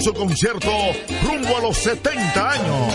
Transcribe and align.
su 0.00 0.14
concierto 0.14 0.70
rumbo 1.24 1.58
a 1.58 1.60
los 1.60 1.76
70 1.76 2.50
años. 2.50 2.94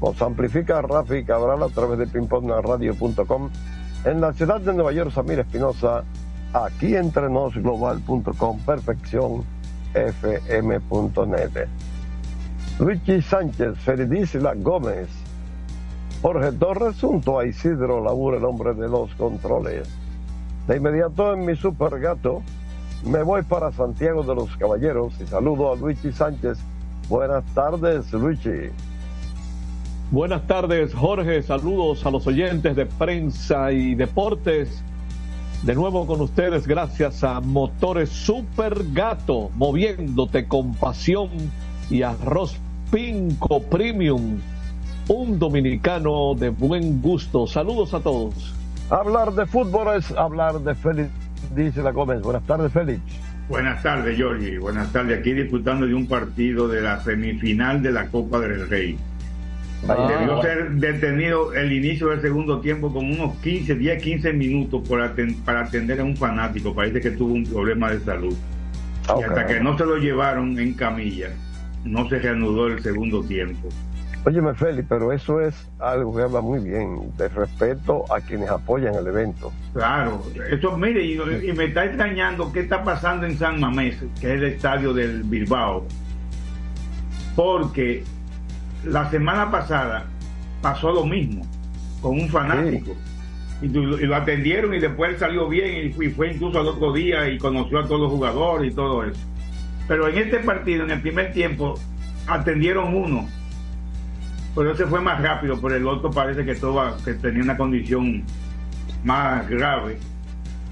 Nos 0.00 0.22
amplifica 0.22 0.82
Rafi 0.82 1.24
Cabral 1.24 1.62
a 1.62 1.68
través 1.68 1.98
de 1.98 2.06
Radio.com 2.06 3.50
en 4.04 4.20
la 4.20 4.32
ciudad 4.32 4.60
de 4.60 4.72
Nueva 4.72 4.92
York, 4.92 5.12
Samir 5.12 5.38
Espinosa, 5.38 6.02
aquí 6.52 6.96
entre 6.96 7.30
nos 7.30 7.54
global.com, 7.54 8.58
perfección 8.66 9.44
fm.net. 9.94 11.68
Luigi 12.80 13.22
Sánchez, 13.22 13.78
Feridisla 13.78 14.54
Gómez, 14.54 15.08
Jorge 16.20 16.52
Torres, 16.52 17.00
junto 17.00 17.38
a 17.38 17.46
Isidro 17.46 18.02
Labur, 18.02 18.34
el 18.34 18.44
hombre 18.44 18.74
de 18.74 18.88
los 18.88 19.14
controles. 19.14 19.88
De 20.66 20.76
inmediato 20.78 21.34
en 21.34 21.44
mi 21.44 21.54
super 21.54 22.00
gato, 22.00 22.42
me 23.04 23.22
voy 23.22 23.42
para 23.42 23.72
Santiago 23.72 24.22
de 24.22 24.34
los 24.34 24.56
Caballeros 24.56 25.14
y 25.20 25.26
saludo 25.26 25.72
a 25.72 25.76
Luigi 25.76 26.12
Sánchez. 26.12 26.58
Buenas 27.08 27.44
tardes, 27.54 28.12
Luigi. 28.12 28.70
Buenas 30.10 30.46
tardes, 30.46 30.94
Jorge. 30.94 31.42
Saludos 31.42 32.04
a 32.06 32.10
los 32.10 32.26
oyentes 32.26 32.76
de 32.76 32.86
prensa 32.86 33.72
y 33.72 33.94
deportes. 33.94 34.82
De 35.62 35.74
nuevo 35.74 36.06
con 36.06 36.20
ustedes, 36.20 36.66
gracias 36.66 37.24
a 37.24 37.40
Motores 37.40 38.10
Super 38.10 38.84
Gato, 38.92 39.50
moviéndote 39.54 40.46
con 40.46 40.74
pasión 40.74 41.30
y 41.88 42.02
arroz 42.02 42.56
Pinco 42.90 43.62
Premium, 43.62 44.40
un 45.08 45.38
dominicano 45.38 46.34
de 46.34 46.50
buen 46.50 47.00
gusto. 47.00 47.46
Saludos 47.46 47.94
a 47.94 48.00
todos. 48.00 48.54
Hablar 48.90 49.32
de 49.32 49.46
fútbol 49.46 49.96
es 49.96 50.10
hablar 50.12 50.60
de 50.60 50.74
Félix 50.74 51.10
dice 51.54 51.82
la 51.82 51.90
Gómez. 51.90 52.22
Buenas 52.22 52.44
tardes, 52.46 52.72
Félix. 52.72 53.00
Buenas 53.48 53.82
tardes, 53.82 54.16
Georgie. 54.16 54.58
Buenas 54.58 54.92
tardes. 54.92 55.20
Aquí 55.20 55.32
disfrutando 55.32 55.86
de 55.86 55.94
un 55.94 56.06
partido 56.06 56.68
de 56.68 56.80
la 56.80 57.00
semifinal 57.00 57.82
de 57.82 57.92
la 57.92 58.06
Copa 58.06 58.40
del 58.40 58.68
Rey. 58.68 58.96
Ah. 59.88 60.06
Debió 60.08 60.40
ser 60.40 60.70
detenido 60.72 61.52
el 61.54 61.72
inicio 61.72 62.08
del 62.08 62.20
segundo 62.20 62.60
tiempo 62.60 62.92
con 62.92 63.06
unos 63.06 63.36
15, 63.38 63.74
10, 63.74 64.02
15 64.02 64.32
minutos 64.32 64.88
para 64.88 65.60
atender 65.60 66.00
a 66.00 66.04
un 66.04 66.16
fanático. 66.16 66.74
Parece 66.74 67.00
que 67.00 67.10
tuvo 67.10 67.34
un 67.34 67.44
problema 67.44 67.90
de 67.90 68.00
salud. 68.00 68.36
Y 69.18 69.22
hasta 69.22 69.46
que 69.46 69.60
no 69.60 69.76
se 69.76 69.84
lo 69.84 69.96
llevaron 69.96 70.58
en 70.58 70.74
camilla, 70.74 71.30
no 71.84 72.08
se 72.08 72.20
reanudó 72.20 72.68
el 72.68 72.80
segundo 72.82 73.24
tiempo. 73.24 73.68
Óyeme, 74.24 74.54
Félix, 74.54 74.86
pero 74.88 75.12
eso 75.12 75.40
es 75.40 75.68
algo 75.80 76.14
que 76.14 76.22
habla 76.22 76.40
muy 76.40 76.60
bien 76.60 77.10
de 77.16 77.28
respeto 77.28 78.04
a 78.12 78.20
quienes 78.20 78.48
apoyan 78.50 78.94
el 78.94 79.06
evento. 79.08 79.52
Claro, 79.72 80.22
eso, 80.48 80.78
mire, 80.78 81.04
y, 81.04 81.52
me 81.52 81.64
está 81.64 81.86
extrañando 81.86 82.52
qué 82.52 82.60
está 82.60 82.84
pasando 82.84 83.26
en 83.26 83.36
San 83.36 83.58
Mamés, 83.58 83.96
que 84.20 84.28
es 84.28 84.34
el 84.34 84.44
estadio 84.44 84.92
del 84.92 85.24
Bilbao, 85.24 85.84
porque 87.34 88.04
la 88.84 89.10
semana 89.10 89.50
pasada 89.50 90.06
pasó 90.60 90.92
lo 90.92 91.04
mismo 91.04 91.44
con 92.00 92.20
un 92.20 92.28
fanático. 92.28 92.92
Y, 93.60 93.68
lo 93.68 94.16
atendieron 94.16 94.72
y 94.74 94.78
después 94.78 95.18
salió 95.18 95.48
bien 95.48 95.92
y 96.00 96.10
fue 96.10 96.32
incluso 96.32 96.60
al 96.60 96.68
otro 96.68 96.92
día 96.92 97.28
y 97.28 97.38
conoció 97.38 97.80
a 97.80 97.86
todos 97.86 98.02
los 98.02 98.10
jugadores 98.10 98.72
y 98.72 98.74
todo 98.74 99.04
eso. 99.04 99.20
Pero 99.88 100.06
en 100.06 100.18
este 100.18 100.38
partido, 100.38 100.84
en 100.84 100.90
el 100.92 101.00
primer 101.00 101.32
tiempo, 101.32 101.74
atendieron 102.28 102.94
uno 102.94 103.28
pero 104.54 104.72
ese 104.72 104.86
fue 104.86 105.00
más 105.00 105.22
rápido, 105.22 105.58
pero 105.60 105.76
el 105.76 105.86
otro 105.86 106.10
parece 106.10 106.44
que, 106.44 106.54
todo, 106.54 106.96
que 107.04 107.14
tenía 107.14 107.42
una 107.42 107.56
condición 107.56 108.22
más 109.02 109.48
grave. 109.48 109.98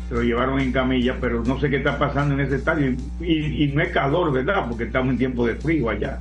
Se 0.08 0.14
lo 0.14 0.22
llevaron 0.22 0.60
en 0.60 0.72
camilla, 0.72 1.16
pero 1.20 1.42
no 1.44 1.58
sé 1.58 1.70
qué 1.70 1.76
está 1.76 1.98
pasando 1.98 2.34
en 2.34 2.40
ese 2.40 2.56
estadio. 2.56 2.92
Y, 3.20 3.68
no 3.68 3.82
es 3.82 3.90
calor, 3.90 4.32
¿verdad? 4.32 4.66
Porque 4.68 4.84
estamos 4.84 5.12
en 5.12 5.18
tiempo 5.18 5.46
de 5.46 5.54
frío 5.54 5.88
allá. 5.88 6.18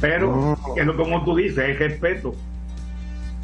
Pero, 0.00 0.58
es 0.76 0.90
como 0.92 1.24
tú 1.24 1.36
dices, 1.36 1.58
es 1.58 1.78
respeto. 1.78 2.34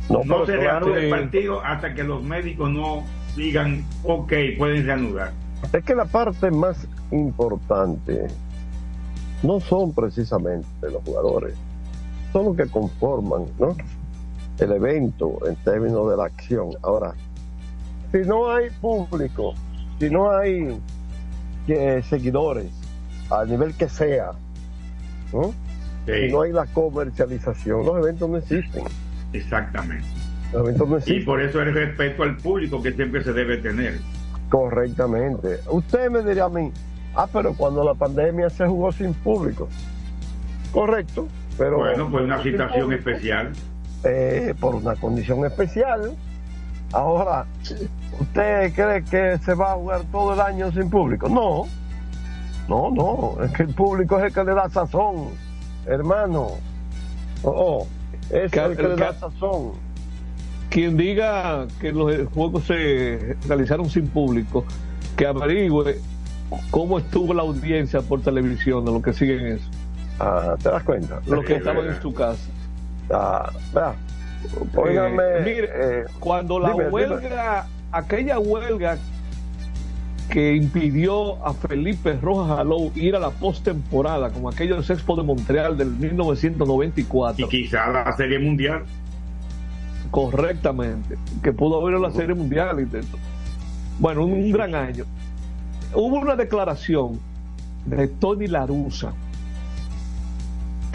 No, 0.09 0.45
se 0.45 0.57
reanuda 0.57 0.99
el 0.99 1.11
partido 1.11 1.65
hasta 1.65 1.95
que 1.95 2.03
los 2.03 2.23
médicos 2.25 2.71
no 2.71 3.05
digan, 3.37 3.85
ok, 4.03 4.33
pueden 4.59 4.85
reanudar. 4.85 5.33
Es 5.73 5.85
que 5.85 5.95
la 5.95 6.07
parte 6.07 6.51
más 6.51 6.89
importante 7.13 8.27
no 9.45 9.61
son 9.61 9.95
precisamente 9.95 10.67
los 10.83 11.03
jugadores 11.05 11.55
son 12.33 12.47
los 12.47 12.57
que 12.57 12.67
conforman 12.67 13.47
¿no? 13.59 13.77
el 14.59 14.73
evento 14.73 15.39
en 15.47 15.57
términos 15.57 16.11
de 16.11 16.17
la 16.17 16.25
acción. 16.25 16.71
Ahora, 16.83 17.15
si 18.13 18.19
no 18.19 18.51
hay 18.51 18.71
público, 18.81 19.55
si 19.99 20.11
no 20.11 20.31
hay 20.31 20.81
eh, 21.69 22.03
seguidores, 22.09 22.71
a 23.31 23.45
nivel 23.45 23.75
que 23.75 23.89
sea, 23.89 24.33
¿no? 25.33 25.55
si 26.07 26.33
no 26.33 26.43
hay 26.43 26.53
la 26.53 26.67
comercialización, 26.67 27.87
los 27.87 27.99
eventos 27.99 28.29
no 28.29 28.37
existen. 28.37 28.85
Exactamente. 29.33 30.07
Los 30.53 30.63
eventos 30.63 30.89
no 30.89 30.97
existen. 30.97 31.23
Y 31.23 31.25
por 31.25 31.41
eso 31.41 31.61
el 31.61 31.73
respeto 31.73 32.23
al 32.25 32.37
público 32.37 32.83
que 32.83 32.93
siempre 32.93 33.23
se 33.23 33.33
debe 33.33 33.59
tener. 33.59 33.99
Correctamente. 34.49 35.61
Usted 35.71 36.11
me 36.11 36.23
diría 36.25 36.45
a 36.45 36.49
mí, 36.49 36.73
ah, 37.15 37.29
pero 37.33 37.55
cuando 37.55 37.85
la 37.85 37.95
pandemia 37.95 38.51
se 38.51 38.67
jugó 38.67 38.91
sin 38.91 39.15
público. 39.15 39.69
Correcto, 40.73 41.29
bueno, 41.69 42.11
pues 42.11 42.25
una 42.25 42.43
situación 42.43 42.93
especial. 42.93 43.53
Eh, 44.05 44.55
por 44.59 44.75
una 44.77 44.97
condición 44.97 45.45
especial. 45.45 46.15
Ahora, 46.93 47.47
¿usted 48.19 48.73
cree 48.75 49.05
que 49.05 49.39
se 49.45 49.55
va 49.55 49.73
a 49.73 49.75
jugar 49.75 50.03
todo 50.11 50.35
el 50.35 50.41
año 50.41 50.73
sin 50.73 50.91
público? 50.91 51.29
No, 51.29 51.67
no, 52.69 52.91
no, 52.91 53.45
es 53.45 53.53
que 53.53 53.65
el 53.65 53.75
público 53.75 54.19
es 54.19 54.25
el 54.25 54.33
que 54.33 54.45
le 54.45 54.55
da 54.55 54.69
sazón, 54.71 55.29
hermano. 55.87 56.49
Oh, 57.43 57.51
oh 57.51 57.87
es 58.31 58.53
el 58.53 58.77
que 58.77 58.83
le 58.83 58.97
da 58.97 59.13
sazón. 59.15 59.73
Quien 60.69 60.97
diga 60.97 61.67
que 61.81 61.93
los 61.93 62.29
juegos 62.33 62.65
se 62.65 63.37
realizaron 63.47 63.91
sin 63.91 64.09
público, 64.09 64.65
que 65.17 65.27
averigüe 65.27 66.01
cómo 66.71 66.99
estuvo 66.99 67.35
la 67.35 67.43
audiencia 67.43 68.01
por 68.03 68.23
televisión 68.23 68.85
de 68.85 68.93
lo 68.93 69.03
que 69.03 69.13
siguen 69.13 69.47
eso. 69.47 69.69
Ah, 70.21 70.55
¿Te 70.63 70.69
das 70.69 70.83
cuenta? 70.83 71.21
Los 71.27 71.45
que 71.47 71.55
estaban 71.55 71.87
en 71.87 72.01
su 72.01 72.13
casa. 72.13 72.51
Ah, 73.11 73.51
eh, 73.75 75.43
mire, 75.45 75.69
eh, 75.75 76.05
cuando 76.19 76.59
la 76.59 76.75
huelga, 76.75 77.67
aquella 77.91 78.39
huelga 78.39 78.99
que 80.29 80.55
impidió 80.55 81.45
a 81.45 81.55
Felipe 81.55 82.19
Rojas 82.21 82.59
Alou 82.59 82.93
ir 82.95 83.17
a 83.17 83.19
la 83.19 83.31
postemporada, 83.31 84.31
como 84.31 84.51
aquellos 84.51 84.89
Expo 84.91 85.17
de 85.17 85.23
Montreal 85.23 85.77
del 85.79 85.91
1994. 85.91 87.47
Y 87.47 87.49
quizá 87.49 87.89
la 87.89 88.13
Serie 88.13 88.39
Mundial. 88.39 88.85
Correctamente, 90.11 91.17
que 91.43 91.53
pudo 91.53 91.81
haber 91.81 91.99
la 91.99 92.11
Serie 92.11 92.35
Mundial. 92.35 92.87
Bueno, 93.99 94.27
un, 94.27 94.53
gran 94.53 94.75
año. 94.75 95.05
Hubo 95.95 96.17
una 96.17 96.37
declaración 96.37 97.19
de 97.87 98.07
Tony 98.07 98.47
Larusa 98.47 99.15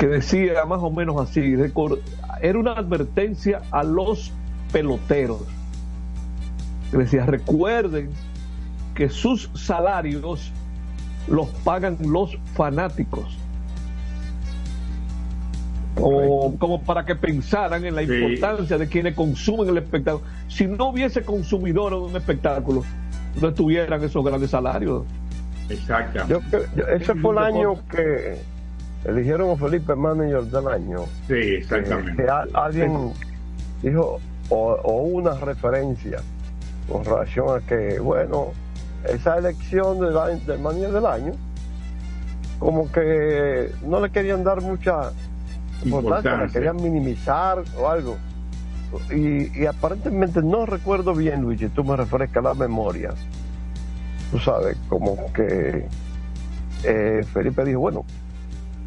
que 0.05 0.11
decía 0.11 0.65
más 0.65 0.83
o 0.83 0.91
menos 0.91 1.19
así, 1.19 1.55
era 2.41 2.59
una 2.59 2.73
advertencia 2.73 3.63
a 3.71 3.83
los 3.83 4.31
peloteros. 4.71 5.41
Decía, 6.91 7.25
recuerden 7.25 8.11
que 8.93 9.09
sus 9.09 9.49
salarios 9.55 10.51
los 11.27 11.47
pagan 11.63 11.97
los 12.05 12.37
fanáticos. 12.53 13.35
O 15.95 16.55
como 16.59 16.83
para 16.83 17.03
que 17.03 17.15
pensaran 17.15 17.83
en 17.83 17.95
la 17.95 18.03
importancia 18.03 18.77
de 18.77 18.87
quienes 18.87 19.15
consumen 19.15 19.69
el 19.69 19.77
espectáculo. 19.79 20.23
Si 20.49 20.67
no 20.67 20.89
hubiese 20.89 21.23
consumidores 21.23 21.99
de 21.99 22.05
un 22.05 22.15
espectáculo, 22.15 22.83
no 23.41 23.47
estuvieran 23.47 24.03
esos 24.03 24.23
grandes 24.23 24.51
salarios. 24.51 25.03
Exacto. 25.67 26.41
ese 26.91 27.15
fue 27.15 27.31
el 27.31 27.39
año 27.39 27.79
que 27.89 28.54
eligieron 29.05 29.51
a 29.51 29.55
Felipe 29.55 29.95
Manager 29.95 30.43
del 30.43 30.67
año. 30.67 31.05
Sí, 31.27 31.33
exactamente. 31.33 32.23
Que, 32.23 32.29
alguien 32.53 33.11
dijo, 33.81 34.19
o, 34.49 35.01
una 35.03 35.33
referencia 35.35 36.19
con 36.89 37.03
relación 37.03 37.57
a 37.57 37.65
que, 37.65 37.99
bueno, 37.99 38.51
esa 39.07 39.37
elección 39.37 39.99
del, 39.99 40.45
del 40.45 40.59
manager 40.59 40.91
del 40.91 41.05
año, 41.05 41.33
como 42.59 42.91
que 42.91 43.71
no 43.85 43.99
le 43.99 44.09
querían 44.11 44.43
dar 44.43 44.61
mucha 44.61 45.11
importancia, 45.83 46.37
la 46.37 46.47
querían 46.47 46.77
minimizar 46.77 47.63
o 47.77 47.87
algo. 47.87 48.17
Y, 49.13 49.65
aparentemente 49.65 50.41
no 50.41 50.65
recuerdo 50.65 51.13
bien, 51.13 51.41
Luigi, 51.41 51.67
tú 51.67 51.83
me 51.83 51.95
refrescas 51.95 52.43
la 52.43 52.53
memoria. 52.53 53.11
Tú 54.31 54.39
sabes, 54.39 54.77
como 54.87 55.31
que 55.33 55.85
eh, 56.83 57.25
Felipe 57.33 57.65
dijo, 57.65 57.79
bueno, 57.79 58.05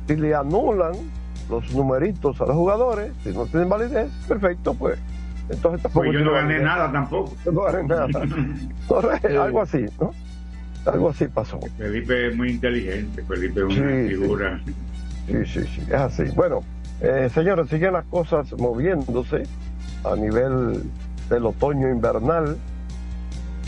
si 0.08 0.16
le 0.16 0.34
anulan 0.34 0.92
los 1.50 1.72
numeritos 1.72 2.40
a 2.40 2.46
los 2.46 2.56
jugadores, 2.56 3.12
si 3.22 3.30
no 3.30 3.46
tienen 3.46 3.68
validez, 3.68 4.10
perfecto, 4.26 4.74
pues. 4.74 4.98
Entonces 5.50 5.82
tampoco. 5.82 6.06
Pues 6.06 6.18
yo 6.18 6.24
no 6.24 6.32
gané 6.32 6.58
nada 6.58 6.90
tampoco. 6.90 7.36
No 7.50 7.62
gané 7.62 7.82
nada. 7.84 8.08
Algo 9.44 9.62
así, 9.62 9.84
¿no? 10.00 10.12
Algo 10.86 11.10
así 11.10 11.26
pasó. 11.28 11.60
Felipe 11.76 12.28
es 12.28 12.36
muy 12.36 12.50
inteligente, 12.50 13.22
Felipe 13.22 13.60
es 13.60 13.78
una 13.78 14.08
figura. 14.08 14.60
Sí, 15.26 15.46
sí, 15.46 15.60
sí, 15.74 15.82
es 15.86 15.94
así. 15.94 16.24
Bueno, 16.34 16.62
eh, 17.00 17.28
señores, 17.32 17.68
siguen 17.68 17.92
las 17.92 18.04
cosas 18.06 18.52
moviéndose 18.58 19.42
a 20.04 20.16
nivel 20.16 20.82
del 21.28 21.46
otoño 21.46 21.88
invernal. 21.88 22.56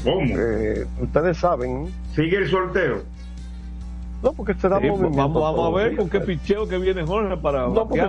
¿Cómo? 0.03 0.23
Eh, 0.23 0.87
ustedes 1.01 1.37
saben. 1.37 1.89
¿Sigue 2.15 2.39
el 2.39 2.49
sorteo? 2.49 3.03
No, 4.23 4.33
porque 4.33 4.55
se 4.55 4.69
da 4.69 4.79
pues, 4.79 4.91
movimiento. 4.91 5.41
Vamos, 5.41 5.73
a 5.73 5.77
ver 5.77 5.97
con 5.97 6.09
qué 6.09 6.21
picheo 6.21 6.69
que 6.69 6.79
viene 6.79 7.03
Jorge 7.03 7.37
para. 7.37 7.69
No, 7.69 7.89
porque, 7.89 8.09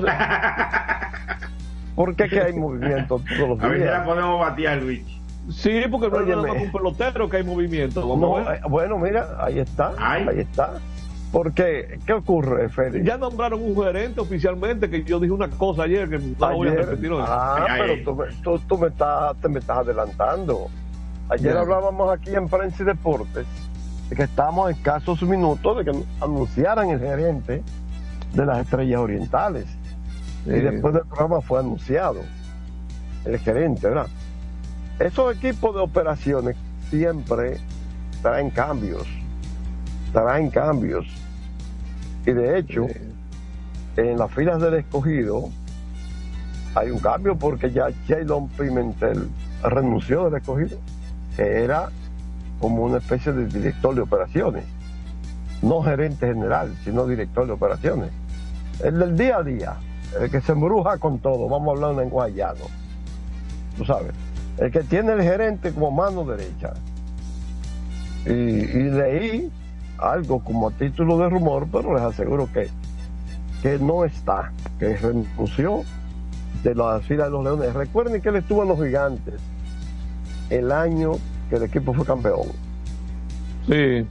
porque 1.96 2.30
que 2.30 2.42
hay 2.42 2.54
movimiento 2.54 3.22
todos 3.38 3.50
los 3.50 3.60
días. 3.60 3.63
A 3.63 3.68
ver 3.69 3.80
si 3.80 3.86
la 3.86 4.06
podemos 4.06 4.40
batear, 4.40 4.81
Luis. 4.81 5.06
Sí, 5.50 5.81
porque 5.90 6.10
no 6.10 6.19
es 6.19 6.38
más 6.38 6.63
un 6.63 6.72
pelotero 6.72 7.30
que 7.30 7.38
hay 7.38 7.44
movimiento. 7.44 8.02
Eh, 8.02 8.62
bueno, 8.69 8.98
mira, 8.98 9.38
ahí 9.40 9.60
está. 9.60 9.94
Ahí 9.98 10.40
está. 10.40 10.74
Porque, 11.31 12.00
¿qué 12.06 12.13
ocurre, 12.13 12.68
Félix? 12.68 13.06
Ya 13.06 13.18
nombraron 13.18 13.63
un 13.63 13.74
gerente 13.81 14.19
oficialmente, 14.19 14.90
que 14.90 15.04
yo 15.04 15.18
dije 15.18 15.31
una 15.31 15.50
cosa 15.50 15.84
ayer 15.84 16.10
que 16.10 16.19
no 16.19 16.54
voy 16.54 16.68
a 16.68 16.74
repetir 16.74 17.10
hoy. 17.12 17.24
Ah, 17.25 17.66
pero 17.80 18.04
tú, 18.44 18.60
tú, 18.68 18.78
me 18.78 18.88
estás, 18.88 19.38
te 19.38 19.48
me 19.48 19.60
estás 19.60 19.78
adelantando. 19.78 20.68
Ayer 21.30 21.56
hablábamos 21.56 22.12
aquí 22.12 22.36
en 22.36 22.50
Prensa 22.50 22.84
y 22.84 22.86
Deportes 22.86 23.48
de 24.12 24.18
que 24.18 24.24
estábamos 24.24 24.69
en 24.69 24.75
escasos 24.75 25.22
minutos 25.22 25.78
de 25.78 25.86
que 25.86 26.04
anunciaran 26.19 26.90
el 26.90 27.00
gerente 27.00 27.63
de 28.34 28.46
las 28.46 28.60
Estrellas 28.60 29.00
Orientales. 29.00 29.66
Y 30.46 30.50
después 30.50 30.94
del 30.94 31.06
programa 31.06 31.40
fue 31.40 31.60
anunciado 31.60 32.19
el 33.24 33.40
gerente, 33.40 33.88
¿verdad? 33.88 34.08
Esos 35.00 35.38
equipos 35.38 35.74
de 35.74 35.81
operaciones 35.81 36.58
siempre 36.90 37.58
traen 38.22 38.50
cambios, 38.50 39.08
traen 40.12 40.50
cambios 40.50 41.08
y 42.25 42.34
de 42.34 42.60
hecho, 42.60 42.88
en 43.96 44.18
las 44.18 44.30
filas 44.31 44.62
del 44.62 44.74
escogido 44.74 45.50
hay 46.75 46.92
un 46.92 47.00
cambio 47.00 47.38
porque 47.38 47.72
ya 47.72 47.88
Jalen 48.10 48.50
Pimentel 48.50 49.30
renunció 49.63 50.25
del 50.25 50.42
escogido, 50.42 50.78
que 51.38 51.63
era 51.63 51.90
como 52.62 52.84
una 52.84 53.00
especie 53.00 53.34
de 53.34 53.48
director 53.48 53.96
de 53.96 54.02
operaciones, 54.02 54.63
no 55.63 55.81
gerente 55.81 56.28
general, 56.28 56.74
sino 56.84 57.08
director 57.08 57.48
de 57.48 57.54
operaciones. 57.54 58.12
El 58.84 59.00
del 59.00 59.18
día 59.18 59.38
a 59.38 59.44
día, 59.44 59.75
el 60.19 60.30
que 60.30 60.42
se 60.42 60.52
embruja 60.52 60.98
con 61.00 61.19
todo, 61.19 61.50
vamos 61.50 61.68
a 61.68 61.86
hablar 61.86 62.04
en 62.04 62.10
guayano, 62.10 62.66
tú 63.78 63.84
sabes, 63.84 64.13
el 64.60 64.72
que 64.72 64.84
tiene 64.84 65.13
el 65.13 65.24
gerente 65.24 65.74
como 65.74 65.92
mano 65.92 66.24
derecha. 66.24 66.74
Y, 68.25 68.31
y 68.31 68.92
leí 68.92 69.52
algo 69.98 70.44
como 70.44 70.68
a 70.68 70.72
título 70.72 71.18
de 71.18 71.30
rumor, 71.30 71.68
pero 71.72 71.96
les 71.96 72.04
aseguro 72.04 72.48
que, 72.52 72.69
que 73.63 73.80
no 73.80 74.06
está, 74.06 74.52
que 74.78 74.96
renunció 74.98 75.84
de 76.63 76.75
la 76.75 77.00
fila 77.00 77.25
de 77.25 77.31
los 77.31 77.44
Leones. 77.44 77.74
Recuerden 77.74 78.22
que 78.22 78.30
él 78.30 78.36
estuvo 78.36 78.62
en 78.62 78.69
los 78.69 78.78
Gigantes 78.78 79.42
el 80.52 80.72
año 80.72 81.13
que 81.51 81.57
el 81.57 81.63
equipo 81.63 81.94
fue 81.94 82.06
campeón. 82.06 82.48
Sí. 83.68 84.07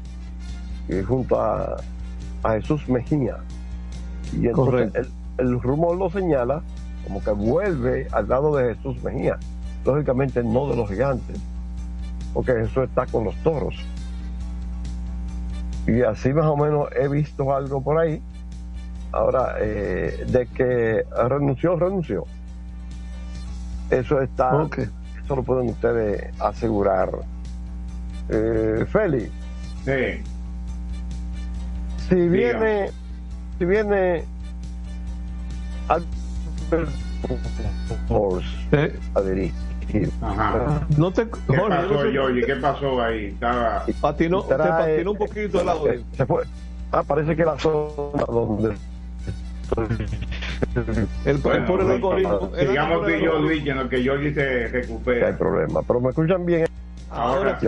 Y 0.91 1.03
junto 1.03 1.41
a, 1.41 1.79
a 2.43 2.53
Jesús 2.53 2.87
Mejía. 2.87 3.39
Y 4.39 4.47
entonces 4.47 4.93
el, 4.95 5.09
el, 5.39 5.61
rumor 5.61 5.97
lo 5.97 6.11
señala 6.11 6.63
como 7.05 7.25
que 7.25 7.31
vuelve 7.31 8.07
al 8.13 8.29
lado 8.29 8.55
de 8.55 8.75
Jesús 8.75 9.03
Mejía. 9.03 9.39
Lógicamente 9.87 10.45
no 10.45 10.69
de 10.69 10.77
los 10.77 10.91
gigantes, 10.91 11.41
porque 12.35 12.53
Jesús 12.53 12.85
está 12.85 13.07
con 13.07 13.25
los 13.25 13.35
toros. 13.37 13.75
Y 15.87 16.03
así 16.03 16.35
más 16.35 16.45
o 16.45 16.59
menos 16.59 16.89
he 16.95 17.09
visto 17.09 17.55
algo 17.55 17.83
por 17.83 17.99
ahí. 17.99 18.23
Ahora, 19.13 19.55
eh, 19.59 20.27
de 20.29 20.47
que 20.47 21.05
renunció, 21.27 21.77
renunció. 21.77 22.27
Eso 23.91 24.21
está, 24.21 24.69
eso 25.31 25.37
lo 25.37 25.45
pueden 25.45 25.69
ustedes 25.69 26.29
asegurar. 26.41 27.09
Eh, 28.31 28.85
Félix. 28.91 29.31
Sí. 29.85 30.25
Si 32.09 32.17
viene, 32.17 32.91
si 33.57 33.65
viene 33.65 34.25
¿Eh? 38.73 38.99
a 39.15 39.21
dirigir 39.21 40.11
Ajá. 40.21 40.87
No 40.97 41.13
te, 41.13 41.29
¿Qué 41.29 41.59
pasó, 41.69 42.05
no 42.05 42.47
¿Qué 42.47 42.57
pasó 42.57 43.01
ahí? 43.01 43.27
Estaba... 43.27 43.85
Patinó, 44.01 44.43
se 44.43 44.57
patinó 44.57 45.13
un 45.13 45.17
poquito 45.17 45.61
el 45.61 45.69
audio. 45.69 46.03
Se 46.17 46.27
fue. 46.27 46.43
Ah, 46.91 47.05
parece 47.05 47.37
que 47.37 47.45
la 47.45 47.57
zona 47.57 48.25
donde... 48.27 48.75
El, 51.25 51.39
bueno, 51.39 51.91
algoritmo. 51.91 52.51
Digamos 52.59 53.07
que 53.07 53.23
yo, 53.23 53.39
Luis, 53.39 53.67
en 53.67 53.77
lo 53.77 53.89
que 53.89 54.03
yo 54.03 54.15
se 54.19 54.69
recupera. 54.69 55.21
No 55.21 55.27
hay 55.27 55.33
problema, 55.35 55.83
pero 55.83 56.01
me 56.01 56.09
escuchan 56.11 56.47
bien. 56.47 56.67
Ahora, 57.11 57.59
sí. 57.61 57.67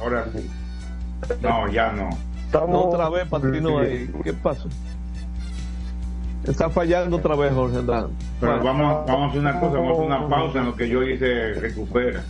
Ahora 0.00 0.26
sí. 0.32 0.50
No, 1.42 1.70
ya 1.70 1.92
no. 1.92 2.10
Estamos... 2.46 2.86
Otra 2.86 3.08
vez 3.10 3.26
patinó 3.28 3.78
ahí. 3.80 4.10
¿Qué 4.22 4.32
pasó? 4.32 4.68
Está 6.44 6.70
fallando 6.70 7.16
otra 7.16 7.34
vez, 7.34 7.52
Jorge 7.52 7.78
Andrade. 7.78 8.08
Pero 8.40 8.62
vamos, 8.62 9.06
vamos 9.06 9.22
a 9.22 9.26
hacer 9.28 9.40
una 9.40 9.60
cosa, 9.60 9.74
vamos 9.74 9.90
a 9.90 9.92
hacer 9.92 10.06
una 10.06 10.28
pausa 10.28 10.58
en 10.60 10.66
lo 10.66 10.76
que 10.76 10.88
yo 10.88 11.02
hice 11.02 11.54
recupera. 11.54 12.24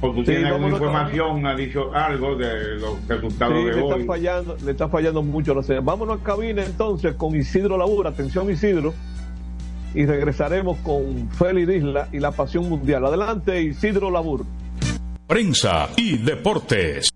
O 0.00 0.10
tú 0.12 0.24
tienes 0.24 0.46
alguna 0.46 0.74
información, 0.74 1.46
ha 1.46 1.54
dicho 1.54 1.94
algo 1.94 2.36
de 2.36 2.76
los 2.76 3.08
resultados 3.08 3.54
de 3.54 3.72
le 3.72 3.82
hoy. 3.82 3.92
Está 3.92 4.06
fallando, 4.06 4.56
le 4.64 4.70
está 4.70 4.88
fallando 4.88 5.22
mucho 5.22 5.54
la 5.54 5.62
señal. 5.62 5.82
Vámonos 5.82 6.20
a 6.20 6.22
cabina 6.22 6.64
entonces 6.64 7.14
con 7.14 7.34
Isidro 7.34 7.78
Labura. 7.78 8.10
Atención, 8.10 8.50
Isidro. 8.50 8.92
Y 9.94 10.04
regresaremos 10.04 10.76
con 10.78 11.30
Félix 11.30 11.72
Isla 11.76 12.08
y 12.12 12.18
la 12.18 12.32
Pasión 12.32 12.68
Mundial. 12.68 13.06
Adelante, 13.06 13.62
Isidro 13.62 14.10
Labur. 14.10 14.44
Prensa 15.26 15.88
y 15.96 16.18
deportes. 16.18 17.15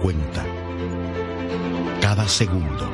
cuenta. 0.00 0.44
Cada 2.00 2.26
segundo. 2.26 2.90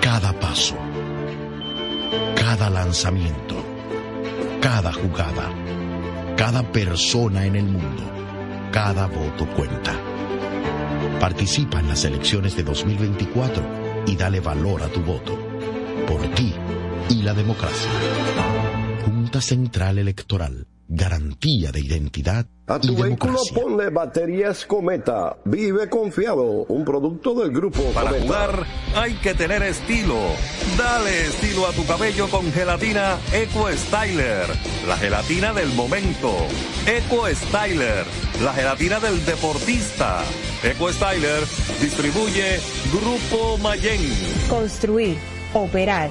Cada 0.00 0.32
paso. 0.38 0.76
Cada 2.34 2.70
lanzamiento. 2.70 3.56
Cada 4.60 4.92
jugada. 4.92 5.50
Cada 6.36 6.62
persona 6.72 7.46
en 7.46 7.56
el 7.56 7.64
mundo. 7.64 8.02
Cada 8.72 9.06
voto 9.06 9.46
cuenta. 9.54 9.94
Participa 11.20 11.80
en 11.80 11.88
las 11.88 12.04
elecciones 12.04 12.56
de 12.56 12.62
2024 12.62 14.04
y 14.06 14.16
dale 14.16 14.40
valor 14.40 14.82
a 14.82 14.88
tu 14.88 15.00
voto. 15.00 15.38
Por 16.08 16.22
ti 16.34 16.54
y 17.10 17.22
la 17.22 17.34
democracia. 17.34 17.90
Junta 19.04 19.40
Central 19.40 19.98
Electoral. 19.98 20.66
Garantía 20.94 21.72
de 21.72 21.80
identidad 21.80 22.44
A 22.66 22.78
tu 22.78 22.88
y 22.92 22.96
vehículo 23.02 23.32
democracia. 23.32 23.54
ponle 23.62 23.88
baterías 23.88 24.66
Cometa. 24.66 25.38
Vive 25.46 25.88
confiado. 25.88 26.44
Un 26.68 26.84
producto 26.84 27.32
del 27.34 27.50
grupo 27.50 27.80
Para 27.94 28.10
Cometa. 28.10 28.26
jugar 28.26 28.66
hay 28.94 29.14
que 29.14 29.32
tener 29.32 29.62
estilo. 29.62 30.18
Dale 30.76 31.22
estilo 31.28 31.66
a 31.66 31.72
tu 31.72 31.86
cabello 31.86 32.28
con 32.28 32.52
gelatina 32.52 33.16
Eco 33.32 33.68
Styler. 33.72 34.44
La 34.86 34.98
gelatina 34.98 35.54
del 35.54 35.72
momento. 35.72 36.30
Eco 36.86 37.26
Styler. 37.26 38.04
La 38.44 38.52
gelatina 38.52 39.00
del 39.00 39.24
deportista. 39.24 40.20
Eco 40.62 40.92
Styler 40.92 41.40
distribuye 41.80 42.60
Grupo 42.92 43.56
Mayen. 43.62 43.98
Construir, 44.50 45.16
operar, 45.54 46.10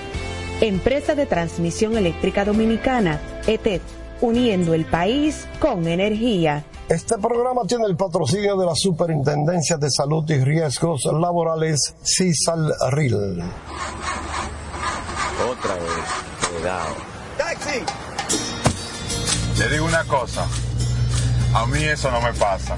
Empresa 0.61 1.15
de 1.15 1.25
Transmisión 1.25 1.97
Eléctrica 1.97 2.45
Dominicana, 2.45 3.19
ETED, 3.47 3.81
uniendo 4.21 4.75
el 4.75 4.85
país 4.85 5.47
con 5.59 5.87
energía. 5.87 6.63
Este 6.87 7.17
programa 7.17 7.63
tiene 7.67 7.85
el 7.87 7.95
patrocinio 7.95 8.55
de 8.55 8.67
la 8.67 8.75
Superintendencia 8.75 9.77
de 9.77 9.89
Salud 9.89 10.23
y 10.29 10.37
Riesgos 10.43 11.05
Laborales, 11.05 11.95
CISALRIL. 12.03 13.41
Otra 15.49 15.73
vez, 15.73 16.53
cuidado. 16.53 16.95
¡Taxi! 17.39 17.79
Le 19.57 19.69
digo 19.69 19.85
una 19.85 20.03
cosa. 20.03 20.45
A 21.55 21.65
mí 21.65 21.83
eso 21.83 22.11
no 22.11 22.21
me 22.21 22.33
pasa. 22.33 22.77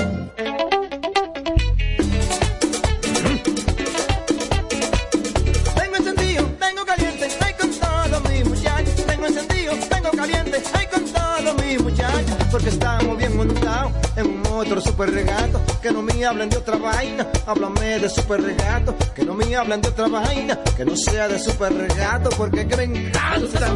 Super 14.79 15.11
regato. 15.11 15.59
Que 15.81 15.91
no 15.91 16.01
me 16.01 16.23
hablen 16.23 16.49
de 16.49 16.57
otra 16.57 16.77
vaina, 16.77 17.27
háblame 17.45 17.99
de 17.99 18.09
super 18.09 18.41
regato. 18.41 18.95
Que 19.15 19.25
no 19.25 19.33
me 19.33 19.55
hablen 19.55 19.81
de 19.81 19.89
otra 19.89 20.07
vaina, 20.07 20.57
que 20.77 20.85
no 20.85 20.95
sea 20.95 21.27
de 21.27 21.39
super 21.39 21.73
regato. 21.73 22.29
Porque 22.37 22.67
que 22.67 22.77
me 22.77 22.83
encanta 22.83 23.73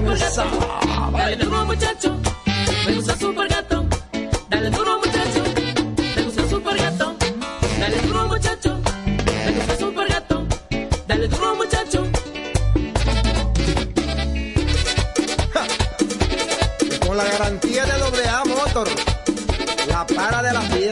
muchacho, 1.65 2.15
me 2.85 2.93
gusta 2.93 3.17
super 3.17 3.47
gato. 3.49 3.75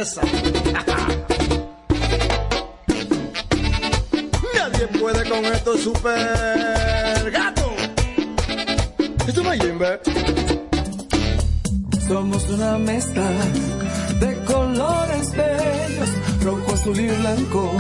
Nadie 4.54 4.88
puede 5.00 5.30
con 5.30 5.46
estos 5.46 5.80
super 5.80 7.32
gatos. 7.32 7.72
Esto 9.26 9.44
no 9.44 9.52
Jimbe. 9.52 10.02
Somos 12.06 12.50
una 12.50 12.78
mezcla 12.80 13.30
de 14.20 14.44
colores 14.44 15.32
bellos, 15.32 16.10
rojo, 16.44 16.74
azul 16.74 17.00
y 17.00 17.08
blanco, 17.08 17.72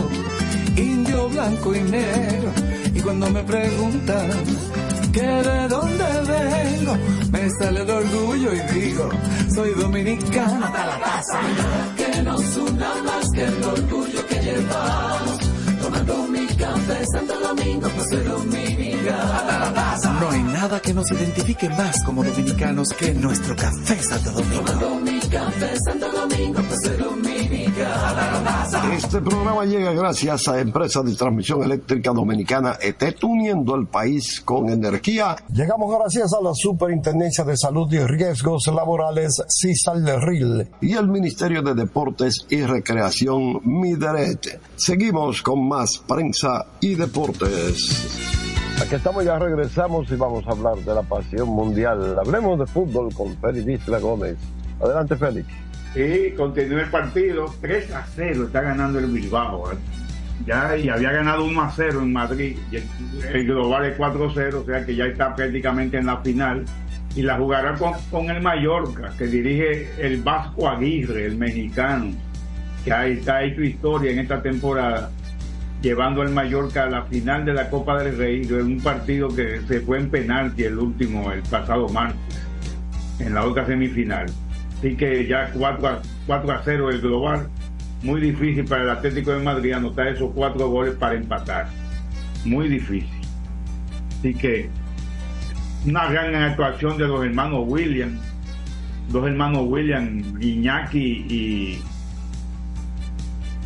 indio, 0.77 1.27
blanco 1.27 1.75
y 1.75 1.81
negro. 1.81 2.53
Y 2.95 3.01
cuando 3.01 3.29
me 3.31 3.43
preguntan 3.43 4.29
que 5.11 5.21
de 5.21 5.67
dónde 5.67 6.05
vengo, 6.25 6.97
me 7.33 7.49
sale 7.49 7.81
el 7.81 7.89
orgullo 7.89 8.53
y 8.53 8.59
digo, 8.79 9.09
soy 9.53 9.71
dominicano 9.73 10.65
hasta 10.65 10.85
la 10.85 10.99
taza. 10.99 11.92
Que 12.13 12.21
nos 12.21 12.57
una 12.57 12.93
más 13.03 13.29
que 13.33 13.43
el 13.43 13.63
orgullo 13.63 14.27
que 14.27 14.35
llevamos, 14.35 15.39
tomando 15.81 16.27
mi 16.27 16.45
café 16.45 17.05
Santo 17.11 17.39
Domingo, 17.39 17.89
pues 17.89 18.09
soy 18.09 18.23
taza. 19.73 20.13
No 20.19 20.29
hay 20.29 20.43
nada 20.43 20.79
que 20.79 20.93
nos 20.93 21.11
identifique 21.11 21.69
más 21.69 22.03
como 22.03 22.23
dominicanos 22.23 22.89
que 22.89 23.13
nuestro 23.13 23.55
café 23.55 24.01
Santo 24.03 24.31
Domingo. 24.31 24.63
Tomando 24.63 24.95
mi 24.99 25.19
café 25.21 25.75
Santo 25.85 26.11
Domingo, 26.11 26.61
pues 26.67 26.81
soy. 26.83 27.32
Este 28.93 29.21
programa 29.21 29.65
llega 29.65 29.91
gracias 29.91 30.47
a 30.47 30.59
Empresa 30.59 31.01
de 31.03 31.15
Transmisión 31.15 31.63
Eléctrica 31.63 32.11
Dominicana 32.11 32.77
ETET, 32.81 33.23
uniendo 33.23 33.75
el 33.75 33.87
país 33.87 34.41
con 34.41 34.69
energía. 34.69 35.35
Llegamos 35.51 35.95
gracias 35.99 36.33
a 36.33 36.41
la 36.41 36.53
Superintendencia 36.53 37.43
de 37.43 37.57
Salud 37.57 37.91
y 37.93 37.99
Riesgos 37.99 38.67
Laborales, 38.67 39.41
CISALRIL, 39.47 40.67
y 40.81 40.93
el 40.93 41.07
Ministerio 41.07 41.61
de 41.61 41.73
Deportes 41.73 42.45
y 42.49 42.63
Recreación, 42.63 43.61
MIDERET. 43.63 44.59
Seguimos 44.75 45.41
con 45.41 45.67
más 45.67 45.97
prensa 46.07 46.65
y 46.79 46.95
deportes. 46.95 48.31
Aquí 48.81 48.95
estamos, 48.95 49.23
ya 49.23 49.37
regresamos 49.37 50.09
y 50.11 50.15
vamos 50.15 50.45
a 50.47 50.51
hablar 50.51 50.77
de 50.77 50.93
la 50.95 51.03
pasión 51.03 51.49
mundial. 51.49 52.17
Hablemos 52.19 52.59
de 52.59 52.65
fútbol 52.65 53.13
con 53.13 53.37
Félix 53.37 53.83
Isla 53.83 53.99
Gómez. 53.99 54.37
Adelante, 54.81 55.15
Félix. 55.15 55.47
Sí, 55.93 56.33
continúa 56.35 56.81
el 56.81 56.89
partido. 56.89 57.53
3 57.61 57.91
a 57.91 58.05
0 58.15 58.45
está 58.45 58.61
ganando 58.61 58.99
el 58.99 59.07
Bilbao. 59.07 59.71
¿eh? 59.71 59.75
Ya, 60.45 60.75
y 60.75 60.89
había 60.89 61.11
ganado 61.11 61.45
1 61.45 61.61
a 61.61 61.71
0 61.71 62.01
en 62.01 62.13
Madrid. 62.13 62.57
Y 62.71 62.77
el, 62.77 63.45
global 63.45 63.85
es 63.85 63.95
4 63.95 64.25
a 64.25 64.31
0, 64.33 64.61
o 64.61 64.65
sea 64.65 64.85
que 64.85 64.95
ya 64.95 65.05
está 65.05 65.35
prácticamente 65.35 65.97
en 65.97 66.07
la 66.07 66.17
final. 66.17 66.65
Y 67.15 67.21
la 67.21 67.37
jugará 67.37 67.75
con, 67.75 67.93
con 68.09 68.29
el 68.31 68.41
Mallorca, 68.41 69.11
que 69.17 69.27
dirige 69.27 69.87
el 69.99 70.23
Vasco 70.23 70.67
Aguirre, 70.67 71.27
el 71.27 71.37
mexicano, 71.37 72.11
que 72.83 72.91
ha, 72.91 73.05
está 73.05 73.43
hecho 73.43 73.61
historia 73.61 74.11
en 74.11 74.17
esta 74.17 74.41
temporada, 74.41 75.11
llevando 75.83 76.23
al 76.23 76.31
Mallorca 76.31 76.85
a 76.85 76.89
la 76.89 77.03
final 77.03 77.45
de 77.45 77.53
la 77.53 77.69
Copa 77.69 78.01
del 78.01 78.17
Rey, 78.17 78.45
de 78.45 78.63
un 78.63 78.81
partido 78.81 79.27
que 79.27 79.61
se 79.67 79.81
fue 79.81 79.99
en 79.99 80.09
penalti 80.09 80.63
el 80.63 80.79
último, 80.79 81.31
el 81.31 81.43
pasado 81.43 81.87
martes, 81.89 82.17
en 83.19 83.35
la 83.35 83.45
otra 83.45 83.67
semifinal. 83.67 84.25
Así 84.83 84.97
que 84.97 85.25
ya 85.25 85.49
4 85.53 85.87
a, 85.87 86.01
4 86.27 86.51
a 86.51 86.61
0 86.61 86.89
el 86.89 86.99
global 86.99 87.47
muy 88.01 88.19
difícil 88.19 88.65
para 88.65 88.83
el 88.83 88.89
Atlético 88.89 89.31
de 89.31 89.39
Madrid 89.39 89.71
anotar 89.71 90.09
esos 90.09 90.29
cuatro 90.35 90.67
goles 90.67 90.95
para 90.95 91.15
empatar. 91.15 91.69
Muy 92.43 92.67
difícil. 92.67 93.07
Así 94.19 94.33
que 94.33 94.69
una 95.85 96.11
gran 96.11 96.35
actuación 96.35 96.97
de 96.97 97.07
los 97.07 97.23
hermanos 97.23 97.63
William, 97.65 98.19
dos 99.07 99.25
hermanos 99.25 99.61
William, 99.67 100.21
Iñaki 100.41 100.99
y, 101.29 101.81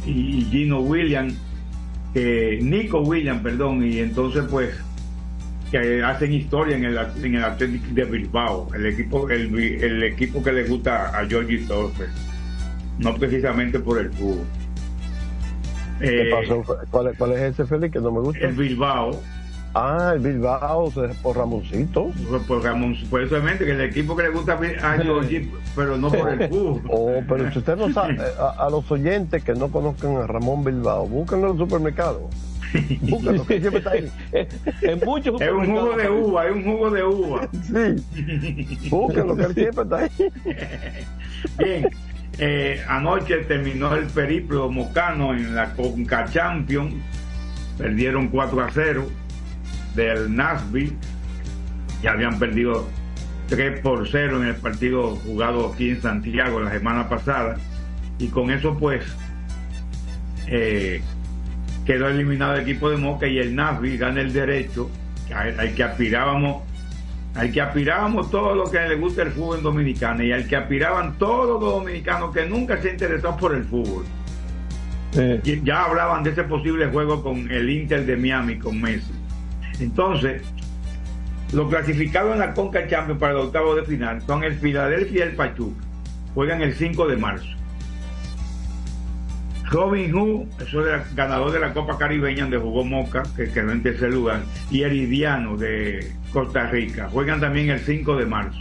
y 0.05 0.47
Gino 0.51 0.81
William, 0.81 1.35
que 2.13 2.59
Nico 2.61 2.99
William, 2.99 3.41
perdón, 3.41 3.83
y 3.83 3.97
entonces 3.97 4.45
pues 4.51 4.86
que 5.71 6.01
hacen 6.03 6.31
historia 6.33 6.77
en 6.77 6.85
el, 6.85 6.97
en 7.23 7.35
el 7.35 7.43
Atlético 7.43 7.85
de 7.91 8.05
Bilbao, 8.05 8.67
el 8.73 8.85
equipo, 8.85 9.29
el, 9.29 9.53
el 9.57 10.03
equipo 10.03 10.41
que 10.43 10.51
le 10.53 10.63
gusta 10.63 11.07
a 11.17 11.25
Georgie 11.25 11.59
Torres 11.67 12.09
no 12.99 13.13
precisamente 13.15 13.79
por 13.79 13.99
el 13.99 14.11
fútbol. 14.11 14.45
¿Qué 15.99 16.27
Eh, 16.27 16.29
pasó? 16.31 16.63
¿Cuál, 16.89 17.07
es- 17.07 17.17
¿Cuál 17.17 17.31
es 17.33 17.39
ese, 17.41 17.65
Félix, 17.65 17.93
que 17.93 17.99
no 17.99 18.11
me 18.11 18.19
gusta? 18.21 18.39
el 18.47 18.53
Bilbao, 18.55 19.19
Ah, 19.75 20.13
el 20.15 20.21
Bilbao, 20.21 20.91
por 21.21 21.37
Ramoncito. 21.37 22.11
por, 22.27 22.41
por 22.47 22.63
Ramón, 22.63 22.95
por 23.11 23.21
eso 23.21 23.35
que 23.59 23.71
el 23.71 23.81
equipo 23.81 24.15
que 24.15 24.23
le 24.23 24.29
gusta 24.29 24.57
a 24.81 24.97
Georgie, 25.03 25.51
pero 25.75 25.97
no 25.97 26.09
por 26.09 26.29
el 26.29 26.47
fútbol. 26.49 26.81
Oh, 26.89 27.21
pero 27.27 27.51
si 27.51 27.59
usted 27.59 27.75
no 27.75 27.91
sabe, 27.93 28.13
eh, 28.19 28.19
a, 28.39 28.65
a 28.65 28.69
los 28.71 28.89
oyentes 28.89 29.43
que 29.43 29.53
no 29.53 29.67
conozcan 29.67 30.15
a 30.15 30.25
Ramón 30.25 30.63
Bilbao, 30.63 31.05
búsquenlo 31.07 31.47
en 31.47 31.53
el 31.53 31.59
supermercado. 31.59 32.27
Búsquenlo, 33.01 33.45
que 33.45 33.59
siempre 33.59 33.79
está 33.79 33.91
ahí. 33.91 34.11
en 34.81 34.99
muchos 35.05 35.41
Es 35.41 35.51
un 35.51 35.65
jugo 35.65 35.95
de 35.95 36.09
uva, 36.09 36.45
es 36.47 36.51
un 36.55 36.63
jugo 36.63 36.89
de 36.89 37.03
uva. 37.03 37.49
Sí, 37.67 38.89
búsquenlo, 38.89 39.35
que 39.35 39.53
siempre 39.53 39.83
está 39.83 39.97
ahí. 39.97 40.11
Bien, 41.57 41.89
eh, 42.39 42.83
anoche 42.87 43.37
terminó 43.45 43.95
el 43.95 44.05
periplo 44.07 44.69
mocano 44.69 45.33
en 45.33 45.55
la 45.55 45.73
Conca 45.73 46.25
Champions. 46.29 46.95
Perdieron 47.77 48.27
4 48.29 48.61
a 48.61 48.69
0 48.71 49.07
del 49.95 50.35
Nashville. 50.35 50.95
Ya 52.01 52.11
habían 52.11 52.37
perdido 52.39 52.87
3 53.49 53.79
por 53.81 54.07
0 54.07 54.41
en 54.41 54.49
el 54.49 54.55
partido 54.55 55.15
jugado 55.15 55.73
aquí 55.73 55.91
en 55.91 56.01
Santiago 56.01 56.59
la 56.59 56.71
semana 56.71 57.07
pasada. 57.07 57.57
Y 58.19 58.27
con 58.27 58.49
eso, 58.49 58.77
pues, 58.77 59.03
eh, 60.47 61.01
quedó 61.87 62.09
eliminado 62.09 62.53
el 62.53 62.61
equipo 62.61 62.89
de 62.91 62.97
Moca 62.97 63.25
y 63.25 63.39
el 63.39 63.55
Nashville 63.55 63.97
gana 63.97 64.21
el 64.21 64.33
derecho 64.33 64.91
al, 65.33 65.59
al 65.59 65.73
que 65.73 65.83
aspirábamos 65.83 66.63
al 67.33 67.51
que 67.51 67.61
aspirábamos 67.61 68.31
todo 68.31 68.55
lo 68.55 68.69
que 68.69 68.79
le 68.79 68.95
gusta 68.95 69.21
el 69.21 69.31
fútbol 69.31 69.61
dominicano 69.61 70.23
y 70.23 70.31
al 70.31 70.47
que 70.47 70.55
aspiraban 70.55 71.17
todos 71.19 71.61
los 71.61 71.71
dominicanos 71.71 72.33
que 72.33 72.45
nunca 72.47 72.81
se 72.81 72.91
interesaron 72.91 73.37
por 73.37 73.53
el 73.53 73.63
fútbol. 73.63 74.05
Y 75.43 75.63
Ya 75.63 75.83
hablaban 75.83 76.23
de 76.23 76.31
ese 76.31 76.43
posible 76.43 76.87
juego 76.87 77.21
con 77.21 77.49
el 77.51 77.69
Inter 77.69 78.05
de 78.05 78.17
Miami, 78.17 78.57
con 78.57 78.81
Messi. 78.81 79.13
Entonces, 79.79 80.41
los 81.53 81.69
clasificados 81.69 82.33
en 82.33 82.39
la 82.39 82.53
Conca 82.53 82.87
Champions 82.87 83.19
para 83.19 83.33
el 83.33 83.39
octavo 83.39 83.75
de 83.75 83.83
final 83.83 84.21
son 84.23 84.43
el 84.43 84.55
Philadelphia 84.55 85.19
y 85.19 85.27
el 85.29 85.35
Pachuca. 85.35 85.85
Juegan 86.33 86.61
el 86.61 86.73
5 86.73 87.07
de 87.07 87.17
marzo. 87.17 87.56
Robin 89.69 90.13
Hood, 90.13 90.47
eso 90.61 90.87
es 90.87 90.93
el 90.93 91.15
ganador 91.15 91.51
de 91.51 91.59
la 91.59 91.73
Copa 91.73 91.97
Caribeña 91.97 92.43
donde 92.43 92.57
jugó 92.57 92.85
Moca, 92.85 93.23
que 93.35 93.49
quedó 93.49 93.71
en 93.71 93.83
tercer 93.83 94.13
lugar, 94.13 94.43
y 94.71 94.83
Heridiano 94.83 95.57
de 95.57 96.09
Costa 96.31 96.69
Rica. 96.69 97.09
Juegan 97.11 97.41
también 97.41 97.69
el 97.69 97.79
5 97.79 98.15
de 98.15 98.25
marzo. 98.25 98.59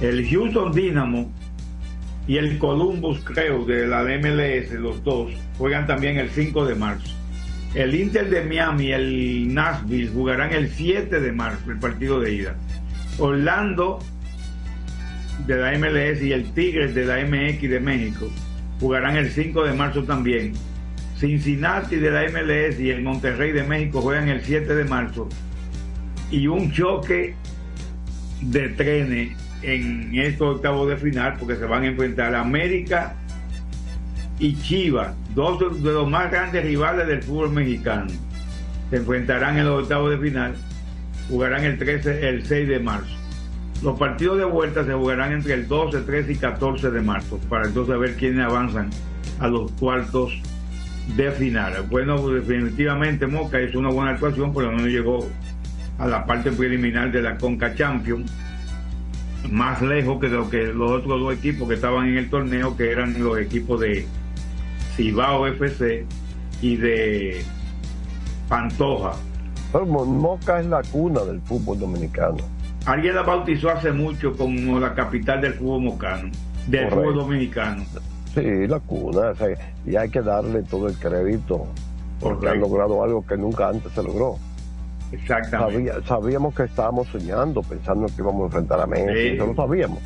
El 0.00 0.28
Houston 0.28 0.72
Dynamo 0.72 1.32
y 2.28 2.36
el 2.36 2.58
Columbus 2.58 3.18
Crew 3.24 3.66
de 3.66 3.86
la 3.88 4.04
MLS, 4.04 4.72
los 4.78 5.02
dos, 5.02 5.32
juegan 5.58 5.86
también 5.86 6.18
el 6.18 6.30
5 6.30 6.64
de 6.64 6.74
marzo. 6.76 7.12
El 7.74 7.96
Inter 7.96 8.30
de 8.30 8.44
Miami 8.44 8.86
y 8.86 8.92
el 8.92 9.54
Nashville 9.54 10.10
jugarán 10.14 10.52
el 10.52 10.68
7 10.68 11.18
de 11.18 11.32
marzo, 11.32 11.68
el 11.68 11.80
partido 11.80 12.20
de 12.20 12.32
ida. 12.32 12.54
Orlando 13.18 13.98
de 15.48 15.56
la 15.56 15.76
MLS 15.78 16.22
y 16.22 16.32
el 16.32 16.52
Tigres 16.52 16.94
de 16.94 17.04
la 17.04 17.16
MX 17.24 17.68
de 17.68 17.80
México 17.80 18.30
jugarán 18.80 19.16
el 19.16 19.30
5 19.30 19.64
de 19.64 19.72
marzo 19.74 20.04
también. 20.04 20.52
Cincinnati 21.16 21.96
de 21.96 22.10
la 22.10 22.22
MLS 22.24 22.78
y 22.80 22.90
el 22.90 23.02
Monterrey 23.02 23.52
de 23.52 23.62
México 23.64 24.00
juegan 24.00 24.28
el 24.28 24.42
7 24.42 24.74
de 24.74 24.84
marzo. 24.84 25.28
Y 26.30 26.46
un 26.46 26.72
choque 26.72 27.34
de 28.40 28.68
trenes 28.70 29.36
en 29.62 30.14
estos 30.18 30.56
octavos 30.56 30.88
de 30.88 30.96
final 30.96 31.36
porque 31.38 31.56
se 31.56 31.64
van 31.64 31.84
a 31.84 31.86
enfrentar 31.86 32.34
América 32.34 33.14
y 34.38 34.56
Chivas, 34.60 35.14
dos 35.34 35.82
de 35.82 35.92
los 35.92 36.08
más 36.08 36.30
grandes 36.30 36.64
rivales 36.64 37.06
del 37.06 37.22
fútbol 37.22 37.52
mexicano. 37.52 38.10
Se 38.90 38.96
enfrentarán 38.96 39.58
en 39.58 39.66
los 39.66 39.84
octavos 39.84 40.10
de 40.10 40.18
final, 40.18 40.54
jugarán 41.28 41.64
el 41.64 41.78
13, 41.78 42.28
el 42.28 42.44
6 42.44 42.68
de 42.68 42.78
marzo. 42.80 43.23
Los 43.84 43.98
partidos 43.98 44.38
de 44.38 44.46
vuelta 44.46 44.82
se 44.82 44.94
jugarán 44.94 45.32
entre 45.32 45.52
el 45.52 45.68
12, 45.68 46.00
13 46.00 46.32
y 46.32 46.36
14 46.36 46.90
de 46.90 47.02
marzo, 47.02 47.38
para 47.50 47.66
entonces 47.66 47.98
ver 47.98 48.16
quiénes 48.16 48.46
avanzan 48.46 48.88
a 49.40 49.46
los 49.46 49.70
cuartos 49.72 50.32
de 51.14 51.30
final. 51.32 51.84
Bueno, 51.90 52.26
definitivamente 52.28 53.26
Moca 53.26 53.60
hizo 53.60 53.78
una 53.78 53.90
buena 53.90 54.12
actuación, 54.12 54.54
pero 54.54 54.72
no 54.72 54.86
llegó 54.86 55.28
a 55.98 56.06
la 56.06 56.24
parte 56.24 56.50
preliminar 56.50 57.12
de 57.12 57.20
la 57.20 57.36
Conca 57.36 57.74
Champions, 57.74 58.32
más 59.50 59.82
lejos 59.82 60.18
que 60.18 60.28
lo 60.28 60.48
que 60.48 60.68
los 60.68 60.90
otros 60.90 61.20
dos 61.20 61.34
equipos 61.34 61.68
que 61.68 61.74
estaban 61.74 62.08
en 62.08 62.16
el 62.16 62.30
torneo, 62.30 62.74
que 62.78 62.90
eran 62.90 63.22
los 63.22 63.38
equipos 63.38 63.80
de 63.80 64.06
Cibao 64.96 65.46
FC 65.46 66.06
y 66.62 66.76
de 66.76 67.44
Pantoja. 68.48 69.12
Moca 69.74 70.60
es 70.60 70.66
la 70.68 70.80
cuna 70.84 71.20
del 71.20 71.42
fútbol 71.42 71.78
dominicano. 71.78 72.53
Alguien 72.86 73.14
la 73.14 73.22
bautizó 73.22 73.70
hace 73.70 73.92
mucho 73.92 74.36
como 74.36 74.78
la 74.78 74.94
capital 74.94 75.40
del 75.40 75.54
fútbol 75.54 75.82
mocano, 75.82 76.30
del 76.66 76.88
Correcto. 76.88 76.96
fútbol 76.96 77.14
dominicano. 77.14 77.84
Sí, 78.34 78.66
la 78.66 78.80
cuna. 78.80 79.30
o 79.30 79.34
sea, 79.36 79.48
y 79.86 79.96
hay 79.96 80.08
que 80.10 80.20
darle 80.20 80.62
todo 80.64 80.88
el 80.88 80.94
crédito 80.96 81.66
porque 82.20 82.48
han 82.48 82.60
logrado 82.60 83.02
algo 83.02 83.24
que 83.26 83.36
nunca 83.36 83.68
antes 83.68 83.92
se 83.92 84.02
logró. 84.02 84.36
Exactamente. 85.12 85.74
Sabía- 85.92 86.06
sabíamos 86.06 86.54
que 86.54 86.64
estábamos 86.64 87.06
soñando, 87.08 87.62
pensando 87.62 88.06
que 88.06 88.14
íbamos 88.18 88.42
a 88.42 88.44
enfrentar 88.46 88.80
a 88.80 88.86
Messi, 88.86 89.12
Sí. 89.14 89.28
eso 89.36 89.46
lo 89.46 89.54
sabíamos. 89.54 89.98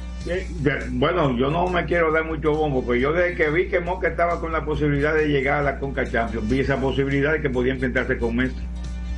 Bueno, 0.91 1.37
yo 1.39 1.51
no 1.51 1.67
me 1.69 1.85
quiero 1.87 2.13
dar 2.13 2.25
mucho 2.27 2.53
bombo, 2.53 2.83
porque 2.85 3.01
yo 3.01 3.13
desde 3.13 3.35
que 3.35 3.49
vi 3.51 3.69
que 3.69 3.81
Moca 3.81 4.09
estaba 4.09 4.39
con 4.41 4.53
la 4.53 4.65
posibilidad 4.65 5.15
de 5.15 5.29
llegar 5.29 5.61
a 5.61 5.63
la 5.63 5.79
Conca 5.79 6.05
Champions, 6.05 6.47
vi 6.49 6.61
esa 6.61 6.77
posibilidad 6.79 7.33
de 7.33 7.41
que 7.41 7.49
podía 7.49 7.73
enfrentarse 7.73 8.19
con 8.19 8.37
Messi. 8.37 8.57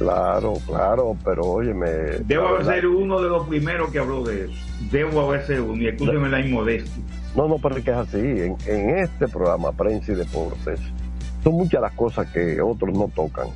Claro, 0.01 0.55
claro, 0.67 1.15
pero 1.23 1.43
óyeme. 1.43 1.87
Debo 2.25 2.49
haber 2.49 2.61
verdad- 2.65 2.81
sido 2.81 2.97
uno 2.97 3.21
de 3.21 3.29
los 3.29 3.47
primeros 3.47 3.91
que 3.91 3.99
habló 3.99 4.25
de 4.25 4.47
eso. 4.47 4.55
Debo 4.91 5.21
haber 5.29 5.47
sido 5.47 5.65
uno, 5.67 5.83
y 5.83 5.89
escúcheme 5.89 6.27
la 6.31 6.41
inmodestia. 6.41 7.05
No, 7.37 7.47
no, 7.47 7.59
pero 7.59 7.77
es 7.77 7.85
que 7.85 7.91
es 7.91 7.97
así. 7.99 8.17
En, 8.19 8.57
en 8.67 8.99
este 8.99 9.29
programa, 9.29 9.73
Prensa 9.73 10.13
y 10.13 10.15
Deportes, 10.15 10.81
son 11.45 11.53
muchas 11.53 11.83
las 11.83 11.93
cosas 11.93 12.27
que 12.33 12.63
otros 12.63 12.97
no 12.97 13.09
tocan. 13.15 13.49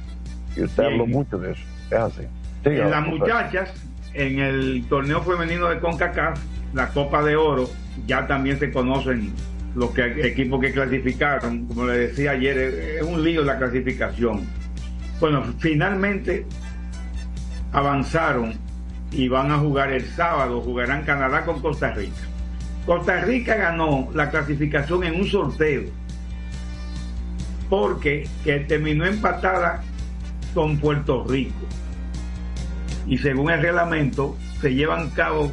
Y 0.54 0.64
usted 0.64 0.82
Bien. 0.82 0.92
habló 1.00 1.06
mucho 1.06 1.38
de 1.38 1.52
eso. 1.52 1.62
Es 1.90 1.98
así. 1.98 2.22
En 2.64 2.90
las 2.90 3.06
muchachas, 3.06 3.72
en 4.12 4.38
el 4.38 4.84
torneo 4.90 5.22
femenino 5.22 5.68
de 5.70 5.80
CONCACAF, 5.80 6.38
la 6.74 6.88
Copa 6.90 7.22
de 7.24 7.36
Oro, 7.36 7.70
ya 8.06 8.26
también 8.26 8.58
se 8.58 8.70
conocen 8.70 9.32
los 9.74 9.92
que, 9.92 10.26
equipos 10.26 10.60
que 10.60 10.72
clasificaron. 10.72 11.64
Como 11.68 11.86
le 11.86 12.08
decía 12.08 12.32
ayer, 12.32 12.58
es 12.58 13.02
un 13.02 13.24
lío 13.24 13.42
la 13.44 13.56
clasificación. 13.56 14.42
Bueno, 15.24 15.42
finalmente 15.58 16.44
avanzaron 17.72 18.52
y 19.10 19.26
van 19.26 19.50
a 19.52 19.58
jugar 19.58 19.90
el 19.90 20.04
sábado, 20.04 20.60
jugarán 20.60 21.02
Canadá 21.04 21.46
con 21.46 21.62
Costa 21.62 21.94
Rica. 21.94 22.20
Costa 22.84 23.22
Rica 23.22 23.54
ganó 23.54 24.10
la 24.12 24.28
clasificación 24.28 25.02
en 25.02 25.14
un 25.14 25.26
sorteo 25.26 25.84
porque 27.70 28.28
que 28.44 28.60
terminó 28.68 29.06
empatada 29.06 29.82
con 30.52 30.76
Puerto 30.76 31.24
Rico 31.26 31.54
y 33.06 33.16
según 33.16 33.50
el 33.50 33.62
reglamento 33.62 34.36
se 34.60 34.74
llevan 34.74 35.06
a 35.06 35.14
cabo 35.14 35.52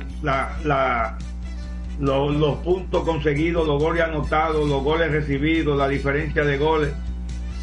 los 1.97 2.57
puntos 2.57 3.03
conseguidos, 3.05 3.65
los 3.65 3.81
goles 3.81 4.03
anotados, 4.03 4.67
los 4.67 4.83
goles 4.83 5.13
recibidos, 5.13 5.77
la 5.77 5.87
diferencia 5.87 6.43
de 6.43 6.57
goles, 6.57 6.91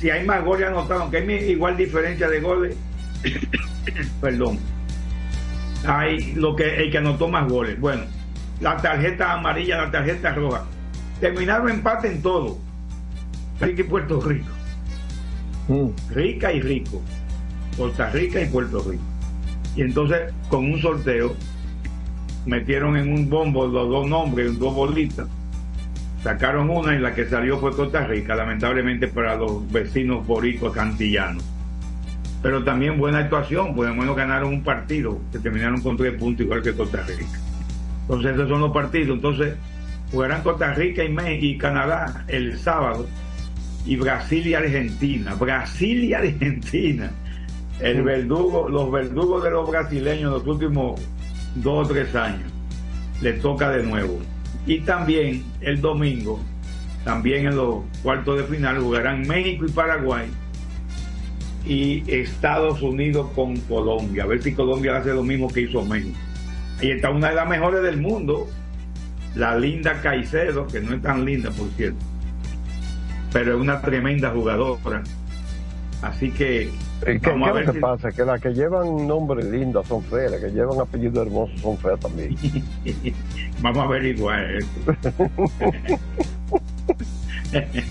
si 0.01 0.11
hay 0.11 0.25
más 0.25 0.45
goles 0.45 0.69
anotados, 0.69 1.03
aunque 1.03 1.19
hay 1.19 1.31
igual 1.51 1.77
diferencia 1.77 2.29
de 2.29 2.41
goles, 2.41 2.77
perdón, 4.21 4.59
hay 5.87 6.35
lo 6.35 6.55
que 6.55 6.77
el 6.77 6.91
que 6.91 6.99
anotó 6.99 7.29
más 7.29 7.49
goles. 7.49 7.79
Bueno, 7.81 8.03
la 8.61 8.77
tarjeta 8.77 9.33
amarilla, 9.33 9.79
la 9.79 9.91
tarjeta 9.91 10.33
roja. 10.33 10.65
Terminaron 11.21 11.69
empate 11.71 12.09
en 12.09 12.23
todo. 12.23 12.59
Rica 13.61 13.81
y 13.83 13.85
Puerto 13.85 14.21
Rico. 14.21 14.49
Rica 16.11 16.53
y 16.53 16.61
Rico. 16.61 17.03
Costa 17.77 18.11
Rica 18.11 18.41
y 18.41 18.47
Puerto 18.47 18.81
Rico. 18.89 19.03
Y 19.75 19.83
entonces, 19.83 20.33
con 20.49 20.65
un 20.65 20.81
sorteo, 20.81 21.35
metieron 22.47 22.97
en 22.97 23.13
un 23.13 23.29
bombo 23.29 23.67
los 23.67 23.89
dos 23.89 24.09
nombres, 24.09 24.59
dos 24.59 24.75
bolitas. 24.75 25.29
Sacaron 26.23 26.69
una 26.71 26.95
y 26.95 26.99
la 26.99 27.15
que 27.15 27.27
salió 27.27 27.59
fue 27.59 27.73
Costa 27.73 28.05
Rica, 28.07 28.35
lamentablemente 28.35 29.07
para 29.09 29.37
los 29.37 29.71
vecinos 29.71 30.27
boricos 30.27 30.73
cantillanos. 30.73 31.45
Pero 32.43 32.63
también 32.65 32.99
buena 32.99 33.19
actuación, 33.19 33.75
pues 33.75 33.89
al 33.91 33.97
menos 33.97 34.17
ganaron 34.17 34.53
un 34.53 34.63
partido, 34.63 35.19
que 35.33 35.39
terminaron 35.39 35.81
con 35.81 35.97
tres 35.97 36.15
puntos 36.15 36.45
igual 36.45 36.63
que 36.63 36.73
Costa 36.73 37.03
Rica. 37.07 37.39
Entonces 38.03 38.35
esos 38.35 38.49
son 38.49 38.61
los 38.61 38.73
partidos. 38.73 39.17
Entonces 39.17 39.55
jugarán 40.11 40.43
Costa 40.43 40.73
Rica 40.75 41.05
y, 41.05 41.09
Me- 41.09 41.39
y 41.39 41.57
Canadá 41.59 42.25
el 42.29 42.59
sábado 42.59 43.07
y 43.87 43.97
Brasil 43.97 44.47
y 44.47 44.55
Argentina. 44.55 45.35
Brasil 45.35 46.05
y 46.05 46.15
Argentina. 46.15 47.11
El 47.81 48.03
verdugo, 48.03 48.69
los 48.69 48.91
verdugos 48.91 49.45
de 49.45 49.51
los 49.51 49.71
brasileños 49.71 50.33
los 50.33 50.47
últimos 50.47 51.01
dos 51.55 51.87
o 51.87 51.93
tres 51.93 52.15
años. 52.17 52.51
Le 53.21 53.35
toca 53.35 53.71
de 53.71 53.83
nuevo. 53.85 54.21
Y 54.67 54.81
también 54.81 55.45
el 55.61 55.81
domingo, 55.81 56.41
también 57.05 57.47
en 57.47 57.57
los 57.57 57.85
cuartos 58.03 58.39
de 58.39 58.45
final, 58.45 58.81
jugarán 58.81 59.27
México 59.27 59.65
y 59.67 59.71
Paraguay 59.71 60.29
y 61.65 62.03
Estados 62.07 62.83
Unidos 62.83 63.31
con 63.35 63.57
Colombia. 63.61 64.25
A 64.25 64.27
ver 64.27 64.43
si 64.43 64.53
Colombia 64.53 64.97
hace 64.97 65.13
lo 65.13 65.23
mismo 65.23 65.49
que 65.49 65.63
hizo 65.63 65.83
México. 65.85 66.19
Ahí 66.81 66.91
está 66.91 67.11
una 67.11 67.31
de 67.31 67.35
las 67.35 67.49
mejores 67.49 67.83
del 67.83 67.99
mundo, 67.99 68.47
la 69.35 69.59
linda 69.59 70.01
Caicedo, 70.01 70.67
que 70.67 70.81
no 70.81 70.95
es 70.95 71.03
tan 71.03 71.25
linda, 71.25 71.51
por 71.51 71.69
cierto, 71.71 71.99
pero 73.33 73.57
es 73.57 73.61
una 73.61 73.81
tremenda 73.81 74.31
jugadora. 74.31 75.03
Así 76.03 76.31
que 76.31 76.71
¿Y 76.71 76.88
¿Qué, 77.05 77.21
qué 77.21 77.31
vamos 77.31 77.49
a 77.49 77.51
es 77.51 77.55
ver 77.57 77.67
lo 77.67 77.73
que 77.73 77.79
si- 77.79 77.83
pasa? 77.83 78.13
Que 78.13 78.25
las 78.25 78.41
que 78.41 78.51
llevan 78.55 79.07
nombres 79.07 79.45
lindas 79.47 79.87
son 79.87 80.03
feas, 80.05 80.31
las 80.33 80.41
que 80.41 80.51
llevan 80.51 80.81
apellidos 80.81 81.27
hermosos 81.27 81.61
son 81.61 81.77
feas 81.79 82.01
también. 82.01 82.37
Vamos 83.63 83.79
a 83.79 83.83
averiguar 83.85 84.45
esto. 84.57 84.95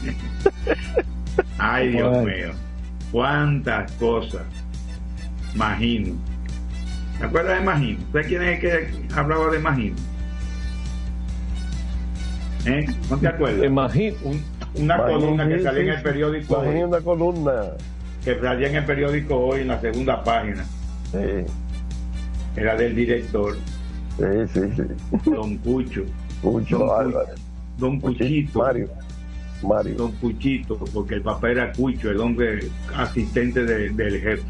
Ay, 1.57 1.89
Dios 1.89 2.09
Bueno. 2.09 2.23
mío. 2.25 2.51
Cuántas 3.11 3.91
cosas. 3.93 4.41
Magino. 5.55 6.15
¿Te 7.19 7.25
acuerdas 7.25 7.59
de 7.59 7.65
Magino? 7.65 7.99
¿Usted 8.07 8.27
quién 8.27 8.43
es 8.43 8.55
el 8.55 8.59
que 8.61 9.13
hablaba 9.15 9.49
de 9.49 9.59
Magino? 9.59 9.95
¿Eh? 12.65 12.85
¿No 13.09 13.17
te 13.17 13.27
acuerdas? 13.27 13.69
Un- 14.23 14.43
una 14.75 14.97
columna 14.97 15.47
que 15.47 15.63
salía 15.63 15.81
en 15.83 15.89
el 15.89 16.01
periódico 16.03 16.57
Magino, 16.61 16.87
una 16.89 16.99
columna. 17.01 17.51
Que 18.35 18.41
salía 18.41 18.67
en 18.67 18.75
el 18.75 18.85
periódico 18.85 19.37
hoy 19.37 19.61
en 19.61 19.69
la 19.69 19.79
segunda 19.79 20.21
página. 20.23 20.65
Era 22.55 22.75
del 22.75 22.95
director. 22.95 23.55
Sí, 24.17 24.25
sí, 24.53 24.59
sí. 24.75 25.29
Don 25.31 25.57
Cucho. 25.59 26.01
Cucho 26.41 26.79
Don, 26.79 26.99
Álvarez. 26.99 27.35
Don 27.77 27.99
Cuchito. 27.99 28.59
Mario. 28.59 28.89
Mario. 29.63 29.95
Don 29.95 30.11
Cuchito, 30.13 30.77
porque 30.93 31.15
el 31.15 31.21
papá 31.21 31.51
era 31.51 31.71
Cucho, 31.71 32.09
el 32.11 32.19
hombre 32.19 32.67
asistente 32.95 33.63
de- 33.63 33.89
del 33.91 34.19
jefe. 34.19 34.43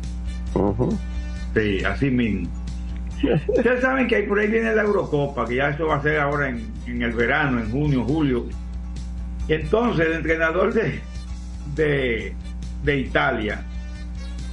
Sí, 1.54 1.84
así 1.86 2.10
mismo. 2.10 2.48
Ustedes 3.48 3.82
saben 3.82 4.08
que 4.08 4.16
ahí 4.16 4.24
por 4.28 4.40
ahí 4.40 4.48
viene 4.48 4.74
la 4.76 4.84
Eurocopa, 4.84 5.46
que 5.48 5.56
ya 5.56 5.70
eso 5.70 5.88
va 5.88 5.96
a 5.98 6.02
ser 6.02 6.20
ahora 6.20 6.50
en, 6.50 6.66
en 6.86 7.02
el 7.02 7.12
verano, 7.14 7.60
en 7.60 7.70
junio, 7.72 8.04
julio. 8.06 8.46
Y 9.48 9.54
entonces 9.54 10.06
el 10.08 10.14
entrenador 10.14 10.74
de, 10.74 11.00
de, 11.76 12.34
de 12.84 12.98
Italia, 13.00 13.64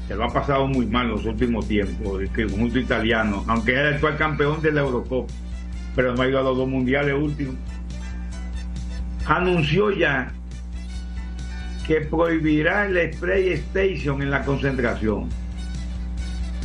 que 0.08 0.14
lo 0.14 0.24
ha 0.24 0.32
pasado 0.32 0.66
muy 0.66 0.86
mal 0.86 1.08
los 1.08 1.24
últimos 1.24 1.66
tiempos, 1.66 2.20
el 2.20 2.30
conjunto 2.30 2.78
italiano, 2.78 3.44
aunque 3.46 3.72
es 3.72 3.78
el 3.78 3.94
actual 3.94 4.16
campeón 4.16 4.60
de 4.60 4.72
la 4.72 4.82
Eurocopa, 4.82 5.32
pero 5.94 6.14
no 6.14 6.22
ha 6.22 6.28
ido 6.28 6.38
a 6.38 6.42
los 6.42 6.56
dos 6.56 6.68
mundiales 6.68 7.14
últimos, 7.14 7.54
anunció 9.26 9.90
ya 9.90 10.32
que 11.86 12.00
prohibirá 12.02 12.86
el 12.86 13.10
PlayStation 13.10 14.22
en 14.22 14.30
la 14.30 14.42
concentración. 14.44 15.28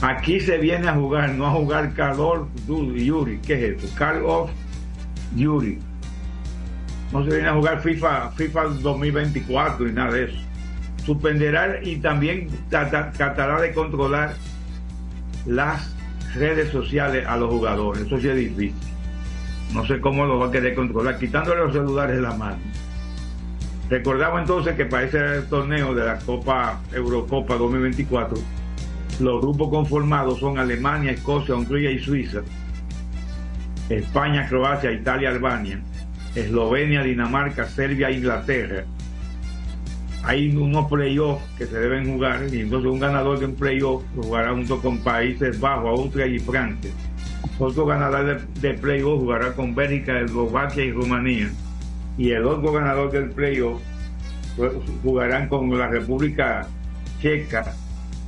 Aquí 0.01 0.39
se 0.39 0.57
viene 0.57 0.87
a 0.87 0.93
jugar, 0.93 1.31
no 1.31 1.45
a 1.45 1.51
jugar 1.51 1.93
Call 1.93 2.19
of 2.19 2.47
Duty. 2.65 3.39
¿Qué 3.45 3.53
es 3.53 3.83
eso? 3.83 3.95
Call 3.97 4.23
of 4.25 4.49
Duty. 5.31 5.77
No 7.11 7.23
se 7.25 7.31
viene 7.31 7.49
a 7.49 7.53
jugar 7.53 7.81
FIFA, 7.81 8.31
FIFA 8.31 8.63
2024 8.81 9.87
ni 9.87 9.91
nada 9.91 10.13
de 10.13 10.23
eso. 10.25 10.48
Suspenderá 11.13 11.79
y 11.81 11.95
también 11.95 12.47
trata- 12.69 13.09
tratará 13.11 13.59
de 13.59 13.73
controlar 13.73 14.35
las 15.47 15.91
redes 16.35 16.69
sociales 16.71 17.25
a 17.27 17.35
los 17.35 17.49
jugadores. 17.49 18.03
Eso 18.05 18.19
sí 18.19 18.27
es 18.29 18.35
difícil. 18.35 18.75
No 19.73 19.83
sé 19.87 19.99
cómo 19.99 20.27
lo 20.27 20.37
va 20.37 20.49
a 20.49 20.51
querer 20.51 20.75
controlar, 20.75 21.17
quitándole 21.17 21.61
los 21.63 21.73
celulares 21.73 22.17
de 22.17 22.21
la 22.21 22.35
mano. 22.35 22.57
Recordamos 23.89 24.41
entonces 24.41 24.75
que 24.75 24.85
para 24.85 25.05
ese 25.05 25.41
torneo 25.49 25.95
de 25.95 26.05
la 26.05 26.19
Copa 26.19 26.79
Eurocopa 26.93 27.55
2024, 27.55 28.37
los 29.19 29.41
grupos 29.41 29.69
conformados 29.69 30.39
son 30.39 30.59
Alemania, 30.59 31.09
Escocia, 31.13 31.55
Hungría 31.55 31.89
y 31.89 31.97
Suiza, 31.97 32.41
España, 33.89 34.47
Croacia, 34.47 34.91
Italia, 34.91 35.29
Albania, 35.29 35.79
Eslovenia, 36.35 37.01
Dinamarca, 37.01 37.65
Serbia, 37.67 38.11
Inglaterra. 38.11 38.83
Hay 40.23 40.55
unos 40.55 40.87
playoffs 40.89 41.43
que 41.57 41.65
se 41.65 41.79
deben 41.79 42.11
jugar 42.11 42.41
y 42.51 42.61
entonces 42.61 42.91
un 42.91 42.99
ganador 42.99 43.39
de 43.39 43.45
un 43.45 43.55
playoff 43.55 44.03
jugará 44.15 44.51
junto 44.51 44.81
con 44.81 44.97
Países 44.99 45.59
Bajos, 45.59 45.99
Austria 45.99 46.27
y 46.27 46.39
Francia. 46.39 46.91
Otro 47.57 47.85
ganador 47.85 48.25
de, 48.25 48.69
de 48.69 48.77
playoff 48.77 49.19
jugará 49.19 49.53
con 49.53 49.73
Bélgica, 49.73 50.19
Eslovaquia 50.19 50.83
y 50.83 50.91
Rumanía. 50.91 51.49
Y 52.17 52.31
el 52.31 52.45
otro 52.45 52.73
ganador 52.73 53.11
del 53.11 53.29
playoff 53.29 53.81
pues, 54.57 54.73
jugarán 55.03 55.47
con 55.47 55.77
la 55.77 55.87
República 55.87 56.67
Checa, 57.21 57.73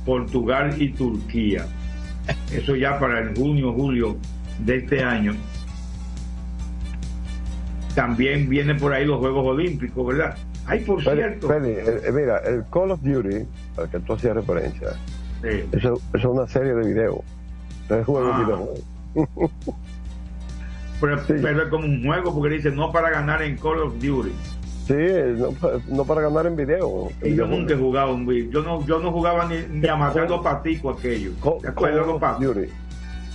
Portugal 0.06 0.74
y 0.80 0.88
Turquía. 0.90 1.66
Eso 2.50 2.76
ya 2.76 2.98
para 2.98 3.20
el 3.20 3.36
junio, 3.36 3.72
julio 3.72 4.16
de 4.58 4.76
este 4.76 5.02
año. 5.02 5.34
También 7.94 8.48
vienen 8.48 8.78
por 8.78 8.92
ahí 8.94 9.04
los 9.04 9.18
Juegos 9.18 9.46
Olímpicos, 9.46 10.06
¿verdad? 10.06 10.36
Ay, 10.72 10.80
por 10.84 11.02
cierto. 11.02 11.52
Eh, 11.52 12.00
eh, 12.06 12.12
mira, 12.12 12.38
el 12.38 12.64
Call 12.72 12.90
of 12.92 13.00
Duty, 13.02 13.46
al 13.76 13.88
que 13.90 13.98
tú 14.00 14.12
hacías 14.14 14.34
referencia, 14.34 14.88
Sí. 15.42 15.48
eso, 15.72 15.94
eso 15.94 16.00
es 16.14 16.24
una 16.24 16.46
serie 16.46 16.72
de 16.74 16.94
juego 16.94 17.24
Ah. 17.90 18.64
Pero, 21.00 21.20
es 21.20 21.68
como 21.68 21.84
un 21.84 22.02
juego 22.04 22.32
porque 22.34 22.54
dice 22.54 22.70
no 22.70 22.92
para 22.92 23.10
ganar 23.10 23.42
en 23.42 23.56
Call 23.56 23.80
of 23.80 23.94
Duty. 23.94 24.32
Sí, 24.86 24.94
no, 25.36 25.50
pa- 25.52 25.72
no 25.88 26.04
para 26.04 26.22
ganar 26.22 26.46
en 26.46 26.56
video. 26.56 27.08
Y 27.22 27.34
yo 27.34 27.46
nunca 27.46 27.74
he 27.74 27.76
jugado 27.76 28.14
un 28.14 28.24
video. 28.26 28.50
Yo 28.50 28.62
no, 28.62 28.86
yo 28.86 28.98
no 29.00 29.10
jugaba 29.12 29.46
ni, 29.46 29.56
ni 29.68 29.86
a 29.88 29.96
matar 29.96 30.30
los 30.30 30.40
paticos 30.42 30.98
aquellos. 30.98 31.34
¿Te 31.60 31.68
acuerdas 31.68 32.06
de 32.06 32.12
los 32.12 32.20
patos? 32.20 32.56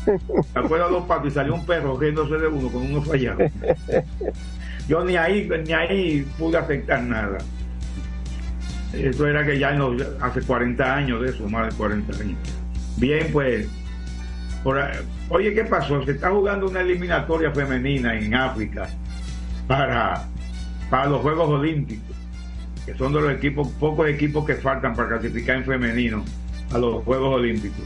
¿Te 0.06 0.60
acuerdas 0.60 0.88
de 0.90 0.94
los 0.96 1.04
patos? 1.06 1.28
Y 1.28 1.32
salió 1.32 1.54
un 1.56 1.66
perro 1.66 1.98
riéndose 2.00 2.38
de 2.38 2.48
uno 2.48 2.70
con 2.70 2.82
uno 2.84 3.02
fallado. 3.02 3.40
Yo 4.88 5.04
ni 5.04 5.18
ahí, 5.18 5.50
ni 5.66 5.74
ahí 5.74 6.26
pude 6.38 6.58
afectar 6.58 7.02
nada. 7.04 7.38
Eso 8.94 9.28
era 9.28 9.46
que 9.46 9.60
ya 9.60 9.78
hace 10.22 10.42
40 10.42 10.96
años 10.96 11.22
de 11.22 11.30
eso, 11.30 11.48
más 11.50 11.70
de 11.70 11.76
40 11.76 12.14
años. 12.22 12.38
Bien, 12.98 13.30
pues, 13.32 13.68
oye, 15.30 15.54
¿qué 15.54 15.66
pasó? 15.66 16.04
Se 16.06 16.12
está 16.12 16.32
jugando 16.32 16.68
una 16.68 16.82
eliminatoria 16.82 17.52
femenina 17.52 18.18
en 18.18 18.34
África 18.34 18.88
para, 19.68 20.26
para 20.90 21.08
los 21.08 21.22
Juegos 21.22 21.50
Olímpicos, 21.50 22.16
que 22.86 22.96
son 22.96 23.14
de 23.14 23.22
los 23.22 23.32
equipos, 23.34 23.68
pocos 23.80 24.08
equipos 24.08 24.46
que 24.46 24.56
faltan 24.56 24.96
para 24.96 25.10
clasificar 25.10 25.58
en 25.58 25.66
femenino 25.66 26.24
a 26.74 26.78
los 26.78 27.04
Juegos 27.04 27.36
Olímpicos. 27.36 27.86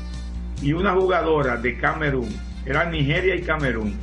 Y 0.61 0.73
una 0.73 0.93
jugadora 0.93 1.57
de 1.57 1.77
Camerún, 1.77 2.29
era 2.65 2.85
Nigeria 2.85 3.35
y 3.35 3.41
Camerún, 3.41 3.95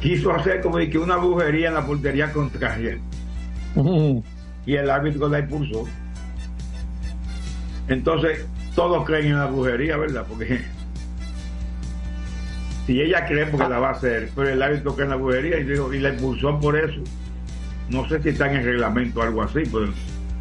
quiso 0.00 0.32
hacer 0.32 0.60
como 0.60 0.78
de 0.78 0.90
que 0.90 0.98
una 0.98 1.16
brujería 1.16 1.68
en 1.68 1.74
la 1.74 1.86
portería 1.86 2.32
contraria. 2.32 2.98
y 4.66 4.74
el 4.74 4.90
árbitro 4.90 5.28
la 5.28 5.40
impulsó. 5.40 5.84
Entonces, 7.88 8.46
todos 8.74 9.04
creen 9.04 9.26
en 9.26 9.38
la 9.38 9.46
brujería, 9.46 9.96
¿verdad? 9.96 10.24
Porque 10.28 10.60
si 12.86 13.00
ella 13.00 13.26
cree 13.26 13.46
porque 13.46 13.68
la 13.68 13.78
va 13.78 13.88
a 13.88 13.92
hacer, 13.92 14.30
pero 14.34 14.48
el 14.48 14.62
árbitro 14.62 14.94
cree 14.94 15.04
en 15.04 15.10
la 15.10 15.16
brujería 15.16 15.58
y, 15.58 15.64
dijo, 15.64 15.92
y 15.92 16.00
la 16.00 16.10
impulsó 16.10 16.58
por 16.60 16.76
eso. 16.76 17.00
No 17.88 18.08
sé 18.08 18.22
si 18.22 18.30
está 18.30 18.50
en 18.50 18.58
el 18.58 18.64
reglamento 18.64 19.20
o 19.20 19.22
algo 19.24 19.42
así, 19.42 19.62
pero 19.72 19.88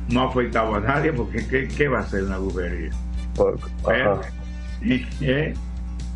no 0.10 0.22
ha 0.22 0.30
afectado 0.30 0.76
a 0.76 0.80
nadie 0.80 1.12
porque 1.14 1.46
¿qué, 1.48 1.68
qué 1.68 1.88
va 1.88 2.00
a 2.00 2.08
ser 2.08 2.24
una 2.24 2.38
brujería? 2.38 2.92
Ajá. 3.88 4.22
¿Eh? 5.22 5.54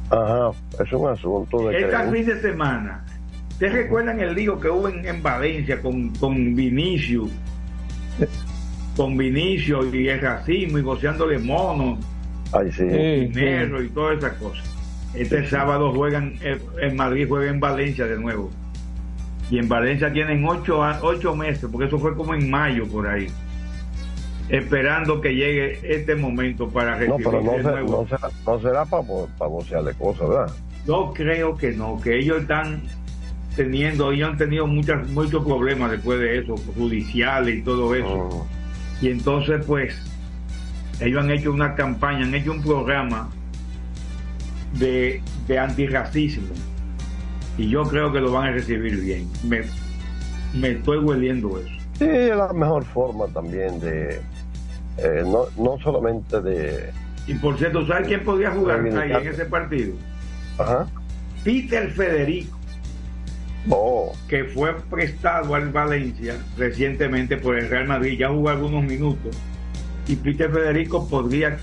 Ajá, 0.09 0.51
es 0.83 0.93
un 0.93 1.09
asunto 1.09 1.69
de 1.69 1.81
Esta 1.81 2.03
creencia. 2.03 2.11
fin 2.11 2.25
de 2.25 2.41
semana, 2.41 3.05
¿ustedes 3.53 3.73
recuerdan 3.73 4.19
el 4.19 4.35
lío 4.35 4.59
que 4.59 4.69
hubo 4.69 4.89
en, 4.89 5.05
en 5.07 5.23
Valencia 5.23 5.81
con, 5.81 6.09
con 6.15 6.55
Vinicio? 6.55 7.27
Con 8.95 9.17
Vinicio 9.17 9.93
y 9.93 10.07
el 10.07 10.21
racismo 10.21 10.77
y 10.77 10.81
goceándole 10.83 11.39
monos, 11.39 11.99
Ay, 12.51 12.71
sí. 12.71 12.83
dinero 12.83 13.81
y 13.81 13.89
todas 13.89 14.17
esas 14.19 14.33
cosas. 14.33 14.63
Este 15.15 15.47
sábado 15.47 15.91
juegan, 15.93 16.33
en 16.81 16.95
Madrid 16.95 17.25
juega 17.27 17.49
en 17.51 17.59
Valencia 17.59 18.05
de 18.05 18.17
nuevo. 18.19 18.51
Y 19.49 19.57
en 19.59 19.67
Valencia 19.67 20.11
tienen 20.11 20.45
ocho, 20.45 20.81
ocho 21.01 21.35
meses, 21.35 21.67
porque 21.71 21.87
eso 21.87 21.97
fue 21.99 22.15
como 22.15 22.33
en 22.33 22.49
mayo 22.49 22.87
por 22.87 23.07
ahí. 23.07 23.27
Esperando 24.49 25.21
que 25.21 25.33
llegue 25.35 25.79
este 25.83 26.15
momento 26.15 26.67
para 26.69 26.91
No, 26.93 27.17
recibir 27.17 27.25
pero 27.25 27.41
no, 27.41 27.51
de 27.53 27.57
se- 27.57 27.63
nuevo. 27.63 28.07
no 28.09 28.17
será, 28.17 28.29
no 28.45 28.59
será 28.61 28.85
para 28.85 29.03
pa 29.37 29.47
vocearle 29.47 29.93
cosas, 29.93 30.29
¿verdad? 30.29 30.53
Yo 30.85 31.13
creo 31.15 31.55
que 31.57 31.71
no, 31.71 31.99
que 32.01 32.17
ellos 32.19 32.41
están 32.41 32.81
teniendo, 33.55 34.11
ellos 34.11 34.31
han 34.31 34.37
tenido 34.37 34.67
muchas, 34.67 35.07
muchos 35.09 35.43
problemas 35.43 35.91
después 35.91 36.19
de 36.19 36.39
eso, 36.39 36.55
judiciales 36.75 37.55
y 37.57 37.61
todo 37.61 37.93
eso. 37.95 38.47
Y 39.01 39.09
entonces, 39.09 39.63
pues, 39.65 39.95
ellos 40.99 41.23
han 41.23 41.31
hecho 41.31 41.51
una 41.51 41.75
campaña, 41.75 42.25
han 42.25 42.33
hecho 42.33 42.51
un 42.51 42.61
programa 42.61 43.29
de, 44.73 45.21
de 45.47 45.59
antirracismo. 45.59 46.53
Y 47.57 47.69
yo 47.69 47.83
creo 47.83 48.11
que 48.11 48.19
lo 48.19 48.31
van 48.31 48.47
a 48.47 48.51
recibir 48.51 48.99
bien. 48.99 49.27
Me, 49.43 49.61
me 50.53 50.71
estoy 50.71 50.97
hueliendo 50.97 51.59
eso. 51.59 51.69
Sí, 51.99 52.05
es 52.05 52.35
la 52.35 52.51
mejor 52.53 52.83
forma 52.85 53.27
también 53.27 53.79
de, 53.79 54.21
eh, 54.97 55.23
no, 55.23 55.45
no 55.57 55.77
solamente 55.83 56.41
de... 56.41 56.91
Y 57.27 57.35
por 57.35 57.57
cierto, 57.57 57.85
¿sabes 57.85 58.07
quién 58.07 58.23
podía 58.23 58.51
jugar 58.51 58.79
ahí 58.79 59.11
en 59.11 59.27
ese 59.27 59.45
partido? 59.45 59.93
Ajá. 60.57 60.87
Peter 61.43 61.91
Federico. 61.91 62.57
Oh, 63.69 64.13
que 64.27 64.43
fue 64.43 64.75
prestado 64.89 65.55
al 65.55 65.69
Valencia 65.69 66.35
recientemente 66.57 67.37
por 67.37 67.57
el 67.57 67.69
Real 67.69 67.87
Madrid, 67.87 68.19
ya 68.19 68.29
jugó 68.29 68.49
algunos 68.49 68.83
minutos, 68.83 69.37
y 70.07 70.17
Peter 70.17 70.51
Federico 70.51 71.07
podría, 71.07 71.57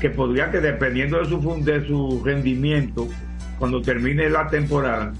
que 0.00 0.08
podría 0.08 0.50
que 0.50 0.60
dependiendo 0.60 1.18
de 1.18 1.26
su, 1.26 1.64
de 1.64 1.86
su 1.86 2.22
rendimiento, 2.24 3.08
cuando 3.58 3.82
termine 3.82 4.30
la 4.30 4.48
temporada, 4.48 5.12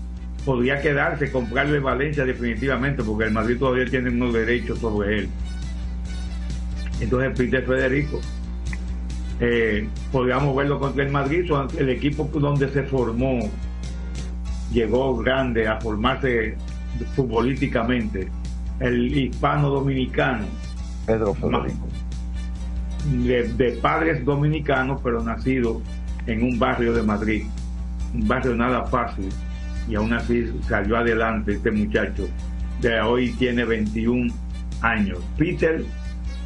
podría 0.47 0.81
quedarse, 0.81 1.31
comprarle 1.31 1.79
Valencia 1.81 2.25
definitivamente, 2.25 3.03
porque 3.03 3.25
el 3.25 3.33
Madrid 3.33 3.59
todavía 3.59 3.85
tiene 3.87 4.11
unos 4.11 4.33
derechos 4.33 4.79
sobre 4.79 5.19
él. 5.19 5.29
Entonces 7.01 7.37
Peter 7.37 7.63
Federico, 7.63 8.21
eh, 9.41 9.87
podríamos 10.11 10.57
verlo 10.57 10.79
contra 10.79 11.05
el 11.05 11.11
Madrid, 11.11 11.51
el 11.79 11.89
equipo 11.91 12.31
donde 12.33 12.71
se 12.71 12.85
formó 12.85 13.51
llegó 14.73 15.17
grande 15.17 15.67
a 15.69 15.81
formarse 15.81 16.57
futbolísticamente, 17.15 18.29
el 18.81 19.17
hispano 19.17 19.71
dominicano, 19.71 20.45
Pedro 21.07 21.35
Federico. 21.35 21.87
de, 23.27 23.45
de 23.55 23.73
padres 23.81 24.25
dominicanos, 24.25 25.01
pero 25.03 25.23
nacido 25.23 25.81
en 26.27 26.43
un 26.43 26.59
barrio 26.59 26.93
de 26.93 27.03
Madrid, 27.03 27.45
un 28.15 28.27
barrio 28.27 28.55
nada 28.57 28.85
fácil, 28.87 29.29
y 29.89 29.95
aún 29.95 30.13
así 30.13 30.51
salió 30.69 30.97
adelante 30.97 31.53
este 31.55 31.71
muchacho, 31.71 32.29
de 32.81 33.01
hoy 33.01 33.31
tiene 33.33 33.65
21 33.65 34.33
años, 34.83 35.19
Peter 35.39 35.85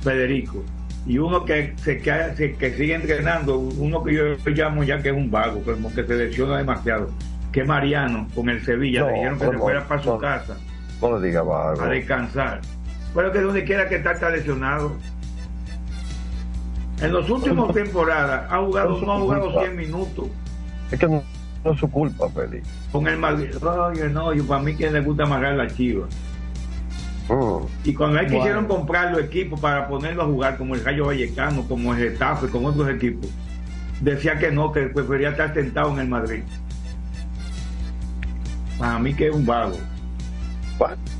Federico. 0.02 0.62
Y 1.06 1.16
uno 1.18 1.44
que 1.46 1.72
se 1.76 1.98
se- 2.36 2.54
que 2.56 2.74
sigue 2.74 2.94
entrenando, 2.94 3.58
uno 3.58 4.04
que 4.04 4.14
yo 4.14 4.22
llamo 4.50 4.84
ya 4.84 5.02
que 5.02 5.08
es 5.08 5.14
un 5.16 5.30
vago, 5.30 5.62
como 5.62 5.88
que 5.92 6.04
se 6.04 6.14
lesiona 6.14 6.58
demasiado, 6.58 7.10
que 7.52 7.64
Mariano 7.64 8.28
con 8.34 8.48
el 8.48 8.64
Sevilla, 8.64 9.00
No, 9.00 9.06
le 9.08 9.12
dijeron 9.14 9.38
que 9.38 9.44
no, 9.46 9.52
se 9.52 9.58
fuera 9.58 9.88
para 9.88 10.02
su 10.02 10.18
casa 10.18 10.56
No 11.00 11.18
le 11.18 11.26
diga 11.28 11.42
a 11.42 11.88
descansar. 11.88 12.60
Pero 13.14 13.32
que 13.32 13.40
donde 13.40 13.64
quiera 13.64 13.88
que 13.88 13.96
está, 13.96 14.12
está 14.12 14.30
lesionado. 14.30 14.92
En 17.00 17.12
los 17.12 17.28
últimos 17.30 17.72
temporadas 17.74 18.46
ha 18.50 18.58
jugado, 18.58 19.00
no 19.00 19.12
ha 19.12 19.18
jugado 19.18 19.60
100 19.60 19.76
minutos 19.76 20.26
Es 20.90 20.98
que 20.98 21.08
no, 21.08 21.22
no 21.64 21.72
es 21.72 21.80
su 21.80 21.90
culpa, 21.90 22.28
Félix. 22.28 22.68
con 22.92 23.08
el 23.08 23.18
Madrid. 23.18 23.48
No, 24.12 24.32
yo 24.34 24.46
para 24.46 24.62
mí 24.62 24.76
que 24.76 24.90
le 24.90 25.00
gusta 25.00 25.24
amarrar 25.24 25.54
la 25.54 25.66
chiva. 25.68 26.06
Mm. 27.28 27.64
Y 27.84 27.94
cuando 27.94 28.18
él 28.18 28.26
Bueno. 28.26 28.38
quisieron 28.38 28.66
comprar 28.66 29.12
los 29.12 29.22
equipos 29.22 29.58
para 29.60 29.88
ponerlo 29.88 30.22
a 30.24 30.26
jugar, 30.26 30.58
como 30.58 30.74
el 30.74 30.84
Rayo 30.84 31.06
Vallecano, 31.06 31.66
como 31.66 31.94
el 31.94 32.00
Getafe, 32.00 32.48
como 32.48 32.68
otros 32.68 32.90
equipos, 32.90 33.30
decía 34.00 34.38
que 34.38 34.50
no, 34.50 34.72
que 34.72 34.82
prefería 34.82 35.30
estar 35.30 35.54
sentado 35.54 35.90
en 35.92 36.00
el 36.00 36.08
Madrid. 36.08 36.42
Para 38.80 38.98
mí 38.98 39.14
que 39.14 39.28
es 39.28 39.34
un 39.34 39.46
vago. 39.46 39.76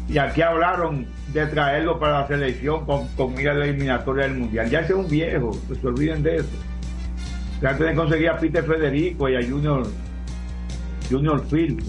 Y 0.08 0.16
aquí 0.18 0.40
hablaron 0.42 1.06
de 1.32 1.46
traerlo 1.46 2.00
para 2.00 2.22
la 2.22 2.26
selección 2.26 2.84
con, 2.86 3.06
con 3.08 3.34
mira 3.34 3.54
la 3.54 3.66
eliminatoria 3.66 4.24
del 4.24 4.34
Mundial. 4.38 4.68
Ya 4.70 4.80
ese 4.80 4.94
es 4.94 4.98
un 4.98 5.08
viejo, 5.08 5.52
que 5.68 5.74
se 5.76 5.86
olviden 5.86 6.22
de 6.22 6.36
eso. 6.36 6.48
Traten 7.60 7.86
de 7.88 7.94
conseguir 7.94 8.30
a 8.30 8.38
Peter 8.38 8.64
Federico 8.64 9.28
y 9.28 9.36
a 9.36 9.46
Junior, 9.46 9.86
Junior 11.10 11.44
Firpo, 11.46 11.84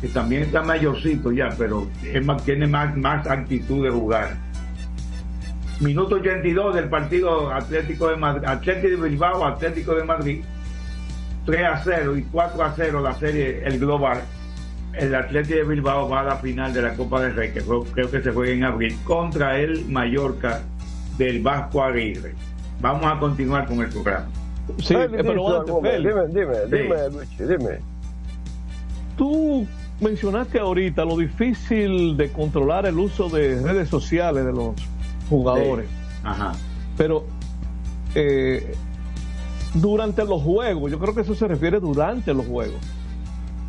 que 0.00 0.08
también 0.08 0.44
está 0.44 0.62
mayorcito 0.62 1.30
ya, 1.30 1.50
pero 1.58 1.86
es 2.02 2.24
más- 2.24 2.42
tiene 2.44 2.66
más, 2.66 2.96
más 2.96 3.26
actitud 3.28 3.84
de 3.84 3.90
jugar. 3.90 4.36
Minuto 5.80 6.14
82 6.16 6.74
del 6.74 6.88
partido 6.88 7.52
Atlético 7.52 8.08
de 8.08 8.16
Madrid, 8.16 8.44
Atlético 8.48 9.02
de 9.02 9.08
Bilbao, 9.10 9.44
Atlético 9.44 9.94
de 9.94 10.04
Madrid. 10.04 10.42
3 11.44 11.60
a 11.66 11.76
0 11.84 12.16
y 12.16 12.22
4 12.22 12.62
a 12.64 12.72
0 12.74 13.00
la 13.02 13.12
serie, 13.14 13.62
el 13.64 13.78
global. 13.78 14.22
El 14.94 15.14
Atlético 15.14 15.56
de 15.56 15.64
Bilbao 15.64 16.08
va 16.08 16.20
a 16.20 16.24
la 16.24 16.36
final 16.36 16.72
de 16.74 16.82
la 16.82 16.94
Copa 16.94 17.22
del 17.22 17.34
Rey, 17.34 17.52
que 17.52 17.60
fue- 17.62 17.82
creo 17.92 18.10
que 18.10 18.20
se 18.22 18.30
juega 18.30 18.52
en 18.52 18.64
abril, 18.64 18.96
contra 19.04 19.58
el 19.58 19.86
Mallorca 19.86 20.60
del 21.16 21.40
Vasco 21.42 21.82
Aguirre. 21.82 22.34
Vamos 22.80 23.04
a 23.06 23.18
continuar 23.18 23.66
con 23.66 23.80
el 23.80 23.88
programa. 23.88 24.26
Sí, 24.78 24.94
eh, 24.94 25.08
pero 25.10 25.64
dice 25.64 25.72
antes, 25.72 26.02
dime, 26.02 26.26
dime, 26.28 26.54
Sí. 26.68 26.82
dime, 26.82 27.10
Luigi, 27.10 27.44
dime. 27.44 27.78
Tú 29.16 29.66
mencionaste 30.00 30.58
ahorita 30.58 31.04
lo 31.04 31.16
difícil 31.16 32.16
de 32.16 32.30
controlar 32.32 32.86
el 32.86 32.98
uso 32.98 33.28
de 33.28 33.60
redes 33.62 33.88
sociales 33.88 34.44
de 34.44 34.52
los 34.52 34.74
jugadores. 35.28 35.86
Ajá. 36.24 36.52
Pero 36.96 37.24
eh, 38.14 38.74
durante 39.74 40.24
los 40.24 40.42
juegos, 40.42 40.90
yo 40.90 40.98
creo 40.98 41.14
que 41.14 41.22
eso 41.22 41.34
se 41.34 41.46
refiere 41.48 41.80
durante 41.80 42.34
los 42.34 42.46
juegos. 42.46 42.80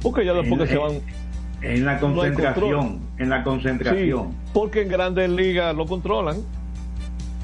Porque 0.04 0.26
ya 0.26 0.34
después 0.34 0.62
que 0.62 0.68
se 0.68 0.78
van. 0.78 0.92
En 1.62 1.86
la 1.86 1.98
concentración, 1.98 3.00
en 3.18 3.30
la 3.30 3.44
concentración. 3.44 4.32
Sí, 4.32 4.38
porque 4.54 4.82
en 4.82 4.90
grandes 4.90 5.30
ligas 5.30 5.74
lo 5.76 5.86
controlan. 5.86 6.36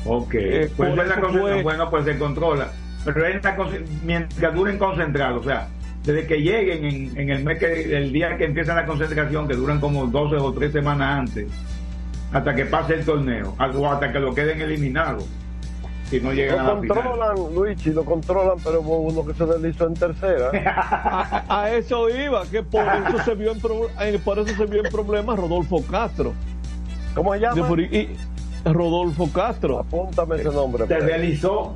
Ok, 0.06 0.34
Eh, 0.36 0.69
pues 0.76 0.89
en 0.89 0.98
la 1.10 1.15
fue- 1.15 1.63
bueno, 1.63 1.89
pues 1.89 2.06
se 2.06 2.17
controla. 2.17 2.72
Pero 3.06 3.26
en 3.26 3.41
la 3.41 3.56
mientras 4.04 4.54
duren 4.54 4.78
concentrados, 4.78 5.45
o 5.45 5.50
sea, 5.50 5.69
desde 6.04 6.28
que 6.28 6.41
lleguen 6.41 6.84
en, 6.86 7.17
en 7.17 7.30
el 7.30 7.43
mes 7.45 7.60
que, 7.60 7.98
el 7.98 8.12
día 8.12 8.38
que 8.38 8.45
empieza 8.45 8.76
la 8.76 8.86
concentración, 8.86 9.48
que 9.48 9.56
duran 9.56 9.80
como 9.80 10.06
12 10.08 10.36
o 10.36 10.52
3 10.54 10.72
semanas 10.72 11.19
antes, 11.19 11.48
hasta 12.34 12.54
que 12.56 12.65
pase 12.65 12.95
el 12.95 13.06
torneo, 13.06 13.56
o 13.58 13.88
hasta 13.91 14.12
que 14.12 14.19
lo 14.19 14.34
queden 14.36 14.62
eliminados, 14.62 15.26
si 16.10 16.19
no 16.19 16.34
llegan 16.34 16.60
a 16.60 16.63
Lo 16.63 16.76
la 16.76 16.82
final. 16.82 16.95
controlan, 17.04 17.54
Luigi, 17.56 17.89
lo 17.91 18.04
controlan, 18.06 18.58
pero 18.63 18.82
hubo 18.82 18.98
uno 19.00 19.26
que 19.26 19.34
se 19.34 19.45
deslizó 19.45 19.88
en 19.88 19.93
tercera. 19.93 20.50
A, 21.50 21.62
a 21.62 21.72
eso 21.76 22.10
iba, 22.10 22.45
que 22.48 22.63
por 22.63 22.84
eso 22.84 23.24
se 23.24 23.36
vio 23.36 23.52
en, 23.52 23.60
pro- 23.60 23.89
eh, 24.02 24.19
por 24.24 24.39
eso 24.39 24.56
se 24.56 24.65
vio 24.65 24.84
en 24.84 24.91
problemas 24.91 25.38
Rodolfo 25.38 25.84
Castro. 25.89 26.34
¿Cómo 27.15 27.34
se 27.34 27.39
llama? 27.41 27.67
De 27.76 27.84
y- 27.84 28.17
Rodolfo 28.65 29.30
Castro. 29.32 29.80
Apúntame 29.80 30.36
ese 30.38 30.45
nombre. 30.52 30.86
Se 30.88 30.95
deslizó, 31.02 31.76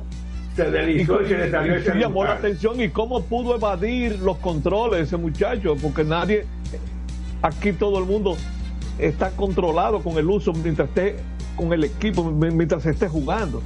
se 0.56 0.70
deslizó 0.70 1.22
y 1.22 1.26
se 1.28 1.38
le 1.38 1.50
salió 1.50 1.74
ese 1.76 1.94
llamó 1.98 2.24
la 2.24 2.32
atención 2.34 2.80
y 2.80 2.88
cómo 2.90 3.22
pudo 3.22 3.54
evadir 3.56 4.18
los 4.20 4.36
controles 4.38 5.00
ese 5.08 5.16
muchacho, 5.16 5.76
porque 5.80 6.04
nadie, 6.04 6.44
aquí 7.42 7.72
todo 7.72 7.98
el 7.98 8.04
mundo 8.04 8.36
está 8.98 9.30
controlado 9.30 10.00
con 10.00 10.18
el 10.18 10.28
uso 10.28 10.52
mientras 10.52 10.88
esté 10.88 11.16
con 11.56 11.72
el 11.72 11.84
equipo, 11.84 12.24
mientras 12.24 12.82
se 12.82 12.90
esté 12.90 13.08
jugando. 13.08 13.62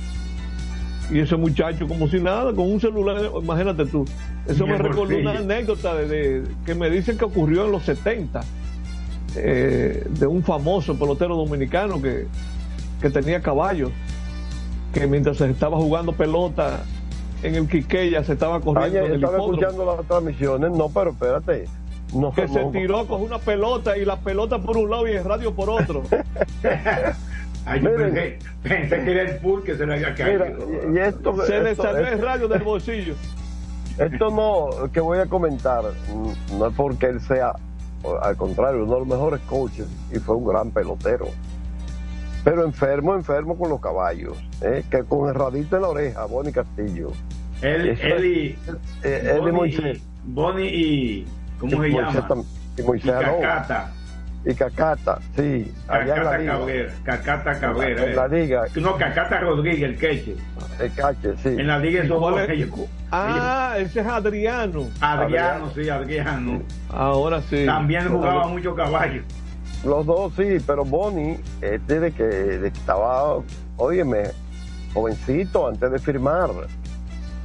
Y 1.11 1.21
ese 1.21 1.37
muchacho 1.37 1.89
como 1.89 2.07
si 2.09 2.21
nada, 2.21 2.53
con 2.53 2.71
un 2.71 2.81
celular, 2.81 3.31
imagínate 3.43 3.87
tú. 3.87 4.05
Eso 4.47 4.67
me 4.67 4.75
el 4.75 4.81
recordó 4.81 5.17
una 5.17 5.39
anécdota 5.39 5.95
de, 5.95 6.07
de- 6.07 6.43
que 6.67 6.75
me 6.75 6.91
dicen 6.91 7.17
que 7.17 7.25
ocurrió 7.25 7.65
en 7.65 7.73
los 7.73 7.83
70, 7.85 8.41
eh, 9.37 10.05
de 10.09 10.27
un 10.27 10.43
famoso 10.43 10.99
pelotero 10.99 11.35
dominicano 11.37 12.01
que, 12.03 12.27
que 13.01 13.11
tenía 13.11 13.41
caballos, 13.41 13.91
que 14.93 15.07
mientras 15.07 15.39
se 15.39 15.49
estaba 15.51 15.77
jugando 15.79 16.13
pelota 16.13 16.83
en 17.43 17.55
el 17.55 17.69
Quiqueya 17.69 18.25
se 18.25 18.33
estaba 18.33 18.61
corriendo 18.61 19.15
estaba 19.15 19.39
escuchando 19.39 19.97
las 19.97 20.07
transmisiones. 20.07 20.71
No, 20.73 20.89
pero 20.89 21.11
espérate. 21.11 21.67
No, 22.13 22.33
que 22.33 22.49
se 22.49 22.65
tiró 22.73 23.07
con 23.07 23.23
una 23.23 23.39
pelota 23.39 23.97
y 23.97 24.05
la 24.05 24.17
pelota 24.17 24.59
por 24.59 24.77
un 24.77 24.91
lado 24.91 25.07
y 25.07 25.13
el 25.13 25.25
radio 25.25 25.55
por 25.55 25.71
otro. 25.71 26.03
Ay, 27.71 27.81
yo 27.83 27.95
pensé, 27.97 28.39
pensé 28.63 29.05
que 29.05 29.11
era 29.13 29.23
el 29.31 29.37
pool 29.39 29.63
que 29.63 29.77
se 29.77 29.87
le 29.87 29.95
había 29.95 30.15
caído. 30.15 30.45
Mira, 30.67 31.05
y 31.05 31.09
esto, 31.09 31.45
Se 31.45 31.61
le 31.61 31.71
esto- 31.73 31.83
salió 31.83 32.07
el 32.09 32.21
radio 32.23 32.49
del 32.49 32.63
bolsillo. 32.63 33.15
Esto 33.99 34.31
no, 34.31 34.91
que 34.93 35.01
voy 35.01 35.19
a 35.19 35.27
comentar, 35.27 35.83
no 36.57 36.67
es 36.69 36.75
porque 36.77 37.07
él 37.07 37.21
sea, 37.21 37.53
al 38.23 38.37
contrario, 38.37 38.85
uno 38.85 38.95
de 38.95 38.99
los 39.01 39.09
mejores 39.09 39.41
coaches 39.49 39.87
y 40.13 40.19
fue 40.19 40.37
un 40.37 40.47
gran 40.47 40.71
pelotero. 40.71 41.27
Pero 42.45 42.65
enfermo, 42.65 43.15
enfermo 43.15 43.59
con 43.59 43.69
los 43.69 43.81
caballos, 43.81 44.37
¿eh? 44.63 44.85
que 44.91 45.03
con 45.03 45.29
el 45.29 45.35
radito 45.35 45.77
en 45.77 45.83
la 45.83 45.89
oreja, 45.89 46.25
Bonnie 46.27 46.53
Castillo. 46.53 47.11
Él, 47.61 47.89
Eso 47.89 48.07
él 48.07 48.25
y. 48.25 48.59
eh, 49.03 49.21
él 49.33 49.37
y 49.37 49.39
Bonnie 49.41 49.53
Moisés. 49.53 50.01
Bonnie 50.25 50.71
y. 50.73 51.27
¿Cómo 51.59 51.73
Y 51.73 51.75
se 51.75 51.79
Moisés 51.79 52.15
llama? 52.15 52.29
tam- 52.29 52.45
y 52.79 52.83
Moisés 52.83 53.11
Y. 53.11 53.25
Cacata. 53.43 53.93
Y 54.45 54.55
Cacata, 54.55 55.19
sí, 55.37 55.73
allá 55.89 56.01
en 56.03 56.09
la 56.09 56.15
Cacata 56.15 56.39
liga. 56.39 56.53
Cabrera. 56.59 56.93
Cacata 57.05 57.61
Cabrera. 57.61 58.05
En 58.05 58.17
la 58.17 58.25
eh. 58.27 58.29
liga. 58.31 58.63
No, 58.77 58.97
Cacata 58.97 59.41
Rodríguez, 59.41 59.83
el 59.91 59.99
queche. 59.99 60.37
El 60.81 60.93
cache, 60.95 61.35
sí. 61.43 61.49
En 61.49 61.67
la 61.67 61.79
liga 61.79 62.03
¿Y 62.03 62.07
esos 62.07 62.21
dos, 62.21 62.41
es? 62.41 62.49
ellos- 62.51 62.71
Ah, 63.11 63.75
ese 63.79 64.01
es 64.01 64.07
Adriano. 64.07 64.87
Adriano, 65.01 65.71
sí, 65.75 65.89
Adriano. 65.89 66.63
Ahora 66.89 67.43
sí. 67.43 67.67
También 67.67 68.09
jugaba 68.09 68.47
mucho 68.47 68.75
caballo. 68.75 69.23
Los 69.85 70.07
dos 70.07 70.33
sí, 70.37 70.59
pero 70.67 70.85
Bonnie, 70.85 71.39
este 71.61 72.01
de 72.01 72.13
que, 72.13 72.25
de 72.25 72.71
que 72.73 72.79
estaba, 72.79 73.39
óyeme, 73.77 74.25
jovencito 74.95 75.69
antes 75.69 75.91
de 75.91 75.99
firmar. 75.99 76.51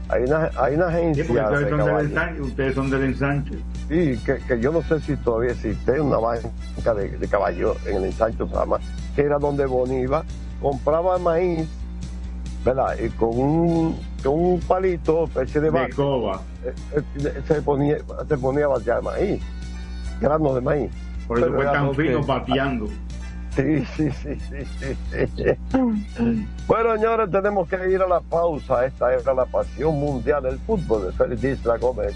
Hay 0.10 0.24
una, 0.24 0.50
hay 0.58 0.76
una 0.76 0.90
Sí, 0.90 0.96
agencia 0.96 1.26
porque 1.28 1.42
ustedes 1.44 1.64
de 1.64 1.70
son 1.70 1.78
del 1.78 1.86
caballos. 1.88 2.12
ensanche. 2.12 2.42
Ustedes 2.42 2.76
son 2.76 2.90
del 2.92 3.04
ensanche. 3.04 3.54
Sí, 3.89 4.17
que, 4.26 4.38
que 4.48 4.60
yo 4.60 4.72
no 4.72 4.82
sé 4.84 5.00
si 5.02 5.15
todavía 5.17 5.52
existe 5.52 6.00
una 6.00 6.17
banca 6.17 6.93
de, 6.96 7.10
de 7.10 7.28
caballos 7.28 7.78
en 7.86 7.98
el 7.98 8.06
ensancho 8.06 8.48
Sama, 8.50 8.80
que 9.15 9.22
era 9.24 9.38
donde 9.38 9.65
Bonnie 9.65 10.02
iba, 10.04 10.24
compraba 10.62 11.17
maíz, 11.19 11.67
¿verdad? 12.63 12.96
Y 13.04 13.10
con 13.10 13.38
un, 13.38 14.00
con 14.24 14.34
un 14.39 14.60
palito, 14.62 15.26
especie 15.26 15.60
de 15.62 15.69
De 15.72 15.89
coba. 15.89 16.41
eh, 16.65 16.74
eh, 17.17 17.41
se 17.46 17.62
ponía, 17.62 17.98
se 18.28 18.38
ponía 18.38 18.65
a 18.65 18.69
batear 18.69 19.02
maíz, 19.04 19.41
granos 20.22 20.56
de 20.56 20.62
maíz. 20.62 20.91
Por 21.28 21.39
eso 21.39 21.52
fue 21.54 21.65
tan 21.65 21.93
fino 21.96 22.22
que- 22.22 22.28
pateando. 22.28 22.88
Sí, 23.56 23.86
sí, 23.96 24.10
sí, 24.12 24.39
sí, 24.50 24.65
sí, 24.80 25.28
sí. 25.38 26.48
Bueno, 26.67 26.96
señores, 26.96 27.30
tenemos 27.30 27.67
que 27.67 27.76
ir 27.91 28.02
a 28.02 28.08
la 28.08 28.19
pausa. 28.22 28.84
Esta 28.86 29.13
era 29.13 29.34
la 29.34 29.46
pasión 29.46 29.93
mundial 30.00 30.41
del 30.41 30.58
fútbol 30.60 31.06
de 31.06 31.12
Félix 31.12 31.43
Isla 31.43 31.78
Gómez. 31.78 32.15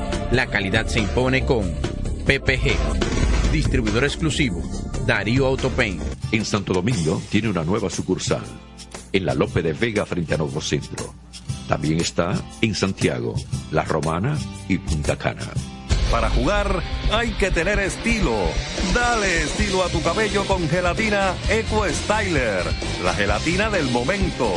La 0.31 0.47
calidad 0.47 0.87
se 0.87 1.01
impone 1.01 1.45
con 1.45 1.69
PPG, 2.25 3.51
distribuidor 3.51 4.05
exclusivo, 4.05 4.63
Darío 5.05 5.45
Autopain. 5.45 5.99
En 6.31 6.45
Santo 6.45 6.71
Domingo 6.73 7.21
tiene 7.29 7.49
una 7.49 7.65
nueva 7.65 7.89
sucursal, 7.89 8.43
en 9.11 9.25
la 9.25 9.33
Lope 9.33 9.61
de 9.61 9.73
Vega 9.73 10.05
frente 10.05 10.33
a 10.33 10.37
Nuevo 10.37 10.61
Centro. 10.61 11.13
También 11.67 11.99
está 11.99 12.33
en 12.61 12.73
Santiago, 12.75 13.35
La 13.71 13.83
Romana 13.83 14.37
y 14.69 14.77
Punta 14.77 15.17
Cana. 15.17 15.51
Para 16.11 16.29
jugar 16.29 16.83
hay 17.09 17.31
que 17.31 17.51
tener 17.51 17.79
estilo. 17.79 18.35
Dale 18.93 19.43
estilo 19.43 19.81
a 19.81 19.87
tu 19.87 20.03
cabello 20.03 20.45
con 20.45 20.67
gelatina 20.69 21.33
Eco 21.47 21.87
Styler, 21.87 22.65
la 23.01 23.13
gelatina 23.13 23.69
del 23.69 23.89
momento. 23.89 24.51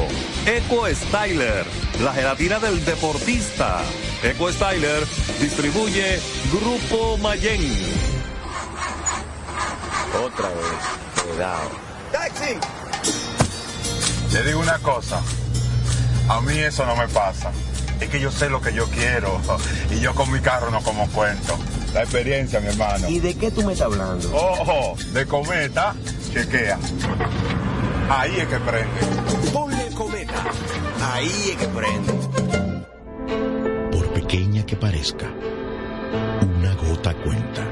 Eco 0.47 0.87
Styler, 0.93 1.65
la 2.03 2.13
gelatina 2.13 2.59
del 2.59 2.85
deportista. 2.85 3.83
Eco 4.25 4.51
Styler 4.51 5.07
distribuye 5.41 6.21
Grupo 6.51 7.19
Mayen. 7.19 7.63
Otra 10.25 10.49
vez, 10.49 11.25
cuidado. 11.25 11.71
¡Taxi! 12.11 12.59
Le 14.33 14.43
digo 14.43 14.59
una 14.59 14.79
cosa. 14.81 15.23
A 16.29 16.41
mí 16.41 16.59
eso 16.59 16.85
no 16.85 16.97
me 16.97 17.07
pasa. 17.09 17.53
Es 18.01 18.09
que 18.09 18.21
yo 18.21 18.31
sé 18.31 18.49
lo 18.51 18.61
que 18.61 18.73
yo 18.73 18.87
quiero. 18.89 19.41
Y 19.91 20.01
yo 20.01 20.15
con 20.15 20.31
mi 20.33 20.41
carro 20.41 20.71
no 20.71 20.81
como 20.83 21.09
cuento. 21.11 21.57
La 21.93 22.03
experiencia, 22.03 22.61
mi 22.61 22.69
hermano. 22.69 23.09
¿Y 23.09 23.21
de 23.21 23.35
qué 23.37 23.51
tú 23.51 23.63
me 23.63 23.73
estás 23.73 23.87
hablando? 23.87 24.35
Ojo, 24.35 24.97
de 25.13 25.27
cometa, 25.27 25.95
chequea. 26.33 26.79
Ahí 28.11 28.37
es 28.37 28.47
que 28.49 28.57
prende. 28.59 29.51
Ponle 29.53 29.89
cometa. 29.95 30.45
Ahí 31.13 31.51
es 31.51 31.57
que 31.57 31.69
prende. 31.69 32.13
Por 33.93 34.09
pequeña 34.13 34.67
que 34.67 34.77
parezca, 34.77 35.27
una 36.59 36.75
gota 36.75 37.15
cuenta. 37.15 37.63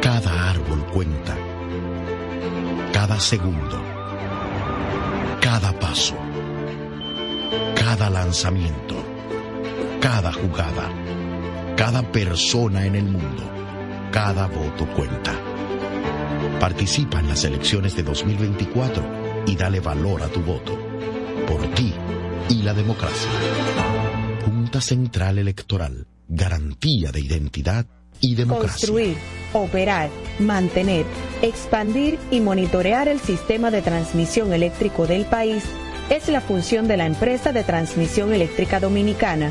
Cada 0.00 0.50
árbol 0.50 0.86
cuenta. 0.92 1.36
Cada 2.92 3.18
segundo. 3.18 3.82
Cada 5.40 5.72
paso. 5.78 6.14
Cada 7.74 8.08
lanzamiento. 8.08 9.05
Cada 10.06 10.32
jugada. 10.32 10.88
Cada 11.76 12.00
persona 12.12 12.86
en 12.86 12.94
el 12.94 13.06
mundo. 13.06 13.42
Cada 14.12 14.46
voto 14.46 14.86
cuenta. 14.94 15.32
Participa 16.60 17.18
en 17.18 17.26
las 17.26 17.42
elecciones 17.42 17.96
de 17.96 18.04
2024 18.04 19.44
y 19.48 19.56
dale 19.56 19.80
valor 19.80 20.22
a 20.22 20.28
tu 20.28 20.42
voto. 20.42 20.78
Por 21.48 21.66
ti 21.74 21.92
y 22.48 22.62
la 22.62 22.72
democracia. 22.72 23.28
Junta 24.44 24.80
Central 24.80 25.38
Electoral. 25.38 26.06
Garantía 26.28 27.10
de 27.10 27.22
identidad 27.22 27.86
y 28.20 28.36
democracia. 28.36 28.86
Construir, 28.86 29.16
operar, 29.54 30.08
mantener, 30.38 31.04
expandir 31.42 32.16
y 32.30 32.38
monitorear 32.38 33.08
el 33.08 33.18
sistema 33.18 33.72
de 33.72 33.82
transmisión 33.82 34.52
eléctrico 34.52 35.08
del 35.08 35.24
país 35.24 35.64
es 36.10 36.28
la 36.28 36.40
función 36.40 36.86
de 36.86 36.96
la 36.96 37.06
empresa 37.06 37.52
de 37.52 37.64
transmisión 37.64 38.32
eléctrica 38.32 38.78
dominicana 38.78 39.50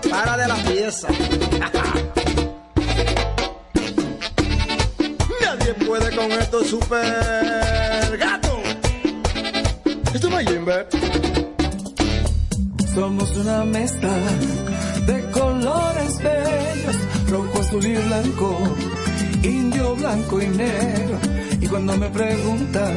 Para 0.00 0.36
de 0.36 0.48
la 0.48 0.56
pieza. 0.56 1.08
Nadie 5.42 5.74
puede 5.86 6.16
con 6.16 6.32
esto 6.32 6.64
super 6.64 8.18
gato. 8.18 8.60
Esto 10.14 10.38
es 10.38 10.48
Jimbe. 10.48 10.86
Somos 12.94 13.30
una 13.36 13.64
mezcla 13.64 14.12
de 15.06 15.30
colores 15.30 16.18
bellos, 16.18 16.96
rojo, 17.30 17.60
azul 17.60 17.86
y 17.86 17.94
blanco, 17.94 18.58
indio, 19.42 19.94
blanco 19.96 20.42
y 20.42 20.48
negro. 20.48 21.18
Y 21.60 21.66
cuando 21.66 21.96
me 21.96 22.08
preguntan 22.08 22.96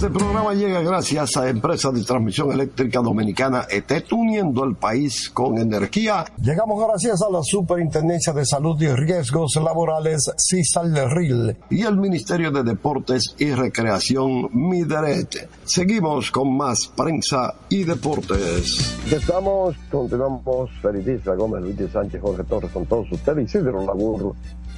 Este 0.00 0.08
programa 0.08 0.54
llega 0.54 0.80
gracias 0.80 1.36
a 1.36 1.48
Empresa 1.48 1.90
de 1.90 2.02
Transmisión 2.02 2.52
Eléctrica 2.52 3.00
Dominicana 3.00 3.66
ET, 3.68 3.90
uniendo 4.12 4.64
el 4.64 4.76
país 4.76 5.28
con 5.30 5.58
energía. 5.58 6.24
Llegamos 6.40 6.82
gracias 6.86 7.20
a 7.22 7.30
la 7.30 7.40
Superintendencia 7.42 8.32
de 8.32 8.46
Salud 8.46 8.80
y 8.80 8.88
Riesgos 8.88 9.56
Laborales, 9.56 10.30
CISALRIL, 10.38 11.56
y 11.70 11.82
el 11.82 11.96
Ministerio 11.98 12.50
de 12.50 12.62
Deportes 12.62 13.34
y 13.38 13.52
Recreación, 13.52 14.48
MIDERET. 14.52 15.48
Seguimos 15.64 16.30
con 16.30 16.56
más 16.56 16.86
prensa 16.86 17.54
y 17.68 17.84
deportes. 17.84 18.96
Estamos, 19.10 19.76
continuamos, 19.90 20.70
Felicidad 20.80 21.36
Gómez, 21.36 21.62
Luis 21.62 21.92
Sánchez, 21.92 22.20
Jorge 22.20 22.44
Torres, 22.44 22.70
con 22.70 22.86
todos 22.86 23.10
ustedes, 23.12 23.44
Isidro 23.44 23.84
Laburro, 23.84 24.34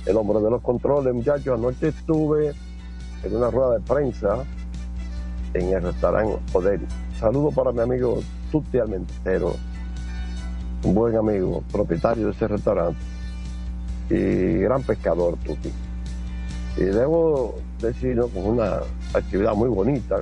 el 0.07 0.17
hombre 0.17 0.41
de 0.41 0.51
los 0.51 0.63
controles, 0.63 1.15
muchachos. 1.15 1.59
Anoche 1.59 1.89
estuve 1.89 2.53
en 3.23 3.37
una 3.37 3.51
rueda 3.51 3.75
de 3.75 3.81
prensa 3.81 4.45
en 5.55 5.69
el 5.69 5.83
restaurante 5.83 6.39
Odel. 6.53 6.81
Saludo 7.19 7.51
para 7.51 7.73
mi 7.73 7.81
amigo 7.81 8.21
Tutti 8.51 8.79
Almentero, 8.79 9.55
un 10.85 10.95
buen 10.95 11.17
amigo, 11.17 11.63
propietario 11.71 12.27
de 12.27 12.33
ese 12.33 12.49
restaurante 12.49 12.99
y 14.11 14.59
gran 14.59 14.83
pescador 14.83 15.37
Tutti. 15.45 15.73
Y 16.77 16.85
debo 16.85 17.57
decirlo 17.81 18.29
con 18.29 18.47
una 18.47 18.81
actividad 19.15 19.55
muy 19.55 19.69
bonita, 19.69 20.21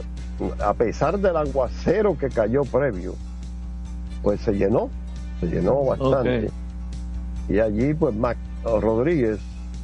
a 0.65 0.75
pesar 0.75 1.19
del 1.19 1.37
aguacero 1.37 2.19
que 2.19 2.29
cayó 2.29 2.65
previo, 2.65 3.15
pues 4.23 4.41
se 4.41 4.53
llenó, 4.53 4.91
se 5.41 5.47
llenó 5.47 5.85
bastante. 5.85 6.51
Y 7.49 7.59
allí, 7.59 7.95
pues, 7.95 8.15
Mac 8.15 8.37
Rodríguez, 8.65 9.39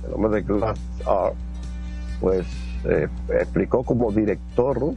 el 0.07 0.15
hombre 0.15 0.41
de 0.41 0.43
Glass 0.43 0.79
Art, 1.07 1.35
pues 2.21 2.47
eh, 2.89 3.09
explicó 3.41 3.83
como 3.83 4.13
director 4.13 4.95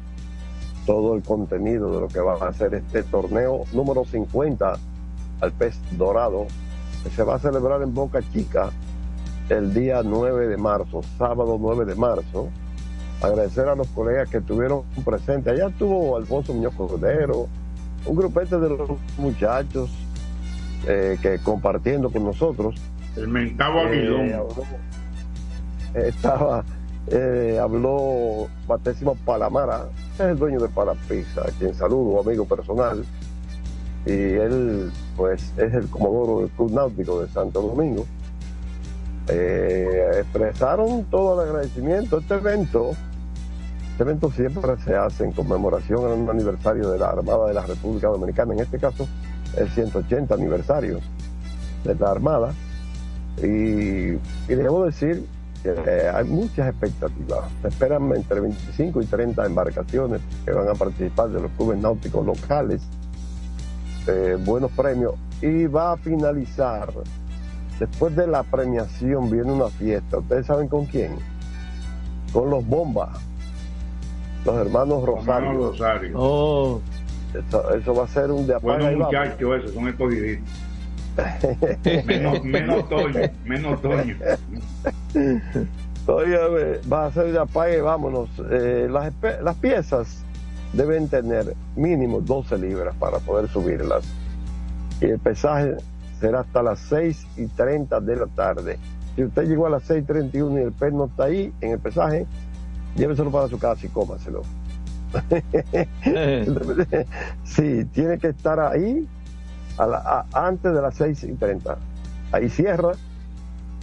todo 0.86 1.16
el 1.16 1.24
contenido 1.24 1.94
de 1.94 2.02
lo 2.02 2.08
que 2.08 2.20
va 2.20 2.36
a 2.48 2.54
ser 2.54 2.74
este 2.74 3.04
torneo 3.04 3.64
número 3.74 4.06
50 4.06 4.78
al 5.42 5.52
pez 5.54 5.78
dorado, 5.92 6.48
que 7.04 7.10
se 7.10 7.24
va 7.24 7.36
a 7.36 7.40
celebrar 7.40 7.82
en 7.82 7.94
Boca 7.94 8.22
Chica 8.34 8.70
el 9.50 9.74
día 9.74 10.02
9 10.04 10.48
de 10.48 10.58
marzo, 10.58 11.02
sábado 11.18 11.58
9 11.60 11.86
de 11.86 11.96
marzo. 11.96 12.50
Agradecer 13.22 13.68
a 13.68 13.76
los 13.76 13.88
colegas 13.90 14.30
que 14.30 14.38
estuvieron 14.38 14.84
presentes. 15.04 15.52
Allá 15.54 15.68
estuvo 15.68 16.16
Alfonso 16.18 16.54
Muñoz 16.54 16.74
Cordero, 16.76 17.48
un 18.06 18.16
grupete 18.16 18.58
de 18.60 18.70
los 18.70 18.90
muchachos 19.18 19.90
eh, 20.88 21.18
que 21.22 21.38
compartiendo 21.40 22.10
con 22.10 22.24
nosotros. 22.24 22.76
El 23.18 23.28
mentado 23.28 23.80
Eh, 23.80 23.88
aguilón. 23.88 24.46
estaba, 25.96 26.64
eh, 27.12 27.60
habló 27.60 28.48
Batésimo 28.68 29.16
Palamara, 29.26 29.88
es 30.16 30.20
el 30.20 30.38
dueño 30.38 30.60
de 30.60 30.70
Palapizza, 30.70 31.42
a 31.42 31.52
quien 31.58 31.74
saludo, 31.74 32.20
amigo 32.20 32.46
personal. 32.46 33.04
Y 34.06 34.12
él, 34.12 34.92
pues, 35.18 35.52
es 35.58 35.74
el 35.74 35.90
comodoro 35.90 36.42
del 36.42 36.50
Club 36.50 36.72
Náutico 36.72 37.22
de 37.22 37.28
Santo 37.30 37.62
Domingo. 37.62 38.06
Eh, 39.28 40.12
expresaron 40.20 41.06
todo 41.06 41.42
el 41.42 41.50
agradecimiento. 41.50 42.20
Este 42.20 42.36
evento, 42.36 42.92
este 43.92 44.04
evento 44.04 44.32
siempre 44.32 44.78
se 44.84 44.96
hace 44.96 45.26
en 45.26 45.32
conmemoración 45.32 46.06
a 46.06 46.14
un 46.14 46.30
aniversario 46.30 46.90
de 46.90 47.00
la 47.00 47.10
Armada 47.10 47.48
de 47.48 47.54
la 47.54 47.66
República 47.66 48.08
Dominicana, 48.08 48.54
en 48.54 48.60
este 48.62 48.78
caso 48.78 49.08
el 49.58 49.68
180 49.70 50.34
aniversario 50.34 51.00
de 51.84 51.96
la 51.96 52.12
Armada. 52.12 52.54
Y, 53.42 54.14
y 54.14 54.56
debo 54.56 54.86
decir 54.86 55.26
eh, 55.64 56.12
hay 56.14 56.24
muchas 56.26 56.70
expectativas. 56.70 57.46
Se 57.62 57.68
esperan 57.68 58.12
entre 58.16 58.40
25 58.40 59.02
y 59.02 59.06
30 59.06 59.46
embarcaciones 59.46 60.22
que 60.46 60.52
van 60.52 60.70
a 60.70 60.74
participar 60.74 61.30
de 61.30 61.42
los 61.42 61.52
clubes 61.52 61.80
náuticos 61.80 62.26
locales. 62.26 62.82
Eh, 64.08 64.38
buenos 64.44 64.72
premios. 64.72 65.16
Y 65.42 65.68
va 65.68 65.94
a 65.94 65.98
finalizar, 65.98 66.90
después 67.80 68.16
de 68.16 68.28
la 68.28 68.44
premiación 68.44 69.30
viene 69.30 69.52
una 69.52 69.68
fiesta. 69.68 70.18
¿Ustedes 70.18 70.46
saben 70.46 70.68
con 70.68 70.86
quién? 70.86 71.16
Con 72.34 72.50
los 72.50 72.66
bombas. 72.66 73.18
Los 74.46 74.56
hermanos 74.56 75.04
Rosario. 75.06 75.50
Hermano 75.50 75.70
Rosario. 75.72 76.12
Oh, 76.16 76.82
Eso, 77.34 77.74
eso 77.76 77.94
va 77.94 78.06
a 78.06 78.08
ser 78.08 78.32
un 78.32 78.48
de 78.48 78.56
apaga 78.56 78.76
Buenos 78.78 78.92
y 78.92 78.96
vamos. 78.96 79.08
muchachos, 79.14 79.58
esos 79.60 79.72
son 79.74 79.88
escogiditos. 79.90 80.50
menos, 82.06 82.44
menos 82.44 82.90
Toño, 82.90 83.20
menos 83.46 83.82
Toño. 83.82 84.16
Oye, 86.08 86.82
va 86.92 87.06
a 87.06 87.12
ser 87.12 87.32
de 87.32 87.40
apague 87.40 87.82
vámonos. 87.82 88.30
Eh, 88.50 88.90
las, 88.90 89.56
piezas 89.58 90.24
deben 90.74 91.08
tener 91.08 91.54
mínimo 91.76 92.22
12 92.22 92.58
libras 92.58 92.96
para 92.96 93.20
poder 93.20 93.48
subirlas. 93.50 94.04
Y 95.02 95.06
el 95.06 95.20
pesaje 95.20 95.76
será 96.20 96.42
hasta 96.42 96.64
las 96.64 96.80
6 96.80 97.28
y 97.38 97.46
30 97.48 98.00
de 98.02 98.16
la 98.16 98.26
tarde. 98.28 98.80
Si 99.16 99.24
usted 99.24 99.44
llegó 99.44 99.68
a 99.68 99.70
las 99.70 99.84
6 99.84 100.04
y 100.04 100.06
31 100.06 100.60
y 100.60 100.64
el 100.64 100.72
pez 100.72 100.94
no 100.94 101.06
está 101.06 101.26
ahí 101.26 101.54
en 101.62 101.72
el 101.74 101.80
pesaje, 101.80 102.26
lléveselo 102.96 103.32
para 103.32 103.48
su 103.48 103.60
casa 103.60 103.86
y 103.86 103.90
cómaselo. 103.90 104.42
sí, 107.44 107.86
tiene 107.86 108.18
que 108.18 108.28
estar 108.30 108.60
ahí 108.60 109.08
a 109.80 109.88
la- 109.88 110.26
a- 110.32 110.48
antes 110.48 110.74
de 110.74 110.82
las 110.82 110.94
6 110.96 111.24
y 111.24 111.34
30. 111.34 111.78
Ahí 112.32 112.50
cierra. 112.50 112.92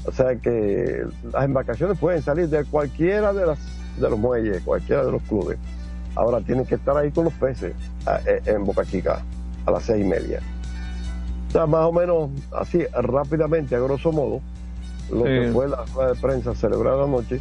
O 0.05 0.12
sea 0.12 0.36
que 0.36 1.05
las 1.32 1.44
embarcaciones 1.44 1.99
pueden 1.99 2.22
salir 2.22 2.49
de 2.49 2.64
cualquiera 2.64 3.32
de, 3.32 3.44
las, 3.47 3.59
de 3.99 4.09
los 4.09 4.18
muelles, 4.18 4.62
cualquiera 4.62 5.05
de 5.05 5.11
los 5.11 5.22
clubes. 5.22 5.59
Ahora 6.14 6.40
tienen 6.40 6.64
que 6.64 6.76
estar 6.76 6.97
ahí 6.97 7.11
con 7.11 7.24
los 7.24 7.32
peces 7.32 7.74
a- 8.07 8.20
e- 8.24 8.42
en 8.47 8.64
Boca 8.64 8.84
Chica 8.84 9.20
a 9.64 9.70
las 9.72 9.82
seis 9.82 10.05
y 10.05 10.09
media. 10.09 10.40
O 11.49 11.53
sea, 11.53 11.66
más 11.66 11.86
o 11.86 11.92
menos 11.92 12.30
así, 12.57 12.84
rápidamente, 12.92 13.74
a 13.74 13.80
grosso 13.80 14.12
modo, 14.12 14.40
lo 15.11 15.18
Sí. 15.24 15.24
que 15.24 15.51
fue 15.53 15.68
la 15.68 15.84
rueda 15.94 16.12
de 16.12 16.20
prensa 16.20 16.55
celebrada 16.55 17.05
anoche, 17.05 17.40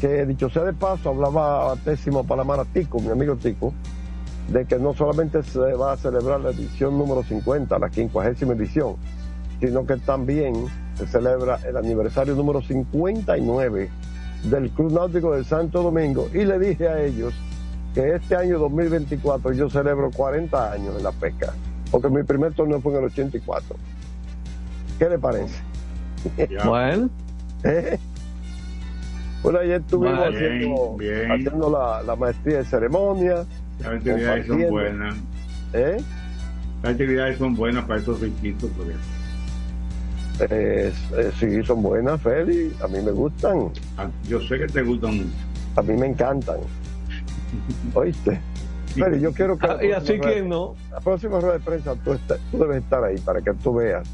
que 0.00 0.24
dicho 0.26 0.48
sea 0.50 0.62
de 0.64 0.72
paso, 0.74 1.08
hablaba 1.10 1.74
Tésimo 1.84 2.22
Palamara 2.24 2.64
Tico, 2.64 3.00
mi 3.00 3.08
amigo 3.10 3.34
Tico, 3.36 3.72
de 4.48 4.64
que 4.64 4.78
no 4.78 4.94
solamente 4.94 5.42
se 5.42 5.58
va 5.58 5.92
a 5.92 5.96
celebrar 5.96 6.40
la 6.40 6.50
edición 6.50 6.96
número 6.98 7.22
50, 7.22 7.78
la 7.78 7.90
quincuagésima 7.90 8.54
edición, 8.54 8.96
sino 9.60 9.86
que 9.86 9.96
también 9.96 10.66
se 10.96 11.06
celebra 11.06 11.58
el 11.66 11.76
aniversario 11.76 12.34
número 12.34 12.62
59 12.62 13.90
del 14.44 14.70
Club 14.70 14.92
Náutico 14.92 15.34
de 15.34 15.44
Santo 15.44 15.82
Domingo. 15.82 16.28
Y 16.32 16.44
le 16.44 16.58
dije 16.58 16.88
a 16.88 17.02
ellos 17.02 17.34
que 17.94 18.14
este 18.14 18.36
año 18.36 18.58
2024 18.58 19.52
yo 19.52 19.68
celebro 19.68 20.10
40 20.10 20.72
años 20.72 20.96
en 20.96 21.02
la 21.02 21.12
pesca, 21.12 21.52
porque 21.90 22.08
mi 22.08 22.22
primer 22.22 22.54
torneo 22.54 22.80
fue 22.80 22.92
en 22.92 22.98
el 22.98 23.04
84. 23.06 23.76
¿Qué 24.98 25.08
le 25.08 25.18
parece? 25.18 25.60
bueno. 26.64 27.10
¿Eh? 27.64 27.98
Bueno, 29.42 29.58
ayer 29.60 29.80
estuvimos 29.80 30.18
Bien, 30.30 30.34
haciendo, 30.34 30.96
bien. 30.96 31.30
haciendo 31.32 31.70
la, 31.70 32.02
la 32.02 32.16
maestría 32.16 32.58
de 32.58 32.64
ceremonia. 32.64 33.44
Las 33.80 33.92
actividades 33.94 34.46
son 34.46 34.68
buenas. 34.70 35.16
¿Eh? 35.72 35.96
Las 36.82 36.92
actividades 36.92 37.38
son 37.38 37.54
buenas 37.54 37.84
para 37.84 38.00
estos 38.00 38.20
riquitos. 38.20 38.70
porque 38.76 38.94
Eh, 40.40 40.92
eh, 41.16 41.30
sí, 41.38 41.62
son 41.64 41.82
buenas, 41.82 42.20
Félix. 42.22 42.80
A 42.82 42.88
mí 42.88 43.00
me 43.00 43.10
gustan. 43.10 43.70
ah, 43.96 44.08
Yo 44.28 44.40
sé 44.40 44.58
que 44.58 44.66
te 44.66 44.82
gustan 44.82 45.16
mucho. 45.18 45.30
A 45.76 45.82
mí 45.82 45.94
me 45.94 46.06
encantan. 46.06 46.58
¿Oíste? 47.94 48.40
Félix, 48.94 49.22
yo 49.22 49.32
quiero 49.32 49.58
que. 49.58 49.66
la 49.66 49.72
Ah, 49.74 49.76
y 49.76 49.88
próxima 49.88 49.96
así 49.98 50.16
rueda- 50.18 50.32
quién 50.32 50.48
no. 50.48 50.74
La 50.92 51.00
próxima 51.00 51.40
rueda 51.40 51.54
de 51.54 51.60
prensa 51.60 51.94
tú, 52.04 52.12
está- 52.12 52.36
tú 52.50 52.58
debes 52.58 52.82
estar 52.82 53.02
ahí 53.04 53.18
para 53.18 53.40
que 53.40 53.52
tú 53.54 53.74
veas. 53.74 54.08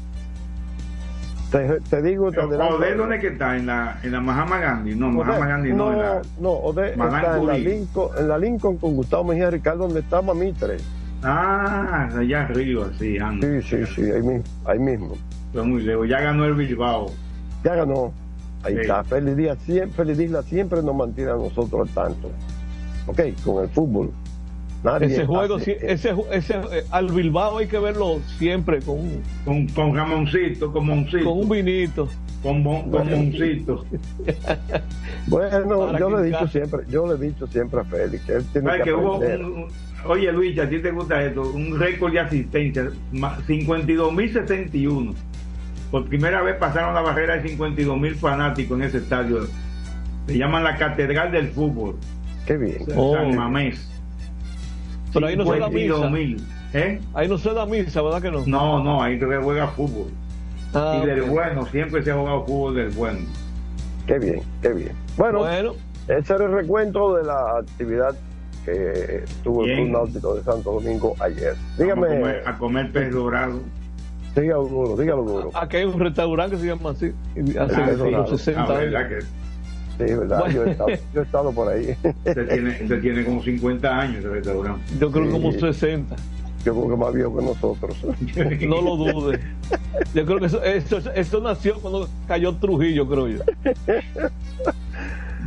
Te, 1.55 1.79
te 1.89 2.01
digo, 2.01 2.31
te 2.31 2.41
¿dónde 2.95 3.19
que 3.19 3.27
está? 3.27 3.55
En 3.55 3.65
la, 3.67 3.97
en 4.03 4.11
la 4.11 4.19
Mahama 4.19 4.59
Gandhi. 4.59 4.93
No, 4.93 5.07
Ode- 5.07 5.15
Mahama 5.25 5.47
Gandhi 5.47 5.69
no. 5.71 5.77
no, 5.77 5.93
en 5.93 5.99
la, 5.99 6.21
no, 6.41 6.51
Ode 6.51 6.97
Madame 6.97 7.17
está 7.17 7.37
en 7.37 7.47
la. 7.47 7.57
Lincoln, 7.57 8.09
en 8.17 8.27
la 8.27 8.37
Lincoln 8.37 8.77
con 8.77 8.95
Gustavo 8.95 9.23
Mejía 9.23 9.49
Ricardo, 9.49 9.85
donde 9.85 10.01
está 10.01 10.21
Mamitre. 10.21 10.77
Ah, 11.23 12.09
allá 12.17 12.43
arriba, 12.43 12.87
sí, 12.99 13.17
anda. 13.17 13.47
Sí, 13.47 13.61
sí, 13.61 13.85
sí, 13.95 14.01
ahí 14.11 14.21
mismo. 14.21 14.43
Ahí 14.65 14.79
mismo. 14.79 15.13
Fue 15.53 15.63
muy 15.63 15.81
lejos. 15.81 16.09
Ya 16.09 16.19
ganó 16.19 16.43
el 16.43 16.55
Bilbao. 16.55 17.07
Ya 17.63 17.75
ganó. 17.75 18.11
Ahí 18.63 18.73
Sí. 18.75 18.81
está. 18.81 19.03
Feliz 19.05 19.37
Día 19.37 19.55
siempre, 19.55 20.05
Feliz 20.05 20.19
Isla 20.19 20.41
siempre 20.43 20.83
nos 20.83 20.93
mantiene 20.95 21.31
a 21.31 21.35
nosotros 21.35 21.87
al 21.87 21.93
tanto. 21.93 22.31
Ok, 23.07 23.21
con 23.45 23.63
el 23.63 23.69
fútbol. 23.69 24.11
Nadie 24.85 25.07
Ese 25.07 25.25
juego, 25.25 25.55
hace- 25.55 25.77
ese, 25.81 26.13
ese, 26.31 26.53
eh, 26.53 26.83
al 26.91 27.11
Bilbao 27.11 27.57
hay 27.57 27.67
que 27.67 27.79
verlo 27.79 28.19
siempre 28.37 28.79
con, 28.79 28.99
un- 28.99 29.21
Con, 29.43 29.67
con 29.69 29.93
jamoncito, 29.93 30.71
con 30.71 30.85
moncito. 30.85 31.25
con 31.25 31.39
un 31.39 31.49
vinito. 31.49 32.07
Con, 32.43 32.61
mon- 32.61 32.91
con 32.91 33.09
moncito. 33.09 33.83
Bueno, 35.27 35.87
Para 35.87 35.97
yo 35.99 36.09
le 36.11 36.21
he 36.21 36.31
dicho 36.31 36.47
siempre, 36.47 36.81
yo 36.87 37.07
le 37.07 37.15
he 37.15 37.29
dicho 37.29 37.47
siempre 37.47 37.79
a 37.79 37.83
Félix 37.83 38.23
que 38.25 38.33
él 38.33 38.45
tiene 38.51 38.67
¿Sabes 38.67 38.83
que 38.83 38.89
que 38.91 38.95
hubo 38.95 39.17
un, 39.17 39.67
oye 40.05 40.31
Luis, 40.31 40.59
a 40.59 40.69
ti 40.69 40.77
te 40.79 40.91
gusta 40.91 41.23
esto, 41.23 41.41
un 41.41 41.79
récord 41.79 42.13
de 42.13 42.19
asistencia, 42.19 42.89
ma- 43.11 43.39
52.071. 43.47 45.13
Por 45.89 46.05
primera 46.07 46.41
vez 46.43 46.57
pasaron 46.57 46.93
la 46.93 47.01
barrera 47.01 47.37
de 47.37 47.49
52.000 47.57 48.15
fanáticos 48.15 48.77
en 48.77 48.83
ese 48.85 48.97
estadio. 48.99 49.47
Se 50.27 50.37
llaman 50.37 50.63
la 50.63 50.77
Catedral 50.77 51.31
del 51.31 51.47
Fútbol, 51.49 51.95
Qué 52.45 52.57
bien. 52.57 52.77
Oh. 52.95 53.15
San 53.15 53.35
Mamés. 53.35 53.91
Pero 55.15 55.27
ahí 55.27 55.35
no 55.35 55.45
se 55.51 55.59
da 55.59 55.69
misa. 55.69 55.93
52.000. 55.95 56.39
¿Eh? 56.73 57.01
Ahí 57.13 57.27
no 57.27 57.37
se 57.39 57.53
da 57.53 57.65
misa, 57.65 58.01
¿verdad 58.03 58.21
que 58.21 58.29
no? 58.31 58.43
No, 58.45 58.83
no, 58.83 59.01
ahí 59.01 59.17
se 59.17 59.25
juega 59.25 59.67
fútbol. 59.69 60.07
Ah, 60.73 60.99
y 61.01 61.05
del 61.07 61.23
bueno, 61.23 61.65
siempre 61.67 62.03
se 62.03 62.11
ha 62.11 62.15
jugado 62.15 62.45
fútbol 62.45 62.75
del 62.75 62.89
bueno. 62.91 63.19
Qué 64.05 64.19
bien, 64.19 64.41
qué 64.61 64.69
bien. 64.69 64.91
Bueno, 65.17 65.39
Bueno, 65.39 65.73
ese 66.07 66.33
era 66.35 66.45
el 66.45 66.51
recuento 66.51 67.15
de 67.15 67.23
la 67.23 67.57
actividad 67.59 68.13
que 68.65 69.23
tuvo 69.43 69.63
el 69.63 69.67
Bien. 69.71 69.89
Club 69.89 69.93
Náutico 70.05 70.35
de 70.35 70.43
Santo 70.43 70.71
Domingo 70.73 71.15
ayer. 71.19 71.55
Vamos 71.55 71.77
Dígame, 71.77 72.07
a 72.07 72.09
comer, 72.19 72.43
a 72.47 72.57
comer 72.57 72.91
pez 72.91 73.11
dorado. 73.13 73.59
dígalo 74.35 74.63
duro, 74.67 74.97
dígalo 74.97 75.23
duro. 75.23 75.49
aquí 75.53 75.77
hay 75.77 75.85
un 75.85 75.99
restaurante 75.99 76.55
que 76.57 76.61
se 76.61 76.67
llama 76.67 76.89
así. 76.91 77.11
Hace 77.57 77.59
Ah, 77.81 77.89
sí. 77.95 77.99
como 78.11 78.27
60 78.27 78.61
Ah, 78.63 78.67
verdad 78.77 79.01
años. 79.05 79.23
que 79.23 79.44
Sí, 79.97 80.03
verdad, 80.03 80.39
Bueno. 80.39 80.53
yo, 80.55 80.65
he 80.65 80.71
estado, 80.71 80.89
yo 81.13 81.21
he 81.21 81.23
estado 81.23 81.51
por 81.51 81.69
ahí. 81.71 81.95
usted 82.25 82.47
tiene, 82.49 82.69
usted 82.83 83.01
tiene 83.01 83.23
como 83.25 83.41
50 83.43 83.99
años 83.99 84.23
de 84.23 84.29
restaurante. 84.29 84.81
Yo 84.99 85.11
creo 85.11 85.25
que 85.25 85.31
como 85.31 85.51
Sí. 85.53 85.59
60. 85.59 86.15
Yo 86.65 86.73
creo 86.73 86.89
que 86.89 86.95
más 86.97 87.13
viejo 87.13 87.37
que 87.37 87.45
nosotros. 87.45 87.97
No 88.67 88.81
lo 88.81 88.95
dude. 88.97 89.39
Yo 90.13 90.25
creo 90.25 90.39
que 90.39 90.45
eso, 90.47 90.63
eso, 90.63 90.97
eso 91.13 91.39
nació 91.41 91.75
cuando 91.79 92.09
cayó 92.27 92.53
Trujillo, 92.55 93.07
creo 93.07 93.27
yo. 93.29 93.39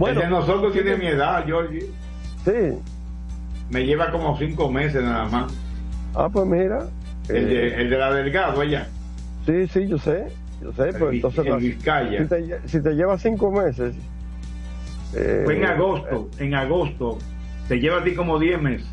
el 0.06 0.14
de 0.14 0.26
nosotros 0.28 0.72
tiene 0.72 0.96
mi 0.96 1.06
edad, 1.06 1.44
Georgie. 1.44 1.86
Sí. 2.44 2.78
Me 3.70 3.84
lleva 3.84 4.10
como 4.10 4.38
cinco 4.38 4.70
meses 4.70 5.02
nada 5.02 5.26
más. 5.26 5.52
Ah, 6.14 6.28
pues 6.32 6.46
mira. 6.46 6.86
El 7.28 7.36
eh, 7.36 7.44
de, 7.46 7.74
el 7.82 7.90
de 7.90 7.98
la 7.98 8.12
Delgado, 8.14 8.62
ella. 8.62 8.86
Sí, 9.44 9.66
sí, 9.66 9.86
yo 9.88 9.98
sé. 9.98 10.26
Yo 10.62 10.72
sé, 10.72 10.90
pero 10.92 11.08
Vi- 11.08 11.16
entonces. 11.16 11.44
en 11.46 11.52
la-. 11.52 12.18
Si 12.18 12.26
te, 12.28 12.68
si 12.68 12.80
te 12.80 12.90
lleva 12.94 13.18
cinco 13.18 13.50
meses. 13.50 13.94
Eh, 15.14 15.42
Fue 15.44 15.56
en 15.56 15.64
agosto, 15.64 16.28
en 16.38 16.54
agosto. 16.54 17.18
Te 17.68 17.78
lleva 17.80 17.98
a 17.98 18.04
ti 18.04 18.14
como 18.14 18.38
10 18.38 18.62
meses. 18.62 18.86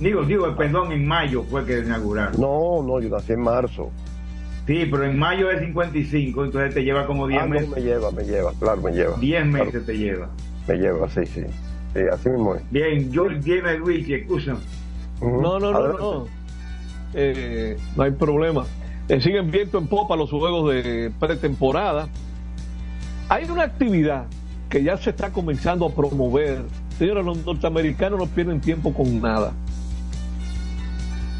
Digo, 0.00 0.22
digo, 0.24 0.54
perdón, 0.56 0.92
en 0.92 1.06
mayo 1.06 1.44
fue 1.44 1.64
que 1.64 1.78
inauguraron. 1.80 2.40
No, 2.40 2.82
no, 2.82 3.00
yo 3.00 3.08
nací 3.10 3.32
en 3.32 3.40
marzo. 3.42 3.90
Sí, 4.66 4.88
pero 4.90 5.04
en 5.04 5.18
mayo 5.18 5.50
es 5.50 5.60
55, 5.60 6.44
entonces 6.46 6.74
te 6.74 6.82
lleva 6.82 7.06
como 7.06 7.26
10 7.26 7.42
Ah, 7.42 7.44
no, 7.46 7.50
meses. 7.50 7.68
me 7.68 7.80
lleva, 7.82 8.10
me 8.10 8.24
lleva, 8.24 8.52
claro, 8.58 8.80
me 8.80 8.92
lleva. 8.92 9.16
10 9.18 9.46
meses 9.46 9.70
Claro, 9.70 9.84
te 9.86 9.92
lleva. 9.98 10.28
me 10.66 10.74
lleva, 10.76 11.08
sí, 11.10 11.20
sí. 11.26 11.42
Sí, 11.92 12.00
así 12.12 12.28
mismo 12.30 12.54
es. 12.56 12.62
Bien, 12.70 13.12
yo 13.12 13.26
tiene 13.42 13.78
Luis, 13.78 14.08
excusa. 14.08 14.56
No, 15.20 15.58
no, 15.58 15.60
no, 15.60 15.68
Adelante. 15.76 16.02
no. 16.02 16.26
Eh, 17.14 17.76
no 17.94 18.02
hay 18.02 18.10
problema. 18.10 18.64
Eh, 19.08 19.20
siguen 19.20 19.50
viento 19.50 19.78
en 19.78 19.86
popa 19.86 20.16
los 20.16 20.30
juegos 20.30 20.72
de 20.72 21.12
pretemporada. 21.20 22.08
Hay 23.28 23.44
una 23.44 23.62
actividad 23.64 24.24
que 24.74 24.82
ya 24.82 24.96
se 24.96 25.10
está 25.10 25.30
comenzando 25.30 25.86
a 25.86 25.90
promover. 25.90 26.64
Señores, 26.98 27.24
los 27.24 27.46
norteamericanos 27.46 28.18
no 28.18 28.26
pierden 28.26 28.60
tiempo 28.60 28.92
con 28.92 29.22
nada. 29.22 29.52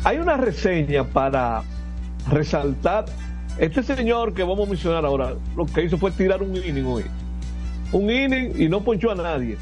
Hay 0.04 0.18
una 0.18 0.36
reseña 0.36 1.02
para 1.02 1.64
resaltar. 2.30 3.06
Este 3.58 3.82
señor 3.82 4.34
que 4.34 4.44
vamos 4.44 4.68
a 4.68 4.70
mencionar 4.70 5.04
ahora, 5.04 5.34
lo 5.56 5.66
que 5.66 5.82
hizo 5.82 5.98
fue 5.98 6.12
tirar 6.12 6.44
un 6.44 6.54
inning 6.56 6.86
hoy. 6.86 7.02
Un 7.90 8.08
inning 8.08 8.52
y 8.56 8.68
no 8.68 8.84
ponchó 8.84 9.10
a 9.10 9.16
nadie. 9.16 9.56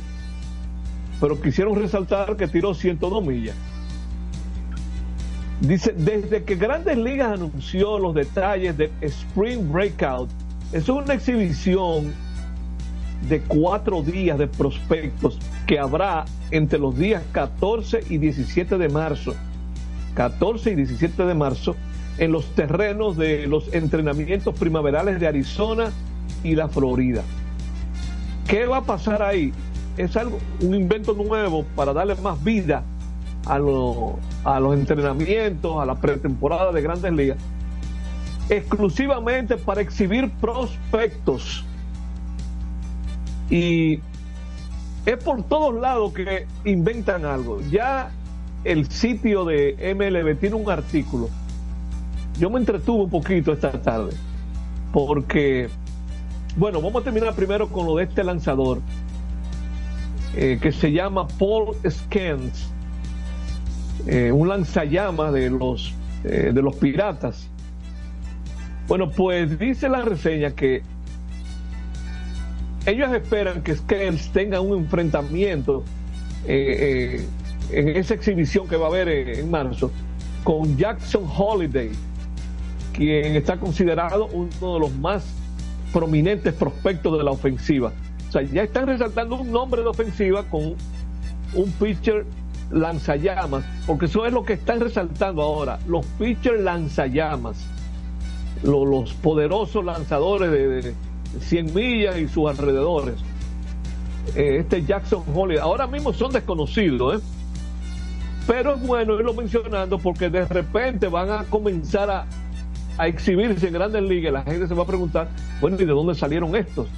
Pero 1.19 1.41
quisieron 1.41 1.75
resaltar 1.75 2.37
que 2.37 2.49
tiró 2.49 2.75
102 2.75 3.25
millas. 3.25 3.57
Dice, 5.63 5.95
desde 5.97 6.45
que 6.45 6.57
Grandes 6.57 6.99
Ligas 6.99 7.33
anunció 7.33 7.99
los 7.99 8.15
detalles 8.15 8.77
de 8.77 8.93
Spring 9.01 9.73
Breakout, 9.73 10.29
es 10.73 10.91
una 10.91 11.15
exhibición 11.15 12.13
de 13.29 13.41
cuatro 13.43 14.03
días 14.03 14.39
de 14.39 14.47
prospectos 14.47 15.39
que 15.67 15.79
habrá 15.79 16.25
entre 16.51 16.79
los 16.79 16.97
días 16.99 17.23
14 17.33 18.01
y 18.11 18.19
17 18.19 18.79
de 18.79 18.89
marzo. 18.89 19.35
14 20.15 20.73
y 20.73 20.75
17 20.75 21.25
de 21.25 21.35
marzo 21.35 21.77
en 22.19 22.33
los 22.33 22.45
terrenos 22.55 23.17
de 23.17 23.47
los 23.47 23.73
entrenamientos 23.73 24.55
primaverales 24.59 25.19
de 25.19 25.27
Arizona 25.27 25.91
y 26.45 26.55
la 26.55 26.69
Florida. 26.69 27.23
¿Qué 28.47 28.67
va 28.67 28.79
a 28.79 28.83
pasar 28.83 29.23
ahí? 29.23 29.53
Es 29.97 30.17
algo, 30.17 30.39
un 30.61 30.75
invento 30.75 31.15
nuevo 31.15 31.65
para 31.77 31.93
darle 31.93 32.15
más 32.17 32.43
vida 32.43 32.83
a, 33.47 33.59
lo- 33.59 34.19
a 34.45 34.61
los 34.61 34.75
entrenamientos, 34.75 35.81
a 35.81 35.87
la 35.87 35.95
pretemporada 35.95 36.73
de 36.73 36.83
grandes 36.83 37.13
ligas, 37.13 37.39
exclusivamente 38.49 39.57
para 39.57 39.81
exhibir 39.81 40.31
prospectos. 40.33 41.65
Y 43.53 44.01
es 45.05 45.23
por 45.23 45.43
todos 45.43 45.79
lados 45.79 46.15
que 46.15 46.47
inventan 46.65 47.27
algo. 47.27 47.61
Ya 47.71 48.11
el 48.65 48.89
sitio 48.91 49.45
de 49.45 49.95
MLB 49.95 50.41
tiene 50.41 50.57
un 50.57 50.71
artículo. 50.71 51.29
Yo 52.39 52.49
me 52.49 52.59
entretuve 52.59 53.05
un 53.05 53.11
poquito 53.11 53.53
esta 53.53 53.73
tarde, 53.73 54.15
porque, 54.91 55.69
bueno, 56.57 56.81
vamos 56.81 57.03
a 57.03 57.05
terminar 57.05 57.35
primero 57.35 57.69
con 57.69 57.85
lo 57.85 57.97
de 57.97 58.05
este 58.05 58.25
lanzador, 58.25 58.81
eh, 60.35 60.59
que 60.59 60.73
se 60.73 60.91
llama 60.91 61.29
Paul 61.29 61.77
Scans, 61.87 62.71
eh, 64.07 64.33
un 64.33 64.49
lanzallamas 64.49 65.35
de 65.35 65.51
los, 65.51 65.93
eh, 66.25 66.53
de 66.55 66.63
los 66.63 66.75
piratas. 66.77 67.51
Bueno, 68.89 69.11
pues 69.11 69.59
dice 69.59 69.91
la 69.91 70.01
reseña 70.01 70.53
que 70.53 70.83
ellos 72.87 73.13
esperan 73.13 73.63
que 73.63 73.75
Scans 73.77 74.31
tenga 74.33 74.61
un 74.61 74.79
enfrentamiento 74.79 75.85
eh, 76.47 77.25
eh, 77.71 77.79
en 77.79 77.89
esa 77.97 78.15
exhibición 78.15 78.67
que 78.69 78.77
va 78.77 78.87
a 78.87 78.89
haber 78.89 79.09
en 79.09 79.51
marzo 79.51 79.91
con 80.45 80.77
Jackson 80.77 81.25
Holiday, 81.37 81.91
quien 82.93 83.37
está 83.37 83.57
considerado 83.59 84.27
uno 84.33 84.75
de 84.75 84.81
los 84.81 84.93
más 84.97 85.25
prominentes 85.93 86.53
prospectos 86.55 87.17
de 87.17 87.25
la 87.25 87.31
ofensiva. 87.31 87.93
O 88.29 88.33
sea, 88.33 88.43
ya 88.43 88.63
están 88.65 88.87
resaltando 88.87 89.37
un 89.37 89.53
nombre 89.53 89.83
de 89.83 89.89
ofensiva 89.89 90.43
con 90.45 90.75
un 91.55 91.71
pitcher 91.79 92.25
lanzallamas, 92.71 93.65
porque 93.87 94.07
eso 94.07 94.27
es 94.27 94.33
lo 94.33 94.43
que 94.45 94.55
están 94.55 94.81
resaltando 94.81 95.43
ahora, 95.43 95.79
los 95.87 96.05
pitchers 96.19 96.61
lanzallamas, 96.61 97.59
lo- 98.65 98.87
los 98.87 99.13
poderosos 99.13 99.85
lanzadores 99.85 100.51
de 100.51 100.95
100 101.41 101.75
millas 101.75 102.19
y 102.19 102.29
sus 102.29 102.49
alrededores. 102.49 103.15
Eh, 104.37 104.59
este 104.61 104.85
Jackson 104.85 105.23
Holiday, 105.35 105.63
ahora 105.63 105.87
mismo 105.87 106.13
son 106.13 106.33
desconocidos, 106.33 107.17
¿eh? 107.17 107.25
pero 108.47 108.75
es 108.75 108.87
bueno 108.87 109.15
irlo 109.19 109.35
mencionando 109.35 109.99
porque 109.99 110.31
de 110.31 110.47
repente 110.47 111.09
van 111.09 111.31
a 111.31 111.45
comenzar 111.45 112.11
a, 112.11 112.27
a 112.99 113.09
exhibirse 113.09 113.67
en 113.67 113.75
grandes 113.75 114.03
ligas. 114.03 114.33
La 114.33 114.43
gente 114.43 114.69
se 114.69 114.75
va 114.75 114.85
a 114.85 114.87
preguntar, 114.87 115.29
bueno, 115.61 115.77
¿y 115.81 115.85
de 115.85 115.93
dónde 115.93 116.15
salieron 116.15 116.55
estos? 116.55 116.89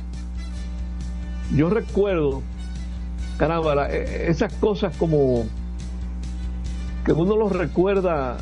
yo 1.54 1.68
recuerdo, 1.68 2.42
caramba, 3.36 3.88
eh, 3.90 4.26
esas 4.28 4.52
cosas 4.54 4.96
como 4.96 5.44
que 7.04 7.12
uno 7.12 7.36
los 7.36 7.52
recuerda, 7.52 8.38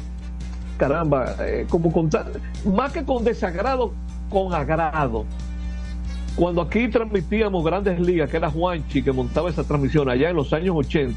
caramba, 0.78 1.34
como 1.68 1.92
con 1.92 2.08
más 2.64 2.92
que 2.92 3.04
con 3.04 3.24
desagrado, 3.24 3.92
con 4.30 4.54
agrado. 4.54 5.24
Cuando 6.36 6.62
aquí 6.62 6.88
transmitíamos 6.88 7.64
grandes 7.64 8.00
ligas, 8.00 8.30
que 8.30 8.38
era 8.38 8.50
Juanchi 8.50 9.02
que 9.02 9.12
montaba 9.12 9.50
esa 9.50 9.64
transmisión 9.64 10.08
allá 10.08 10.30
en 10.30 10.36
los 10.36 10.52
años 10.52 10.74
80, 10.76 11.14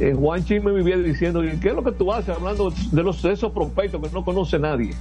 eh, 0.00 0.14
Juanchi 0.14 0.58
me 0.58 0.72
vivía 0.72 0.96
diciendo, 0.96 1.44
"¿Y 1.44 1.56
¿qué 1.58 1.68
es 1.68 1.74
lo 1.74 1.84
que 1.84 1.92
tú 1.92 2.12
haces 2.12 2.36
hablando 2.36 2.70
de, 2.70 3.02
los, 3.02 3.22
de 3.22 3.32
esos 3.32 3.52
prospectos 3.52 4.00
que 4.02 4.12
no 4.12 4.24
conoce 4.24 4.58
nadie? 4.58 4.92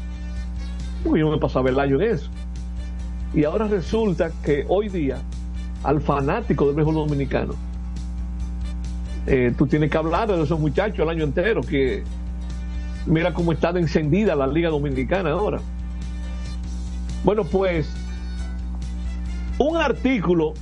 Porque 1.03 1.19
yo 1.21 1.31
me 1.31 1.37
pasaba 1.37 1.69
el 1.69 1.79
año 1.79 1.99
en 1.99 2.13
eso. 2.13 2.29
Y 3.33 3.43
ahora 3.43 3.67
resulta 3.67 4.31
que 4.43 4.65
hoy 4.67 4.89
día, 4.89 5.17
al 5.83 6.01
fanático 6.01 6.67
del 6.67 6.75
béisbol 6.75 6.95
dominicano, 6.95 7.53
eh, 9.25 9.53
tú 9.57 9.65
tienes 9.67 9.89
que 9.89 9.97
hablar 9.97 10.27
de 10.27 10.43
esos 10.43 10.59
muchachos 10.59 10.99
el 10.99 11.09
año 11.09 11.23
entero, 11.23 11.61
que 11.61 12.03
mira 13.05 13.33
cómo 13.33 13.51
está 13.51 13.69
encendida 13.69 14.35
la 14.35 14.47
Liga 14.47 14.69
Dominicana 14.69 15.31
ahora. 15.31 15.59
Bueno, 17.23 17.43
pues, 17.43 17.89
un 19.61 19.77
artículo 19.77 20.53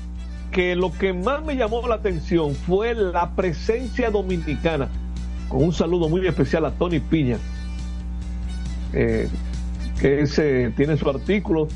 que 0.51 0.75
lo 0.75 0.91
que 0.91 1.13
más 1.13 1.43
me 1.43 1.55
llamó 1.55 1.87
la 1.87 1.95
atención 1.95 2.53
fue 2.53 2.93
la 2.93 3.31
presencia 3.31 4.09
dominicana, 4.09 4.89
con 5.47 5.63
un 5.63 5.73
saludo 5.73 6.09
muy 6.09 6.25
especial 6.27 6.65
a 6.65 6.71
Tony 6.71 6.99
Piña, 6.99 7.37
eh, 8.93 9.29
que 10.01 10.73
tiene 10.75 10.97
su 10.97 11.09
artículo. 11.09 11.67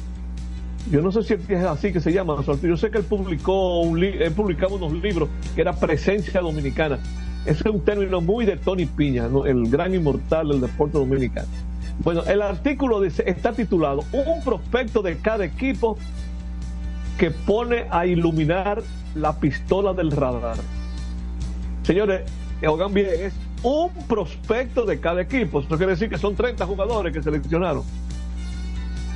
Yo 0.91 1.01
no 1.01 1.11
sé 1.13 1.23
si 1.23 1.35
es 1.47 1.63
así 1.63 1.93
que 1.93 2.01
se 2.01 2.11
llama 2.11 2.43
su. 2.43 2.57
Yo 2.67 2.75
sé 2.75 2.91
que 2.91 2.97
él 2.97 3.05
publicó 3.05 3.79
un 3.81 4.03
él 4.03 4.31
publicaba 4.33 4.73
unos 4.73 4.91
libros 4.91 5.29
que 5.55 5.61
era 5.61 5.73
presencia 5.73 6.41
dominicana. 6.41 6.99
Ese 7.45 7.69
es 7.69 7.73
un 7.73 7.81
término 7.81 8.19
muy 8.21 8.45
de 8.45 8.57
Tony 8.57 8.85
Piña, 8.85 9.27
¿no? 9.27 9.45
el 9.45 9.69
gran 9.69 9.93
inmortal 9.93 10.49
del 10.49 10.61
deporte 10.61 10.97
dominicano. 10.97 11.47
Bueno, 12.03 12.23
el 12.25 12.41
artículo 12.41 12.99
dice, 13.01 13.23
está 13.27 13.53
titulado 13.53 14.03
Un 14.11 14.43
prospecto 14.43 15.01
de 15.01 15.17
cada 15.17 15.45
equipo 15.45 15.97
que 17.17 17.31
pone 17.31 17.85
a 17.89 18.05
iluminar 18.05 18.81
la 19.15 19.39
pistola 19.39 19.93
del 19.93 20.11
radar. 20.11 20.57
Señores, 21.83 22.21
oigan 22.65 22.93
bien, 22.93 23.07
es 23.13 23.33
un 23.61 23.89
prospecto 24.07 24.85
de 24.85 24.99
cada 24.99 25.21
equipo. 25.21 25.59
Eso 25.59 25.77
quiere 25.77 25.93
decir 25.93 26.09
que 26.09 26.17
son 26.17 26.35
30 26.35 26.65
jugadores 26.65 27.13
que 27.13 27.21
seleccionaron. 27.21 27.83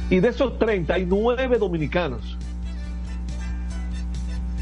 Y 0.09 0.19
de 0.19 0.29
esos 0.29 0.57
30 0.57 0.93
hay 0.93 1.05
9 1.05 1.57
dominicanos. 1.57 2.37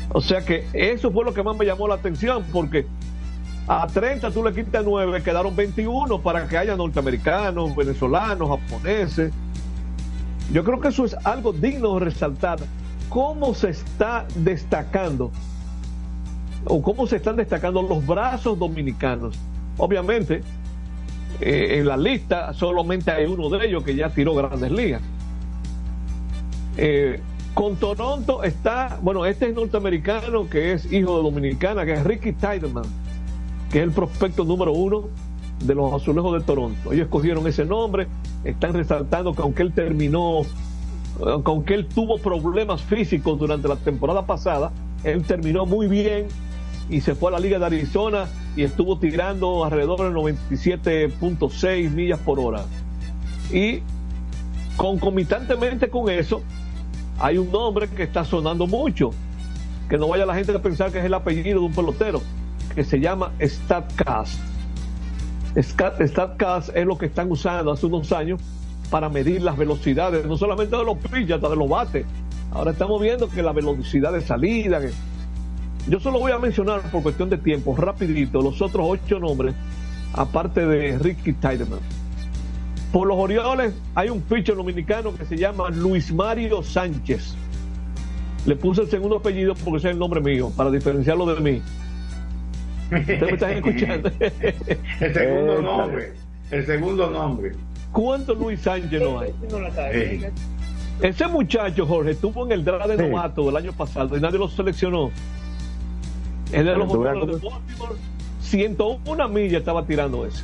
O 0.10 0.22
sea 0.22 0.42
que 0.42 0.66
eso 0.74 1.12
fue 1.12 1.26
lo 1.26 1.34
que 1.34 1.44
más 1.44 1.58
me 1.58 1.66
llamó 1.66 1.88
la 1.88 1.96
atención, 1.96 2.46
porque 2.52 2.88
a 3.68 3.86
30 3.88 4.32
tú 4.32 4.44
le 4.44 4.54
quitas 4.54 4.84
9, 4.86 5.22
quedaron 5.24 5.56
21 5.56 6.22
para 6.22 6.48
que 6.48 6.58
haya 6.58 6.76
norteamericanos, 6.76 7.76
venezolanos, 7.76 8.50
japoneses. 8.50 9.34
Yo 10.52 10.64
creo 10.64 10.80
que 10.80 10.90
eso 10.90 11.06
es 11.06 11.16
algo 11.26 11.52
digno 11.52 11.96
de 11.96 12.06
resaltar. 12.06 12.60
¿Cómo 13.16 13.54
se 13.54 13.70
está 13.70 14.28
destacando 14.36 15.32
o 16.66 16.82
cómo 16.82 17.08
se 17.08 17.16
están 17.16 17.38
destacando 17.38 17.82
los 17.82 18.06
brazos 18.06 18.60
dominicanos? 18.60 19.40
Obviamente, 19.78 20.42
eh, 21.40 21.78
en 21.80 21.88
la 21.88 21.96
lista 21.96 22.54
solamente 22.54 23.12
hay 23.12 23.26
uno 23.26 23.48
de 23.48 23.68
ellos 23.68 23.86
que 23.86 23.96
ya 23.96 24.10
tiró 24.10 24.36
grandes 24.36 24.70
ligas. 24.70 25.02
Eh, 26.76 27.22
con 27.54 27.78
Toronto 27.78 28.44
está, 28.44 29.00
bueno, 29.02 29.26
este 29.26 29.48
es 29.48 29.56
norteamericano 29.56 30.50
que 30.50 30.74
es 30.74 30.92
hijo 30.92 31.16
de 31.16 31.24
dominicana, 31.24 31.86
que 31.86 31.94
es 31.94 32.04
Ricky 32.04 32.34
Tideman, 32.34 32.84
que 33.72 33.78
es 33.78 33.84
el 33.86 33.92
prospecto 33.92 34.44
número 34.44 34.74
uno 34.74 35.06
de 35.64 35.74
los 35.74 35.94
azulejos 35.94 36.38
de 36.38 36.46
Toronto. 36.46 36.92
Ellos 36.92 37.06
escogieron 37.06 37.48
ese 37.48 37.64
nombre, 37.64 38.08
están 38.44 38.74
resaltando 38.74 39.34
que 39.34 39.42
aunque 39.42 39.62
él 39.62 39.72
terminó, 39.72 40.42
aunque 41.46 41.74
él 41.76 41.88
tuvo 41.88 42.18
problemas 42.18 42.82
físicos 42.82 43.40
durante 43.40 43.68
la 43.68 43.76
temporada 43.78 44.26
pasada, 44.26 44.72
él 45.04 45.24
terminó 45.24 45.66
muy 45.66 45.88
bien 45.88 46.28
y 46.90 47.02
se 47.02 47.16
fue 47.16 47.30
a 47.30 47.34
la 47.34 47.40
Liga 47.40 47.58
de 47.60 47.66
Arizona 47.66 48.28
y 48.56 48.64
estuvo 48.64 48.98
tirando 49.00 49.64
alrededor 49.66 50.00
de 50.02 50.10
97.6 50.50 51.90
millas 51.92 52.20
por 52.20 52.40
hora. 52.40 52.64
Y 53.52 53.82
concomitantemente 54.78 55.90
con 55.90 56.10
eso, 56.10 56.42
hay 57.20 57.38
un 57.38 57.52
nombre 57.52 57.88
que 57.88 58.04
está 58.04 58.26
sonando 58.26 58.68
mucho, 58.68 59.12
que 59.90 59.98
no 59.98 60.08
vaya 60.10 60.26
la 60.26 60.36
gente 60.36 60.52
a 60.54 60.62
pensar 60.62 60.92
que 60.92 61.00
es 61.00 61.06
el 61.06 61.14
apellido 61.14 61.60
de 61.62 61.66
un 61.66 61.74
pelotero, 61.74 62.22
que 62.76 62.84
se 62.84 63.00
llama 63.00 63.32
StatCast. 63.42 64.40
Stat- 65.56 66.06
StatCast 66.06 66.76
es 66.76 66.86
lo 66.86 66.98
que 66.98 67.06
están 67.06 67.32
usando 67.32 67.72
hace 67.72 67.86
unos 67.86 68.12
años 68.12 68.42
para 68.90 69.10
medir 69.10 69.42
las 69.42 69.58
velocidades, 69.58 70.26
no 70.26 70.38
solamente 70.38 70.76
de 70.76 70.84
los 70.84 70.98
pitchers, 70.98 71.32
hasta 71.34 71.50
de 71.50 71.56
los 71.56 71.70
bates. 71.70 72.06
Ahora 72.52 72.72
estamos 72.72 73.02
viendo 73.02 73.30
que 73.30 73.42
la 73.44 73.52
velocidad 73.52 74.14
de 74.14 74.22
salida, 74.22 74.80
que- 74.80 74.92
yo 75.88 76.00
solo 76.00 76.20
voy 76.20 76.32
a 76.32 76.40
mencionar 76.40 76.82
por 76.92 77.04
cuestión 77.04 77.30
de 77.30 77.38
tiempo, 77.38 77.76
rapidito, 77.76 78.42
los 78.42 78.62
otros 78.62 78.86
ocho 78.90 79.20
nombres, 79.20 79.54
aparte 80.14 80.66
de 80.66 80.98
Ricky 80.98 81.34
Tideman. 81.34 81.80
Por 82.92 83.08
los 83.08 83.18
Orioles 83.18 83.74
hay 83.94 84.10
un 84.10 84.22
pitcher 84.22 84.56
dominicano 84.56 85.14
que 85.16 85.26
se 85.26 85.36
llama 85.38 85.70
Luis 85.70 86.14
Mario 86.14 86.64
Sánchez. 86.64 87.36
Le 88.46 88.56
puse 88.56 88.82
el 88.84 88.90
segundo 88.90 89.18
apellido 89.18 89.54
porque 89.56 89.78
ese 89.80 89.88
es 89.90 89.94
el 89.94 90.00
nombre 90.00 90.22
mío, 90.22 90.52
para 90.56 90.72
diferenciarlo 90.72 91.26
de 91.36 91.42
mí. 91.42 91.62
¿Ustedes 92.86 93.22
me 93.22 93.32
están 93.32 93.52
escuchando? 93.58 94.12
El 95.00 95.14
segundo 95.14 95.62
nombre. 95.62 96.14
El 96.52 96.66
segundo 96.66 97.10
nombre. 97.10 97.52
¿Cuántos 97.96 98.38
Luis 98.38 98.60
Sánchez 98.60 99.02
no 99.02 99.20
hay? 99.22 99.34
Eh, 99.94 100.32
Ese 101.02 101.28
muchacho, 101.28 101.86
Jorge, 101.86 102.12
estuvo 102.12 102.46
en 102.46 102.52
el 102.52 102.66
draft 102.66 102.88
de 102.90 102.98
Sí. 102.98 103.10
novato 103.10 103.46
del 103.46 103.56
año 103.56 103.72
pasado 103.72 104.18
y 104.18 104.20
nadie 104.20 104.38
lo 104.38 104.50
seleccionó. 104.50 105.12
Es 106.52 106.66
de 106.66 106.76
los 106.76 106.94
Orioles 106.94 107.42
de 107.42 107.50
Baltimore. 107.50 107.96
101 108.42 109.30
millas 109.30 109.60
estaba 109.60 109.86
tirando 109.86 110.26
ese. 110.26 110.44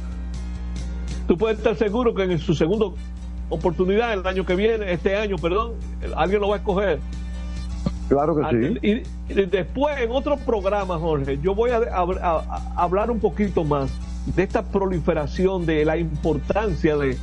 Tú 1.27 1.37
puedes 1.37 1.57
estar 1.57 1.75
seguro 1.75 2.13
que 2.15 2.23
en 2.23 2.39
su 2.39 2.53
segunda 2.55 2.85
oportunidad, 3.49 4.13
el 4.13 4.25
año 4.25 4.45
que 4.45 4.55
viene, 4.55 4.91
este 4.93 5.17
año, 5.17 5.35
perdón, 5.37 5.73
alguien 6.15 6.39
lo 6.39 6.47
va 6.49 6.55
a 6.55 6.59
escoger. 6.59 6.99
Claro 8.07 8.35
que 8.35 8.43
sí. 8.79 9.03
Y, 9.29 9.31
y 9.33 9.45
después, 9.45 9.97
en 9.99 10.11
otro 10.11 10.37
programa, 10.37 10.97
Jorge, 10.97 11.37
yo 11.41 11.53
voy 11.53 11.71
a, 11.71 11.77
a- 11.77 12.01
a- 12.01 12.73
a 12.77 12.83
hablar 12.83 13.11
un 13.11 13.19
poquito 13.19 13.63
más 13.65 13.91
de 14.35 14.43
esta 14.43 14.63
proliferación, 14.63 15.65
de 15.65 15.83
la 15.85 15.97
importancia 15.97 16.95
de, 16.97 17.17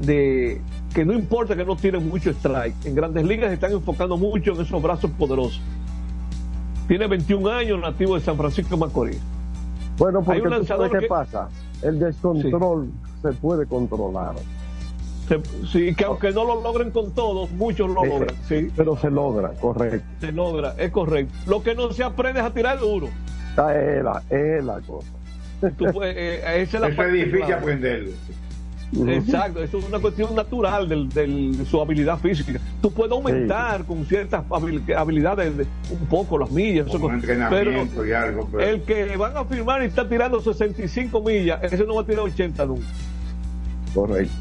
de 0.00 0.60
que 0.94 1.04
no 1.04 1.12
importa 1.12 1.56
que 1.56 1.64
no 1.64 1.76
tienen 1.76 2.08
mucho 2.08 2.30
strike. 2.30 2.74
En 2.84 2.94
grandes 2.94 3.24
ligas 3.24 3.48
se 3.48 3.54
están 3.54 3.72
enfocando 3.72 4.16
mucho 4.16 4.52
en 4.54 4.60
esos 4.60 4.82
brazos 4.82 5.10
poderosos. 5.12 5.60
Tiene 6.88 7.06
21 7.06 7.48
años, 7.50 7.80
nativo 7.80 8.14
de 8.14 8.20
San 8.20 8.36
Francisco 8.36 8.74
de 8.76 8.80
Macorís. 8.80 9.20
Bueno, 9.96 10.18
Hay 10.20 10.24
porque 10.24 10.40
un 10.40 10.44
tú 10.44 10.50
lanzador 10.50 10.86
sabes 10.88 11.00
qué 11.00 11.04
que- 11.06 11.08
pasa. 11.08 11.48
El 11.82 11.98
descontrol 11.98 12.90
se 13.22 13.32
puede 13.32 13.66
controlar. 13.66 14.34
Se- 15.28 15.40
sí, 15.72 15.94
que 15.94 16.04
aunque 16.04 16.32
no 16.32 16.44
lo 16.44 16.60
logren 16.60 16.90
con 16.90 17.12
todos, 17.12 17.50
muchos 17.52 17.88
lo 17.88 18.04
Eh, 18.04 18.08
logran. 18.08 18.36
Sí, 18.46 18.68
Pero 18.76 18.96
se 18.98 19.10
logra, 19.10 19.50
correcto. 19.52 20.04
se 20.20 20.32
logra, 20.32 20.74
es 20.78 20.90
correcto. 20.90 21.32
Lo 21.46 21.62
que 21.62 21.74
no 21.74 21.90
se 21.92 22.04
aprende 22.04 22.40
es 22.40 22.46
a 22.46 22.50
tirar 22.52 22.78
duro. 22.78 23.08
Esa 23.52 23.80
es 23.80 24.04
la, 24.04 24.22
es 24.28 24.64
la 24.64 24.80
cosa. 24.80 25.08
Tú 25.78 25.86
puedes- 25.92 26.14
eh, 26.16 26.62
esa 26.62 26.76
es 26.76 26.80
la 26.80 26.88
Eso 26.88 26.88
es 26.88 26.96
parte 26.96 27.12
difícil 27.12 27.52
aprenderlo. 27.54 28.10
Exacto, 29.08 29.62
eso 29.62 29.78
es 29.78 29.88
una 29.88 29.98
cuestión 29.98 30.34
natural 30.34 30.88
del- 30.88 31.08
del- 31.08 31.58
de 31.58 31.64
su 31.64 31.80
habilidad 31.80 32.18
física. 32.18 32.60
Tú 32.80 32.92
puedes 32.92 33.10
aumentar 33.12 33.84
con 33.84 34.04
ciertas 34.06 34.44
habil- 34.48 34.94
habilidades 34.96 35.56
de- 35.56 35.66
un 35.90 36.06
poco 36.08 36.38
las 36.38 36.50
millas, 36.50 36.86
eso- 36.86 36.98
un 37.04 37.14
entrenamiento 37.14 37.92
pero 37.96 38.06
y 38.06 38.12
algo. 38.12 38.48
Pero... 38.52 38.62
el 38.62 38.82
que 38.82 39.16
van 39.16 39.36
a 39.36 39.44
firmar 39.44 39.82
y 39.82 39.86
está 39.86 40.08
tirando 40.08 40.40
65 40.40 41.20
millas, 41.22 41.60
ese 41.62 41.84
no 41.84 41.96
va 41.96 42.02
a 42.02 42.06
tirar 42.06 42.20
80 42.20 42.64
nunca. 42.66 42.86
Correcto. 43.94 44.32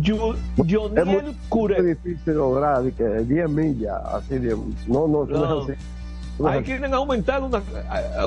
Yo, 0.00 0.34
Es 0.34 1.04
muy, 1.06 1.36
Curet, 1.48 1.78
muy 1.80 1.94
difícil 1.94 2.34
lograr 2.34 2.84
y 2.86 2.90
que 2.92 3.04
10 3.04 3.48
millas, 3.48 3.94
así 4.12 4.38
de. 4.38 4.56
No, 4.88 5.06
no, 5.06 5.24
no, 5.24 5.26
No. 5.26 5.62
es 5.62 5.70
así. 5.70 5.80
No 6.38 6.52
es 6.52 6.64
quienes 6.64 6.82
han 6.84 6.94
aumentado, 6.94 7.46
una- 7.46 7.62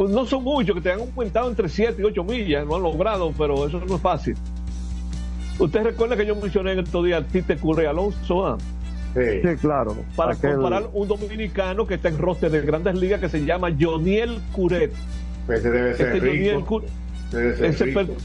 no 0.09 0.25
son 0.25 0.43
muchos, 0.43 0.73
que 0.75 0.81
te 0.81 0.91
han 0.93 1.01
aumentado 1.01 1.49
entre 1.49 1.67
7 1.69 2.01
y 2.01 2.05
8 2.05 2.23
millas, 2.23 2.65
no 2.65 2.75
han 2.77 2.81
logrado, 2.83 3.31
pero 3.37 3.67
eso 3.67 3.79
no 3.85 3.95
es 3.95 4.01
fácil. 4.01 4.35
Usted 5.59 5.83
recuerda 5.83 6.15
que 6.15 6.25
yo 6.25 6.35
mencioné 6.35 6.71
en 6.73 6.79
estos 6.79 7.05
días 7.05 7.23
a 7.23 7.27
Tite 7.27 7.57
Curry 7.57 7.85
Alonso. 7.85 8.57
Sí. 9.13 9.21
Sí, 9.43 9.55
claro. 9.59 9.97
para 10.15 10.33
Aquel- 10.33 10.53
comparar 10.55 10.83
un 10.93 11.07
dominicano 11.07 11.85
que 11.87 11.95
está 11.95 12.09
en 12.09 12.17
roster 12.19 12.51
de 12.51 12.61
grandes 12.61 12.95
ligas 12.95 13.19
que 13.19 13.27
se 13.27 13.43
llama 13.43 13.69
Joniel 13.77 14.39
Curet. 14.51 14.93
Pues 15.47 15.59
ese 15.59 15.71
debe 15.71 15.95
ser 15.95 16.15
Este 16.15 16.19
rico. 16.29 16.65
Curet, 16.65 16.89
Debe 17.31 17.55
ser 17.57 17.65
ese 17.65 17.85
rico. 17.85 17.99
per- 18.05 18.15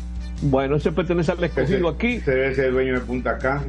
bueno, 0.43 0.77
ese 0.77 0.93
pertenece 0.93 1.33
al 1.33 1.43
escogido 1.43 1.89
Ese- 1.89 1.97
aquí, 1.97 2.07
ese 2.17 2.31
debe 2.33 2.55
ser 2.55 2.65
el 2.67 2.73
dueño 2.75 2.95
de 2.95 3.01
Punta 3.01 3.39
Cana. 3.39 3.63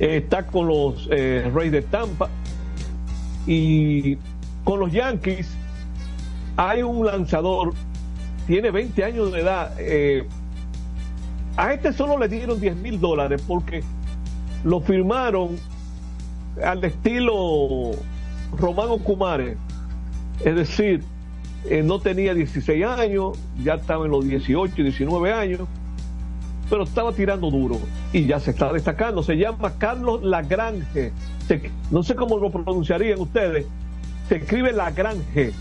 eh, 0.00 0.16
está 0.16 0.44
con 0.44 0.66
los 0.66 1.08
eh, 1.12 1.48
Reyes 1.54 1.72
de 1.72 1.82
Tampa. 1.82 2.28
Y 3.46 4.18
con 4.64 4.80
los 4.80 4.90
Yankees 4.92 5.48
hay 6.56 6.82
un 6.82 7.06
lanzador, 7.06 7.72
tiene 8.46 8.70
20 8.72 9.04
años 9.04 9.32
de 9.32 9.40
edad. 9.40 9.72
eh, 9.78 10.26
a 11.56 11.72
este 11.72 11.92
solo 11.92 12.18
le 12.18 12.28
dieron 12.28 12.60
10 12.60 12.76
mil 12.76 13.00
dólares 13.00 13.42
porque 13.46 13.82
lo 14.64 14.80
firmaron 14.80 15.56
al 16.64 16.82
estilo 16.84 17.90
Romano 18.58 18.98
Kumare. 18.98 19.56
Es 20.44 20.54
decir, 20.54 21.02
eh, 21.68 21.82
no 21.82 22.00
tenía 22.00 22.34
16 22.34 22.84
años, 22.84 23.38
ya 23.62 23.74
estaba 23.74 24.04
en 24.06 24.10
los 24.12 24.24
18, 24.26 24.74
19 24.82 25.32
años, 25.32 25.60
pero 26.68 26.84
estaba 26.84 27.12
tirando 27.12 27.50
duro 27.50 27.78
y 28.12 28.26
ya 28.26 28.40
se 28.40 28.50
está 28.50 28.72
destacando. 28.72 29.22
Se 29.22 29.36
llama 29.36 29.72
Carlos 29.78 30.22
Lagrange. 30.22 31.12
Se- 31.46 31.70
no 31.90 32.02
sé 32.02 32.14
cómo 32.14 32.38
lo 32.38 32.50
pronunciarían 32.50 33.20
ustedes. 33.20 33.66
Se 34.28 34.36
escribe 34.36 34.72
Lagrange. 34.72 35.52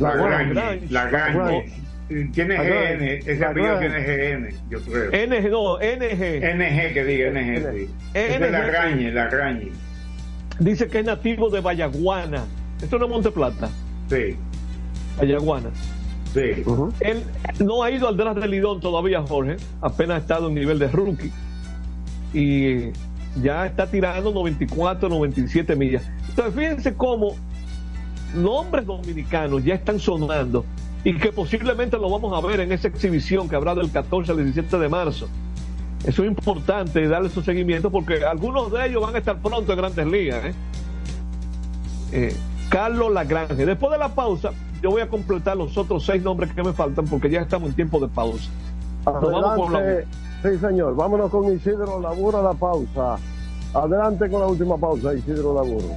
Lagrange, 0.00 0.86
Lagrange. 0.90 1.72
Tiene. 2.08 2.56
GN, 2.56 3.30
ese 3.30 3.44
apellido 3.44 3.78
tiene 3.78 4.00
GN, 4.00 4.54
yo 4.70 4.80
creo. 4.80 5.10
NG, 5.10 5.50
no, 5.50 5.76
NG. 5.78 6.40
NG, 6.40 6.94
que 6.94 7.04
diga 7.04 7.30
NG, 7.30 7.72
sí. 7.74 7.90
Es 8.14 8.40
de 8.40 8.46
NG. 8.46 8.52
Lagrange, 8.52 9.12
Lagrange. 9.12 9.72
Dice 10.58 10.88
que 10.88 11.00
es 11.00 11.04
nativo 11.04 11.50
de 11.50 11.60
Vallaguana. 11.60 12.44
Esto 12.82 12.98
no 12.98 13.04
es 13.04 13.10
Monteplata. 13.10 13.68
Sí. 14.08 14.36
Vallaguana. 15.18 15.68
Sí. 16.32 16.64
Él 17.00 17.22
no 17.60 17.82
ha 17.82 17.90
ido 17.90 18.08
al 18.08 18.16
draft 18.16 18.40
de 18.40 18.48
Lidón 18.48 18.80
todavía, 18.80 19.22
Jorge. 19.22 19.56
Apenas 19.80 20.16
ha 20.16 20.20
estado 20.20 20.48
en 20.48 20.54
nivel 20.54 20.78
de 20.78 20.88
rookie. 20.88 21.30
Y 22.32 22.90
ya 23.42 23.66
está 23.66 23.86
tirando 23.86 24.32
94, 24.32 25.08
97 25.08 25.76
millas. 25.76 26.10
Entonces, 26.28 26.54
fíjense 26.54 26.94
cómo 26.94 27.36
nombres 28.34 28.86
dominicanos 28.86 29.64
ya 29.64 29.74
están 29.74 29.98
sonando 29.98 30.64
y 31.04 31.14
que 31.16 31.32
posiblemente 31.32 31.96
lo 31.98 32.10
vamos 32.10 32.32
a 32.36 32.46
ver 32.46 32.60
en 32.60 32.72
esa 32.72 32.88
exhibición 32.88 33.48
que 33.48 33.56
habrá 33.56 33.74
del 33.74 33.90
14 33.90 34.32
al 34.32 34.38
17 34.38 34.78
de 34.78 34.88
marzo. 34.88 35.28
Eso 36.04 36.22
es 36.22 36.28
importante 36.28 37.06
darle 37.08 37.28
su 37.28 37.42
seguimiento 37.42 37.90
porque 37.90 38.24
algunos 38.24 38.70
de 38.72 38.86
ellos 38.86 39.02
van 39.02 39.14
a 39.14 39.18
estar 39.18 39.38
pronto 39.40 39.72
en 39.72 39.78
grandes 39.78 40.06
ligas. 40.06 40.44
¿eh? 40.44 40.54
Eh, 42.12 42.36
Carlos 42.68 43.12
Lagrange. 43.12 43.64
Después 43.66 43.92
de 43.92 43.98
la 43.98 44.08
pausa, 44.14 44.50
yo 44.82 44.90
voy 44.90 45.02
a 45.02 45.08
completar 45.08 45.56
los 45.56 45.76
otros 45.76 46.04
seis 46.04 46.22
nombres 46.22 46.52
que 46.52 46.62
me 46.62 46.72
faltan 46.72 47.04
porque 47.06 47.30
ya 47.30 47.40
estamos 47.40 47.70
en 47.70 47.74
tiempo 47.76 47.98
de 48.00 48.08
pausa. 48.08 48.48
Nos 49.06 49.22
vamos 49.32 49.56
con 49.56 49.72
la- 49.72 49.78
Adelante. 49.78 50.06
Sí, 50.42 50.58
señor. 50.58 50.94
Vámonos 50.94 51.30
con 51.30 51.52
Isidro 51.52 52.00
Laburo 52.00 52.38
a 52.38 52.42
la 52.42 52.54
pausa. 52.54 53.16
Adelante 53.74 54.30
con 54.30 54.40
la 54.40 54.46
última 54.46 54.76
pausa, 54.76 55.12
Isidro 55.14 55.54
Laburo. 55.54 55.96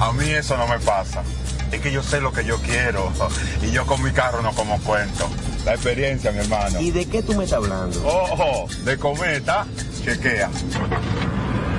A 0.00 0.12
mí 0.12 0.28
eso 0.30 0.56
no 0.56 0.66
me 0.66 0.78
pasa. 0.80 1.22
Es 1.72 1.80
que 1.80 1.90
yo 1.90 2.02
sé 2.02 2.20
lo 2.20 2.32
que 2.32 2.44
yo 2.44 2.58
quiero. 2.58 3.12
Y 3.62 3.70
yo 3.70 3.86
con 3.86 4.02
mi 4.02 4.12
carro 4.12 4.42
no 4.42 4.52
como 4.52 4.78
cuento. 4.80 5.28
La 5.64 5.74
experiencia, 5.74 6.30
mi 6.30 6.38
hermano. 6.38 6.80
¿Y 6.80 6.90
de 6.90 7.06
qué 7.06 7.22
tú 7.22 7.34
me 7.34 7.44
estás 7.44 7.58
hablando? 7.58 8.06
Ojo, 8.06 8.68
de 8.84 8.96
cometa, 8.98 9.66
chequea. 10.04 10.50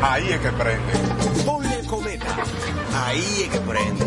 Ahí 0.02 0.28
es 0.30 0.40
que 0.40 0.50
prende. 0.50 1.44
Ponle 1.46 1.82
cometa. 1.88 2.26
Ahí 3.06 3.44
es 3.44 3.50
que 3.50 3.60
prende. 3.60 4.06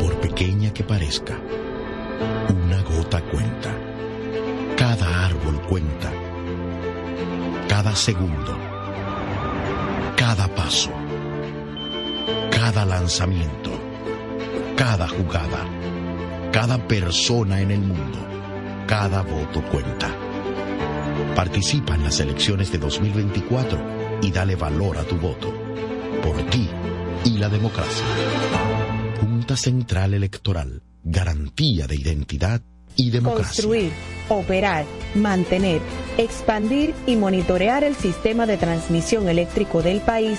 Por 0.00 0.20
pequeña 0.20 0.72
que 0.72 0.82
parezca, 0.82 1.34
una 2.48 2.82
gota 2.82 3.22
cuenta. 3.30 3.70
Cada 4.76 5.26
árbol 5.26 5.62
cuenta. 5.68 6.10
Cada 7.68 7.94
segundo. 7.94 8.56
Cada 10.16 10.48
paso. 10.48 10.90
Cada 12.62 12.84
lanzamiento. 12.84 13.72
Cada 14.76 15.08
jugada. 15.08 15.66
Cada 16.52 16.78
persona 16.86 17.60
en 17.60 17.72
el 17.72 17.80
mundo. 17.80 18.24
Cada 18.86 19.22
voto 19.22 19.64
cuenta. 19.68 20.08
Participa 21.34 21.96
en 21.96 22.04
las 22.04 22.20
elecciones 22.20 22.70
de 22.70 22.78
2024 22.78 24.20
y 24.22 24.30
dale 24.30 24.54
valor 24.54 24.96
a 24.96 25.02
tu 25.02 25.16
voto. 25.16 25.52
Por 26.22 26.40
ti 26.50 26.68
y 27.24 27.30
la 27.38 27.48
democracia. 27.48 28.06
Junta 29.20 29.56
Central 29.56 30.14
Electoral. 30.14 30.84
Garantía 31.02 31.88
de 31.88 31.96
identidad 31.96 32.62
y 32.94 33.10
democracia. 33.10 33.64
Construir, 33.64 33.90
operar, 34.28 34.84
mantener, 35.16 35.80
expandir 36.16 36.94
y 37.08 37.16
monitorear 37.16 37.82
el 37.82 37.96
sistema 37.96 38.46
de 38.46 38.56
transmisión 38.56 39.28
eléctrico 39.28 39.82
del 39.82 40.00
país 40.00 40.38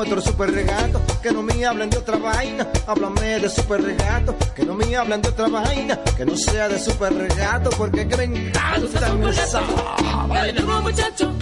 Motor 0.00 0.22
super 0.22 0.50
regato. 0.50 1.00
Que 1.22 1.30
no 1.30 1.42
me 1.42 1.64
hablen 1.66 1.90
de 1.90 1.98
otra 1.98 2.16
vaina, 2.16 2.66
háblame 2.86 3.38
de 3.38 3.48
super 3.50 3.82
regato. 3.82 4.34
Que 4.56 4.64
no 4.64 4.74
me 4.74 4.96
hablen 4.96 5.20
de 5.20 5.28
otra 5.28 5.48
vaina, 5.48 5.98
que 6.16 6.24
no 6.24 6.36
sea 6.36 6.68
de 6.68 6.78
super 6.78 7.12
regato. 7.12 7.68
Porque 7.70 8.08
que 8.08 8.16
me 8.16 8.24
encanta 8.24 9.30
esa. 9.30 9.60
Dale 10.28 10.52
duro 10.52 10.80
muchacho, 10.80 11.32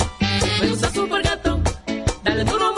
me 0.61 0.69
gusta 0.69 0.91
super 0.91 1.23
gato. 1.23 1.61
Dale 2.25 2.45
duro 2.45 2.78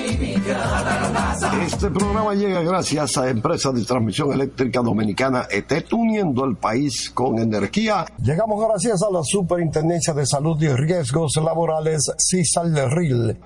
Este 1.65 1.89
programa 1.89 2.33
llega 2.33 2.61
gracias 2.61 3.17
a 3.17 3.29
Empresa 3.29 3.71
de 3.71 3.83
Transmisión 3.83 4.31
Eléctrica 4.33 4.81
Dominicana 4.81 5.47
ET, 5.49 5.71
uniendo 5.93 6.45
el 6.45 6.55
país 6.55 7.09
con 7.09 7.39
energía. 7.39 8.05
Llegamos 8.21 8.63
gracias 8.67 9.01
a 9.01 9.11
la 9.11 9.21
Superintendencia 9.23 10.13
de 10.13 10.25
Salud 10.25 10.61
y 10.61 10.67
Riesgos 10.69 11.35
Laborales, 11.43 12.11
CISAL 12.17 12.71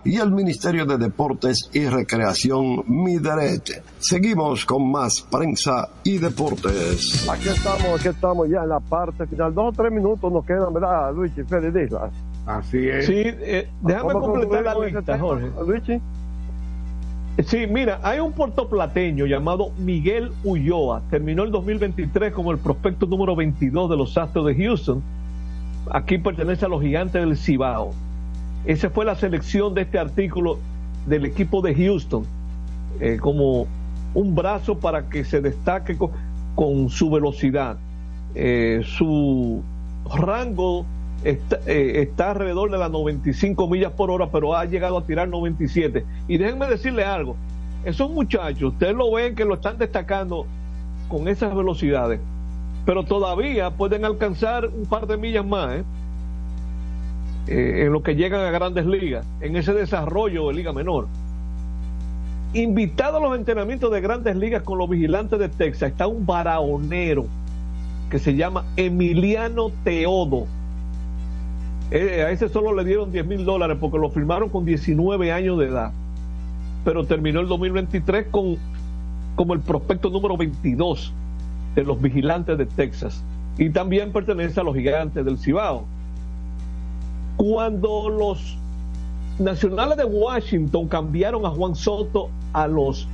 y 0.03 0.17
el 0.17 0.31
Ministerio 0.31 0.85
de 0.85 0.97
Deportes 0.97 1.69
y 1.73 1.85
Recreación, 1.87 2.83
MIDERET. 2.87 3.83
Seguimos 3.99 4.65
con 4.65 4.91
más 4.91 5.21
prensa 5.29 5.89
y 6.03 6.17
deportes. 6.17 7.27
Aquí 7.29 7.49
estamos, 7.49 7.99
aquí 7.99 8.07
estamos 8.09 8.49
ya 8.49 8.63
en 8.63 8.69
la 8.69 8.79
parte 8.79 9.27
final. 9.27 9.53
Dos 9.53 9.69
o 9.69 9.71
tres 9.71 9.91
minutos 9.91 10.31
nos 10.31 10.45
quedan, 10.45 10.73
¿verdad, 10.73 11.13
Luigi 11.13 11.43
Félix 11.43 11.85
Islas? 11.85 12.11
Así 12.45 12.87
es. 12.87 13.05
Sí, 13.05 13.23
eh, 13.23 13.69
déjame 13.81 14.13
¿Cómo 14.13 14.31
completar 14.31 14.63
la 14.63 14.85
lista, 14.85 15.17
Jorge. 15.17 15.49
Luigi? 15.65 16.01
Sí, 17.43 17.67
mira, 17.67 17.99
hay 18.01 18.19
un 18.19 18.31
puertoplateño 18.31 19.25
llamado 19.25 19.71
Miguel 19.77 20.31
Ulloa. 20.45 21.01
Terminó 21.09 21.43
el 21.43 21.51
2023 21.51 22.31
como 22.31 22.53
el 22.53 22.57
prospecto 22.57 23.05
número 23.07 23.35
22 23.35 23.89
de 23.89 23.97
los 23.97 24.17
Astros 24.17 24.45
de 24.45 24.55
Houston. 24.55 25.03
Aquí 25.91 26.17
pertenece 26.17 26.65
a 26.65 26.69
los 26.69 26.81
gigantes 26.81 27.21
del 27.21 27.35
Cibao. 27.35 27.91
Esa 28.65 28.89
fue 28.89 29.03
la 29.03 29.15
selección 29.15 29.73
de 29.73 29.81
este 29.81 29.99
artículo 29.99 30.59
del 31.05 31.25
equipo 31.25 31.61
de 31.61 31.75
Houston 31.75 32.25
eh, 33.01 33.17
como 33.19 33.67
un 34.13 34.33
brazo 34.33 34.79
para 34.79 35.09
que 35.09 35.25
se 35.25 35.41
destaque 35.41 35.97
con, 36.55 36.89
su 36.89 37.11
velocidad. 37.11 37.75
Eh, 38.33 38.81
su 38.85 39.61
rango 40.15 40.85
está, 41.23 41.59
eh, 41.65 42.01
está 42.01 42.31
alrededor 42.31 42.71
de 42.71 42.77
las 42.77 42.91
95 42.91 43.67
millas 43.67 43.91
por 43.93 44.11
hora, 44.11 44.29
pero 44.31 44.55
ha 44.55 44.65
llegado 44.65 44.97
a 44.97 45.03
tirar 45.03 45.27
97. 45.27 46.05
Y 46.27 46.37
déjenme 46.37 46.67
decirle 46.67 47.03
algo, 47.03 47.35
esos 47.83 48.09
muchachos, 48.09 48.73
ustedes 48.73 48.95
lo 48.95 49.11
ven 49.11 49.35
que 49.35 49.45
lo 49.45 49.55
están 49.55 49.77
destacando 49.77 50.45
con 51.07 51.27
esas 51.27 51.55
velocidades, 51.55 52.19
pero 52.85 53.03
todavía 53.03 53.71
pueden 53.71 54.05
alcanzar 54.05 54.67
un 54.67 54.85
par 54.85 55.07
de 55.07 55.17
millas 55.17 55.45
más, 55.45 55.75
¿eh? 55.75 55.83
Eh, 57.47 57.83
en 57.85 57.93
lo 57.93 58.01
que 58.01 58.15
llegan 58.15 58.41
a 58.41 58.49
grandes 58.49 58.87
ligas, 58.87 59.23
en 59.39 59.55
ese 59.55 59.71
desarrollo 59.73 60.47
de 60.47 60.55
liga 60.55 60.73
menor. 60.73 61.07
Invitado 62.53 63.17
a 63.17 63.19
los 63.19 63.37
entrenamientos 63.37 63.91
de 63.91 64.01
grandes 64.01 64.35
ligas 64.35 64.63
con 64.63 64.79
los 64.79 64.89
vigilantes 64.89 65.37
de 65.37 65.49
Texas 65.49 65.91
está 65.91 66.07
un 66.07 66.25
baraonero 66.25 67.27
que 68.09 68.17
se 68.17 68.35
llama 68.35 68.65
Emiliano 68.77 69.69
Teodo. 69.83 70.47
Eh, 71.91 72.23
a 72.23 72.31
ese 72.31 72.49
solo 72.49 72.73
le 72.73 72.83
dieron 72.83 73.11
10 73.11 73.25
mil 73.27 73.45
dólares 73.45 73.77
porque 73.79 73.97
lo 73.99 74.09
firmaron 74.09 74.49
con 74.49 74.65
19 74.65 75.31
años 75.31 75.57
de 75.59 75.67
edad. 75.67 75.91
Pero 76.83 77.05
terminó 77.05 77.39
el 77.39 77.47
2023 77.47 78.27
con, 78.31 78.57
como 79.35 79.53
el 79.53 79.59
prospecto 79.59 80.09
número 80.09 80.35
22 80.37 81.13
de 81.75 81.83
los 81.83 82.01
vigilantes 82.01 82.57
de 82.57 82.65
Texas. 82.65 83.23
Y 83.57 83.69
también 83.69 84.11
pertenece 84.11 84.59
a 84.59 84.63
los 84.63 84.75
gigantes 84.75 85.23
del 85.23 85.37
Cibao. 85.37 85.85
Cuando 87.37 88.09
los 88.09 88.57
nacionales 89.39 89.97
de 89.97 90.05
Washington 90.05 90.87
cambiaron 90.87 91.45
a 91.45 91.49
Juan 91.49 91.75
Soto 91.75 92.29
a 92.53 92.67
los 92.67 93.07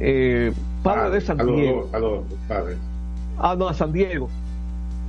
eh, 0.00 0.52
padres 0.82 1.12
de 1.12 1.20
San 1.20 1.40
A 1.40 1.44
los- 1.44 1.56
Diego. 1.56 1.88
a 1.92 1.98
los 1.98 2.20
padres. 2.48 2.78
Ah, 3.38 3.54
no, 3.58 3.68
a 3.68 3.74
San 3.74 3.92
Diego. 3.92 4.28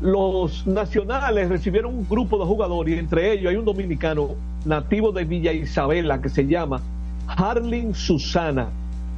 Los 0.01 0.65
nacionales 0.65 1.49
recibieron 1.49 1.93
un 1.93 2.07
grupo 2.07 2.37
de 2.37 2.45
jugadores 2.45 2.95
y 2.95 2.99
entre 2.99 3.33
ellos 3.33 3.49
hay 3.49 3.57
un 3.57 3.65
dominicano 3.65 4.29
nativo 4.63 5.11
de 5.11 5.25
Villa 5.25 5.51
Isabela 5.51 6.21
que 6.21 6.29
se 6.29 6.47
llama 6.47 6.81
Harling 7.27 7.93
Susana. 7.93 8.69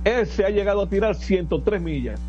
Ese 0.03 0.43
ha 0.43 0.49
llegado 0.49 0.81
a 0.81 0.89
tirar 0.89 1.13
103 1.13 1.81
millas. 1.81 2.19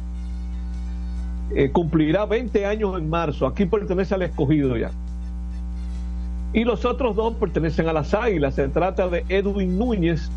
Eh, 1.54 1.70
cumplirá 1.70 2.26
20 2.26 2.66
años 2.66 2.98
en 2.98 3.08
marzo. 3.08 3.46
Aquí 3.46 3.64
pertenece 3.64 4.14
al 4.14 4.22
escogido 4.22 4.76
ya. 4.76 4.90
Y 6.52 6.64
los 6.64 6.84
otros 6.84 7.16
dos 7.16 7.34
pertenecen 7.34 7.88
a 7.88 7.94
las 7.94 8.12
Águilas. 8.12 8.54
Se 8.54 8.68
trata 8.68 9.08
de 9.08 9.24
Edwin 9.30 9.78
Núñez, 9.78 10.30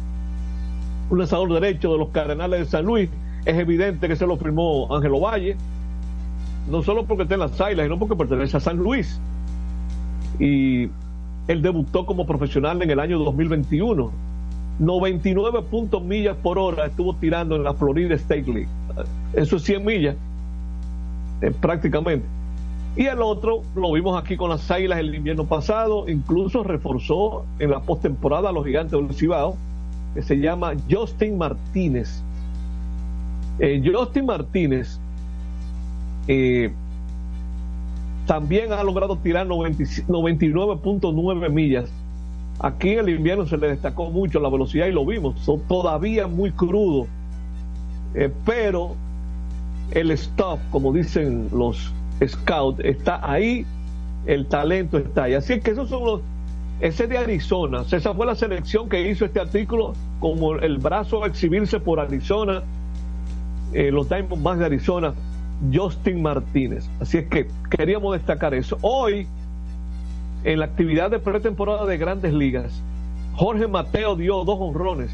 un 1.09 1.19
lanzador 1.19 1.51
derecho 1.53 1.91
de 1.91 1.97
los 1.97 2.09
Cardenales 2.09 2.59
de 2.61 2.65
San 2.65 2.85
Luis. 2.85 3.09
Es 3.43 3.57
evidente 3.57 4.07
que 4.07 4.15
se 4.15 4.25
lo 4.25 4.37
firmó 4.37 4.93
Ángelo 4.95 5.19
Valle 5.19 5.57
no 6.69 6.81
solo 6.83 7.05
porque 7.05 7.23
está 7.23 7.35
en 7.35 7.41
las 7.41 7.59
Águilas, 7.61 7.85
sino 7.85 7.99
porque 7.99 8.15
pertenece 8.15 8.57
a 8.57 8.59
San 8.59 8.77
Luis. 8.77 9.19
Y 10.39 10.89
él 11.47 11.61
debutó 11.61 12.05
como 12.05 12.25
profesional 12.25 12.81
en 12.81 12.89
el 12.89 12.99
año 12.99 13.19
2021. 13.19 14.11
99 14.79 15.61
puntos 15.69 16.03
millas 16.03 16.35
por 16.37 16.59
hora 16.59 16.87
estuvo 16.87 17.15
tirando 17.15 17.55
en 17.55 17.63
la 17.63 17.73
Florida 17.73 18.15
State 18.15 18.45
League. 18.45 18.67
Eso 19.33 19.57
es 19.57 19.63
100 19.63 19.85
millas, 19.85 20.15
eh, 21.41 21.51
prácticamente. 21.51 22.25
Y 22.97 23.05
el 23.05 23.21
otro 23.21 23.61
lo 23.75 23.91
vimos 23.91 24.21
aquí 24.21 24.37
con 24.37 24.49
las 24.49 24.69
Águilas 24.71 24.99
el 24.99 25.13
invierno 25.13 25.45
pasado, 25.45 26.09
incluso 26.09 26.63
reforzó 26.63 27.45
en 27.59 27.71
la 27.71 27.81
postemporada 27.81 28.49
a 28.49 28.51
los 28.51 28.65
gigantes 28.65 28.93
del 28.93 29.13
Cibao, 29.13 29.55
que 30.13 30.21
se 30.21 30.37
llama 30.37 30.73
Justin 30.89 31.37
Martínez. 31.37 32.21
Eh, 33.59 33.81
Justin 33.85 34.25
Martínez 34.25 34.99
eh, 36.27 36.71
también 38.25 38.73
ha 38.73 38.83
logrado 38.83 39.17
tirar 39.17 39.45
90 39.45 39.83
99.9 40.07 41.49
millas. 41.49 41.89
Aquí 42.59 42.91
en 42.91 42.99
el 42.99 43.09
invierno 43.09 43.45
se 43.45 43.57
le 43.57 43.67
destacó 43.67 44.09
mucho 44.09 44.39
la 44.39 44.49
velocidad 44.49 44.87
y 44.87 44.91
lo 44.91 45.05
vimos, 45.05 45.39
son 45.41 45.59
todavía 45.67 46.25
muy 46.27 46.51
crudo, 46.51 47.05
eh, 48.13 48.31
pero 48.45 48.95
el 49.91 50.17
stuff, 50.17 50.59
como 50.71 50.93
dicen 50.93 51.49
los 51.51 51.93
scouts, 52.25 52.79
está 52.83 53.19
ahí, 53.29 53.65
el 54.25 54.45
talento 54.47 54.97
está 54.97 55.23
ahí. 55.23 55.33
Así 55.33 55.59
que 55.59 55.71
esos 55.71 55.89
son 55.89 56.05
los, 56.05 56.21
ese 56.79 57.07
de 57.07 57.17
Arizona, 57.17 57.83
esa 57.91 58.13
fue 58.13 58.25
la 58.25 58.35
selección 58.35 58.87
que 58.87 59.09
hizo 59.09 59.25
este 59.25 59.41
artículo 59.41 59.93
como 60.21 60.55
el 60.55 60.77
brazo 60.77 61.23
a 61.23 61.27
exhibirse 61.27 61.79
por 61.79 61.99
Arizona, 61.99 62.63
eh, 63.73 63.91
los 63.91 64.07
Diamondbacks 64.07 64.59
de 64.59 64.65
Arizona, 64.65 65.13
Justin 65.73 66.21
Martínez. 66.21 66.87
Así 66.99 67.17
es 67.19 67.27
que 67.27 67.47
queríamos 67.69 68.13
destacar 68.13 68.53
eso. 68.53 68.77
Hoy 68.81 69.27
en 70.43 70.59
la 70.59 70.65
actividad 70.65 71.09
de 71.09 71.19
pretemporada 71.19 71.85
de 71.85 71.97
grandes 71.97 72.33
ligas, 72.33 72.81
Jorge 73.35 73.67
Mateo 73.67 74.15
dio 74.15 74.43
dos 74.43 74.57
honrones. 74.59 75.11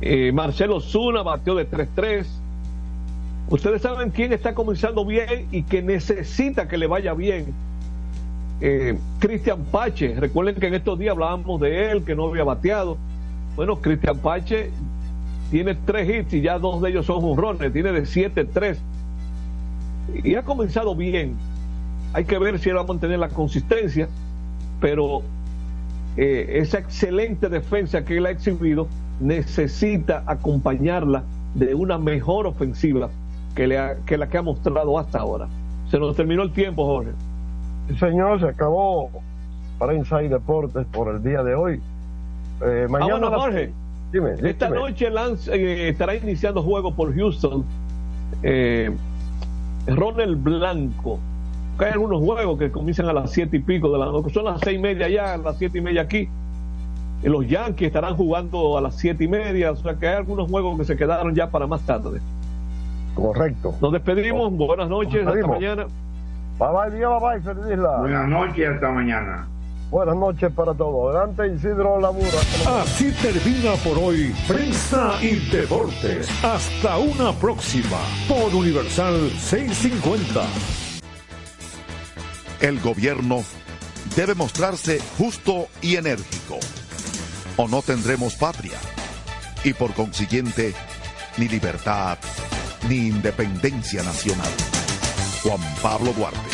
Eh, 0.00 0.32
Marcelo 0.32 0.80
Zuna 0.80 1.22
batió 1.22 1.54
de 1.54 1.68
3-3. 1.70 2.26
Ustedes 3.48 3.82
saben 3.82 4.10
quién 4.10 4.32
está 4.32 4.54
comenzando 4.54 5.04
bien 5.04 5.46
y 5.52 5.62
que 5.62 5.82
necesita 5.82 6.66
que 6.66 6.78
le 6.78 6.86
vaya 6.86 7.14
bien. 7.14 7.52
Eh, 8.60 8.96
Cristian 9.18 9.64
Pache, 9.64 10.14
recuerden 10.18 10.54
que 10.54 10.66
en 10.66 10.74
estos 10.74 10.98
días 10.98 11.12
hablábamos 11.12 11.60
de 11.60 11.90
él, 11.90 12.04
que 12.04 12.14
no 12.14 12.28
había 12.28 12.44
bateado. 12.44 12.96
Bueno, 13.56 13.76
Cristian 13.76 14.18
Pache 14.18 14.70
tiene 15.54 15.76
tres 15.76 16.08
hits 16.08 16.34
y 16.34 16.40
ya 16.40 16.58
dos 16.58 16.82
de 16.82 16.90
ellos 16.90 17.06
son 17.06 17.22
honrones, 17.24 17.72
tiene 17.72 17.92
de 17.92 18.02
7-3. 18.02 18.76
Y 20.24 20.34
ha 20.34 20.42
comenzado 20.42 20.96
bien. 20.96 21.36
Hay 22.12 22.24
que 22.24 22.38
ver 22.40 22.58
si 22.58 22.70
él 22.70 22.76
va 22.76 22.80
a 22.80 22.84
mantener 22.84 23.20
la 23.20 23.28
consistencia, 23.28 24.08
pero 24.80 25.22
eh, 26.16 26.58
esa 26.60 26.78
excelente 26.78 27.48
defensa 27.48 28.04
que 28.04 28.16
él 28.16 28.26
ha 28.26 28.30
exhibido 28.30 28.88
necesita 29.20 30.24
acompañarla 30.26 31.22
de 31.54 31.72
una 31.76 31.98
mejor 31.98 32.48
ofensiva 32.48 33.08
que, 33.54 33.68
le 33.68 33.78
ha- 33.78 33.94
que 34.06 34.18
la 34.18 34.28
que 34.28 34.38
ha 34.38 34.42
mostrado 34.42 34.98
hasta 34.98 35.20
ahora. 35.20 35.46
Se 35.88 36.00
nos 36.00 36.16
terminó 36.16 36.42
el 36.42 36.50
tiempo, 36.52 36.84
Jorge. 36.84 37.12
Señor, 38.00 38.40
se 38.40 38.48
acabó 38.48 39.08
Prensa 39.78 40.20
y 40.24 40.26
Deportes 40.28 40.84
por 40.86 41.14
el 41.14 41.22
día 41.22 41.44
de 41.44 41.54
hoy. 41.54 41.80
Eh, 42.60 42.86
Ah, 42.86 42.90
mañana 42.90 43.12
bueno, 43.12 43.26
a 43.28 43.30
las- 43.30 43.40
Jorge, 43.40 43.72
Dime, 44.14 44.34
esta 44.48 44.68
noche 44.68 45.10
Lance, 45.10 45.52
eh, 45.52 45.88
estará 45.88 46.14
iniciando 46.14 46.62
juego 46.62 46.94
por 46.94 47.12
Houston. 47.16 47.64
Eh, 48.44 48.88
Ronald 49.88 50.40
Blanco. 50.40 51.18
Hay 51.78 51.90
algunos 51.90 52.22
juegos 52.22 52.56
que 52.56 52.70
comienzan 52.70 53.08
a 53.08 53.12
las 53.12 53.32
siete 53.32 53.56
y 53.56 53.60
pico 53.60 53.90
de 53.90 53.98
la 53.98 54.06
noche. 54.06 54.32
Son 54.32 54.44
las 54.44 54.60
seis 54.60 54.78
y 54.78 54.80
media 54.80 55.06
allá, 55.06 55.34
a 55.34 55.36
las 55.38 55.58
siete 55.58 55.78
y 55.78 55.80
media 55.80 56.02
aquí. 56.02 56.28
Eh, 57.24 57.28
Los 57.28 57.48
Yankees 57.48 57.88
estarán 57.88 58.14
jugando 58.14 58.78
a 58.78 58.80
las 58.80 58.94
siete 58.94 59.24
y 59.24 59.28
media. 59.28 59.72
O 59.72 59.76
sea 59.76 59.96
que 59.96 60.06
hay 60.06 60.14
algunos 60.14 60.48
juegos 60.48 60.78
que 60.78 60.84
se 60.84 60.96
quedaron 60.96 61.34
ya 61.34 61.50
para 61.50 61.66
más 61.66 61.80
tarde. 61.80 62.20
Correcto. 63.16 63.74
Nos 63.80 63.90
despedimos. 63.90 64.52
Buenas 64.52 64.88
noches. 64.88 65.26
Hasta 65.26 65.44
mañana. 65.44 65.86
Bye 66.60 66.68
bye, 66.68 67.04
bye 67.04 67.18
bye, 67.18 67.40
feliz 67.40 67.72
isla. 67.72 67.96
Buenas 67.98 68.28
noches, 68.28 68.68
hasta 68.68 68.90
mañana. 68.92 69.48
Buenas 69.94 70.16
noches 70.16 70.50
para 70.52 70.74
todos. 70.74 71.14
Adelante, 71.14 71.54
Isidro 71.54 72.00
Lamura. 72.00 72.40
Así 72.82 73.12
termina 73.12 73.74
por 73.76 73.96
hoy 73.96 74.34
Prensa 74.48 75.22
y 75.22 75.36
Deportes. 75.50 76.28
Hasta 76.42 76.98
una 76.98 77.30
próxima 77.30 78.00
por 78.26 78.52
Universal 78.52 79.30
650. 79.30 80.42
El 82.60 82.80
gobierno 82.80 83.44
debe 84.16 84.34
mostrarse 84.34 84.98
justo 85.16 85.68
y 85.80 85.94
enérgico. 85.94 86.58
O 87.56 87.68
no 87.68 87.80
tendremos 87.80 88.34
patria. 88.34 88.80
Y 89.62 89.74
por 89.74 89.94
consiguiente, 89.94 90.74
ni 91.36 91.46
libertad, 91.46 92.18
ni 92.88 92.96
independencia 93.06 94.02
nacional. 94.02 94.50
Juan 95.44 95.60
Pablo 95.80 96.12
Duarte. 96.14 96.53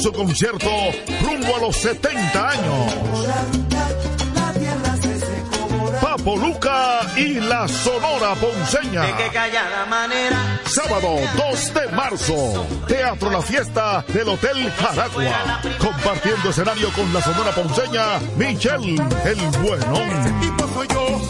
Su 0.00 0.10
concierto 0.12 0.70
rumbo 1.22 1.56
a 1.56 1.60
los 1.60 1.76
70 1.76 2.48
años. 2.48 2.94
Papo 6.00 6.36
Luca 6.36 7.00
y 7.16 7.34
la 7.34 7.68
Sonora 7.68 8.34
Ponceña. 8.34 9.04
Sábado 10.64 11.16
2 11.36 11.74
de 11.74 11.88
marzo, 11.88 12.66
Teatro 12.88 13.30
La 13.30 13.42
Fiesta 13.42 14.02
del 14.08 14.30
Hotel 14.30 14.72
Jaragua. 14.72 15.60
Compartiendo 15.78 16.48
escenario 16.48 16.90
con 16.92 17.12
la 17.12 17.20
sonora 17.20 17.50
ponceña 17.52 18.18
Michelle 18.36 18.96
El 19.24 19.38
Buenón. 19.58 21.29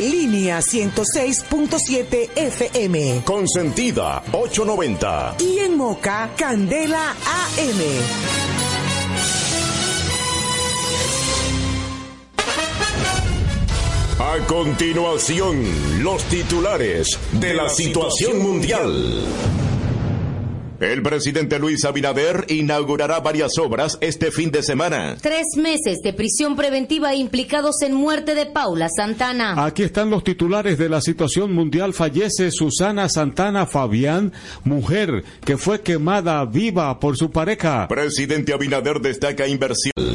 línea 0.09 0.59
106.7 0.59 2.29
FM. 2.35 3.21
Consentida 3.25 4.23
890. 4.31 5.35
Y 5.39 5.59
en 5.59 5.77
Moca, 5.77 6.31
Candela 6.35 7.11
AM. 7.11 7.81
A 14.19 14.37
continuación, 14.47 16.03
los 16.03 16.23
titulares 16.25 17.19
de 17.33 17.53
la 17.53 17.67
situación 17.67 18.39
mundial. 18.39 19.25
El 20.81 21.03
presidente 21.03 21.59
Luis 21.59 21.85
Abinader 21.85 22.45
inaugurará 22.47 23.19
varias 23.19 23.59
obras 23.59 23.99
este 24.01 24.31
fin 24.31 24.49
de 24.49 24.63
semana. 24.63 25.15
Tres 25.21 25.45
meses 25.55 25.99
de 26.03 26.11
prisión 26.11 26.55
preventiva 26.55 27.13
implicados 27.13 27.83
en 27.83 27.93
muerte 27.93 28.33
de 28.33 28.47
Paula 28.47 28.89
Santana. 28.89 29.63
Aquí 29.63 29.83
están 29.83 30.09
los 30.09 30.23
titulares 30.23 30.79
de 30.79 30.89
la 30.89 30.99
situación 30.99 31.53
mundial. 31.53 31.93
Fallece 31.93 32.49
Susana 32.49 33.09
Santana 33.09 33.67
Fabián, 33.67 34.33
mujer 34.63 35.23
que 35.45 35.55
fue 35.55 35.81
quemada 35.81 36.43
viva 36.45 36.99
por 36.99 37.15
su 37.15 37.29
pareja. 37.29 37.87
Presidente 37.87 38.51
Abinader 38.51 39.01
destaca 39.01 39.47
inversión. 39.47 40.10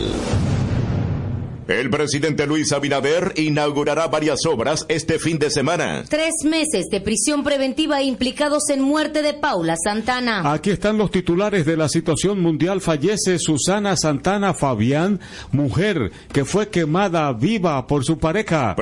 El 1.69 1.91
presidente 1.91 2.47
Luis 2.47 2.73
Abinader 2.73 3.33
inaugurará 3.35 4.07
varias 4.07 4.47
obras 4.47 4.87
este 4.89 5.19
fin 5.19 5.37
de 5.39 5.51
semana. 5.51 6.05
Tres 6.09 6.33
meses 6.45 6.87
de 6.93 7.01
prisión 7.01 7.43
preventiva 7.43 8.03
implicados 8.03 8.71
en 8.71 8.83
muerte 8.83 9.21
de 9.21 9.35
Paula 9.35 9.75
Santana. 9.77 10.53
Aquí 10.53 10.71
están 10.71 10.97
los 10.97 11.11
titulares 11.11 11.67
de 11.67 11.77
la 11.77 11.89
situación 11.89 12.41
mundial. 12.41 12.81
Fallece 12.81 13.41
Susana 13.41 13.97
Santana 13.97 14.55
Fabián, 14.55 15.19
mujer 15.51 16.13
que 16.33 16.45
fue 16.45 16.69
quemada 16.69 17.33
viva 17.33 17.85
por 17.89 18.05
su 18.05 18.17
pareja. 18.19 18.77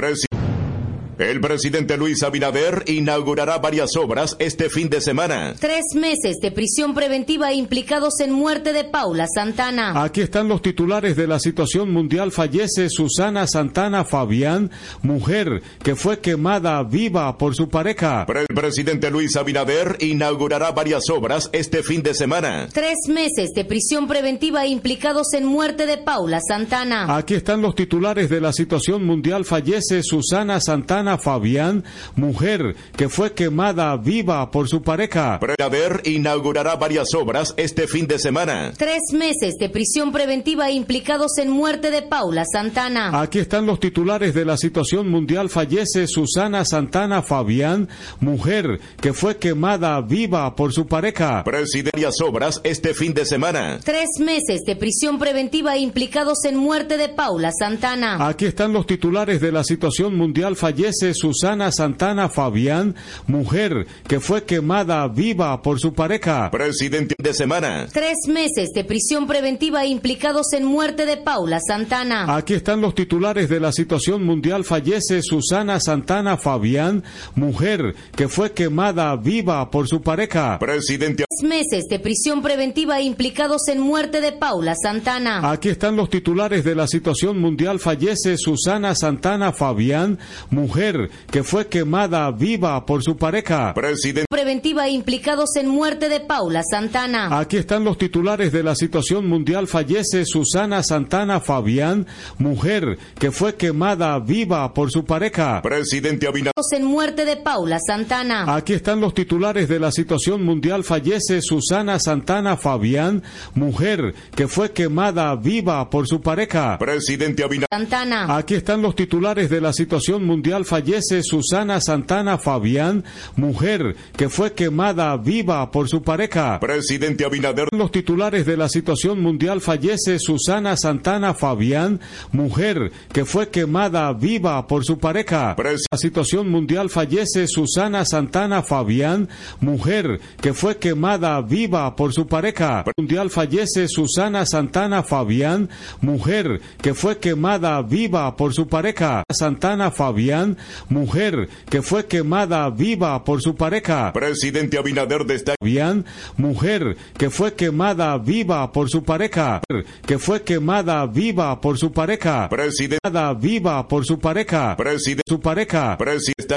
El 1.19 1.41
presidente 1.41 1.97
Luis 1.97 2.25
Abinader 2.25 2.83
inaugurará 2.87 3.59
varias 3.59 3.97
obras 3.97 4.35
este 4.41 4.69
fin 4.69 4.89
de 4.89 5.01
semana. 5.01 5.55
Tres 5.61 5.85
meses 5.95 6.39
de 6.43 6.51
prisión 6.51 6.93
preventiva 6.93 7.53
implicados 7.53 8.19
en 8.19 8.33
muerte 8.33 8.73
de 8.73 8.83
Paula 8.83 9.27
Santana. 9.33 10.03
Aquí 10.03 10.23
están 10.23 10.49
los 10.49 10.61
titulares 10.61 11.17
de 11.17 11.29
la 11.29 11.39
situación 11.39 11.93
mundial. 11.93 12.33
Fallece 12.33 12.89
Susana 12.89 13.47
Santana 13.47 14.05
Fabián, 14.05 14.73
mujer 15.03 15.63
que 15.85 15.95
fue 15.95 16.19
quemada 16.19 16.83
viva 16.83 17.39
por 17.39 17.55
su 17.55 17.69
pareja. 17.69 18.27
El 18.29 18.55
presidente 18.55 19.09
Luis 19.09 19.37
Abinader 19.37 19.97
inaugurará 20.01 20.73
varias 20.73 21.09
obras 21.11 21.49
este 21.53 21.85
fin 21.85 22.03
de 22.03 22.15
semana. 22.15 22.69
Tres 22.73 22.97
meses 23.09 23.51
de 23.55 23.65
prisión 23.65 24.09
preventiva 24.09 24.67
implicados 24.67 25.33
en 25.35 25.45
muerte 25.45 25.87
de 25.87 25.99
Paula 25.99 26.41
Santana. 26.41 27.17
Aquí 27.17 27.35
están 27.35 27.63
los 27.63 27.77
titulares 27.77 28.29
de 28.29 28.41
la 28.41 28.53
situación 28.53 29.05
mundial. 29.07 29.45
Fallece 29.45 30.03
Susana 30.03 30.61
Santana 30.61 31.04
Fabián, 31.19 31.85
mujer 32.17 32.77
que 32.97 33.09
fue 33.09 33.33
quemada 33.33 33.97
viva 33.97 34.51
por 34.51 34.69
su 34.69 34.83
pareja. 34.83 35.37
Abinader 35.37 36.03
inaugurará 36.05 36.77
varias 36.77 37.15
obras 37.15 37.55
este 37.57 37.87
fin 37.87 38.07
de 38.07 38.19
semana. 38.19 38.73
Tres 38.77 39.03
meses 39.13 39.55
de 39.59 39.69
prisión 39.69 40.13
preventiva 40.13 40.71
implicados 40.71 41.39
en 41.39 41.51
muerte 41.51 41.91
de 41.91 42.03
Paula 42.03 42.45
Santana. 42.45 43.21
Aquí 43.21 43.39
están 43.39 43.67
los 43.67 43.81
titulares 43.81 44.35
de 44.35 44.45
la 44.45 44.57
situación 44.57 45.09
mundial. 45.09 45.49
Fallece 45.49 46.07
Susana 46.07 46.65
Santana 46.65 47.23
Fabián, 47.23 47.89
mujer 48.21 48.81
que 49.01 49.13
fue 49.13 49.37
quemada 49.37 50.01
viva 50.01 50.55
por 50.55 50.73
su 50.73 50.87
pareja. 50.87 51.45
Presidente 51.45 51.95
varias 51.95 52.21
obras 52.21 52.61
este 52.65 52.93
fin 52.93 53.15
de 53.15 53.25
semana. 53.25 53.79
Tres 53.85 54.09
meses 54.19 54.63
de 54.67 54.75
prisión 54.75 55.19
preventiva 55.19 55.77
implicados 55.77 56.45
en 56.45 56.57
muerte 56.57 56.97
de 56.97 57.09
Paula 57.09 57.51
Santana. 57.57 58.27
Aquí 58.27 58.47
están 58.47 58.73
los 58.73 58.87
titulares 58.87 59.41
de 59.41 59.53
la 59.53 59.63
situación 59.63 60.17
mundial. 60.17 60.57
Fallece 60.57 60.94
Susana 61.15 61.73
Santana 61.73 62.29
Fabián, 62.29 62.95
mujer 63.27 63.87
que 64.07 64.21
fue 64.21 64.45
quemada 64.45 65.07
viva 65.09 65.61
por 65.63 65.81
su 65.81 65.93
pareja. 65.93 66.51
Presidente 66.51 67.15
de 67.19 67.35
semana. 67.35 67.87
Tres 67.93 68.17
meses 68.29 68.71
de 68.75 68.85
prisión 68.85 69.27
preventiva 69.27 69.85
implicados 69.87 70.53
en 70.53 70.65
muerte 70.65 71.07
de 71.07 71.17
Paula 71.17 71.59
Santana. 71.61 72.37
Aquí 72.37 72.55
están 72.55 72.81
los 72.81 72.95
titulares 72.95 73.49
de 73.49 73.61
la 73.61 73.73
situación 73.73 74.25
mundial. 74.25 74.65
Fallece 74.65 75.23
Susana 75.23 75.81
Santana 75.81 76.37
Fabián, 76.37 77.03
mujer 77.35 77.95
que 78.17 78.29
fue 78.29 78.53
quemada 78.53 79.15
viva 79.17 79.71
por 79.71 79.89
su 79.89 80.03
pareja. 80.03 80.59
Presidente. 80.59 81.25
Tres 81.29 81.49
meses 81.49 81.85
de 81.89 81.99
prisión 81.99 82.43
preventiva 82.43 83.01
implicados 83.01 83.69
en 83.69 83.81
muerte 83.81 84.21
de 84.21 84.33
Paula 84.33 84.75
Santana. 84.81 85.51
Aquí 85.51 85.69
están 85.69 85.97
los 85.97 86.11
titulares 86.11 86.65
de 86.65 86.75
la 86.75 86.87
situación 86.87 87.41
mundial. 87.41 87.81
Fallece 87.81 88.37
Susana 88.37 88.95
Santana 88.95 89.53
Fabián, 89.53 90.19
mujer 90.51 90.84
que 91.31 91.43
fue 91.43 91.69
quemada 91.69 92.31
viva 92.31 92.85
por 92.85 93.03
su 93.03 93.17
pareja. 93.17 93.73
Presidente. 93.75 94.27
Preventiva 94.29 94.89
implicados 94.89 95.57
en 95.57 95.69
muerte 95.69 96.09
de 96.09 96.21
Paula 96.21 96.63
Santana. 96.63 97.39
Aquí 97.39 97.57
están 97.57 97.85
los 97.85 97.97
titulares 97.99 98.53
de 98.53 98.63
la 98.63 98.75
situación 98.75 99.27
mundial. 99.27 99.67
Fallece 99.67 100.25
Susana 100.25 100.83
Santana 100.83 101.41
Fabián, 101.41 102.07
mujer 102.39 102.99
que 103.19 103.31
fue 103.31 103.55
quemada 103.55 104.19
viva 104.19 104.73
por 104.75 104.91
su 104.91 105.05
pareja. 105.05 105.63
Presidente 105.63 106.27
Abinader. 106.27 106.53
En 106.73 106.85
muerte 106.85 107.25
de 107.25 107.37
Paula 107.37 107.79
Santana. 107.79 108.53
Aquí 108.53 108.73
están 108.73 109.01
los 109.01 109.15
titulares 109.15 109.69
de 109.69 109.79
la 109.79 109.93
situación 109.93 110.43
mundial. 110.43 110.83
Fallece 110.83 111.41
Susana 111.41 112.01
Santana 112.01 112.57
Fabián, 112.57 113.23
mujer 113.55 114.15
que 114.35 114.49
fue 114.49 114.73
quemada 114.73 115.37
viva 115.37 115.89
por 115.89 116.09
su 116.09 116.21
pareja. 116.21 116.77
Presidente 116.79 117.45
Abinader. 117.45 117.69
Santana. 117.71 118.37
Aquí 118.37 118.55
están 118.55 118.83
los 118.83 118.97
titulares 118.97 119.51
de 119.51 119.61
la 119.61 119.73
situación 119.73 120.25
mundial. 120.25 120.65
Fallece 120.75 121.23
Susana 121.23 121.81
Santana 121.81 122.37
Fabián, 122.37 123.05
mujer 123.37 123.95
que 124.17 124.29
fue 124.29 124.55
quemada 124.55 125.17
viva 125.17 125.71
por 125.71 125.89
su 125.89 126.03
pareja. 126.03 126.59
Presidente 126.59 127.25
Abinader. 127.25 127.69
Los 127.71 127.93
titulares 127.93 128.45
de 128.45 128.57
la 128.57 128.69
situación 128.69 129.21
mundial. 129.21 129.61
Fallece 129.61 130.19
Susana 130.19 130.77
Santana 130.77 131.33
Fabián, 131.33 132.01
mujer 132.33 132.91
que 133.13 133.25
fue 133.25 133.51
quemada 133.51 134.13
viva 134.15 134.67
por 134.67 134.85
su 134.85 134.99
pareja. 134.99 135.55
La 135.57 135.97
situación 135.97 136.51
mundial. 136.51 136.91
Fallece 136.91 137.47
Susana 137.47 138.05
Santana 138.05 138.65
Fabián, 138.65 139.29
mujer 139.61 140.19
que 140.41 140.55
fue 140.55 140.79
quemada 140.79 141.41
viva 141.41 141.95
por 141.95 142.13
su 142.13 142.27
pareja. 142.27 142.85
Mundial. 142.97 143.31
Fallece 143.31 143.87
Susana 143.87 144.45
Santana 144.45 145.05
Fabián, 145.05 145.71
mujer 146.01 146.61
que 146.83 146.95
fue 146.95 147.19
quemada 147.19 147.81
viva 147.83 148.35
por 148.37 148.53
su 148.53 148.67
pareja. 148.67 149.23
Santana 149.31 149.93
Fabián, 149.93 150.57
mujer 150.89 151.49
que 151.69 151.83
fue 151.83 152.07
quemada 152.07 152.69
viva 152.71 153.25
por 153.25 153.43
su 153.43 153.55
pareja. 153.55 154.13
Presidente 154.13 154.79
Abinader 154.79 155.25
destaca. 155.25 155.57
Fabián, 155.61 156.05
mujer 156.37 156.97
que 157.17 157.31
fue 157.31 157.55
quemada 157.55 158.17
viva 158.19 158.73
por 158.73 158.89
su 158.89 159.03
pareja. 159.03 159.63
Que 160.07 160.19
fue 160.19 160.43
quemada 160.43 161.07
viva 161.07 161.61
por 161.61 161.79
su 161.79 161.93
pareja. 161.93 162.49
Presidente. 162.49 163.05
Viva 163.39 163.87
por 163.87 164.05
su 164.05 164.19
pareja. 164.19 164.77
Presidente. 164.77 165.23
Su 165.29 165.41
pareja. 165.41 165.97
Presidente. 165.99 166.55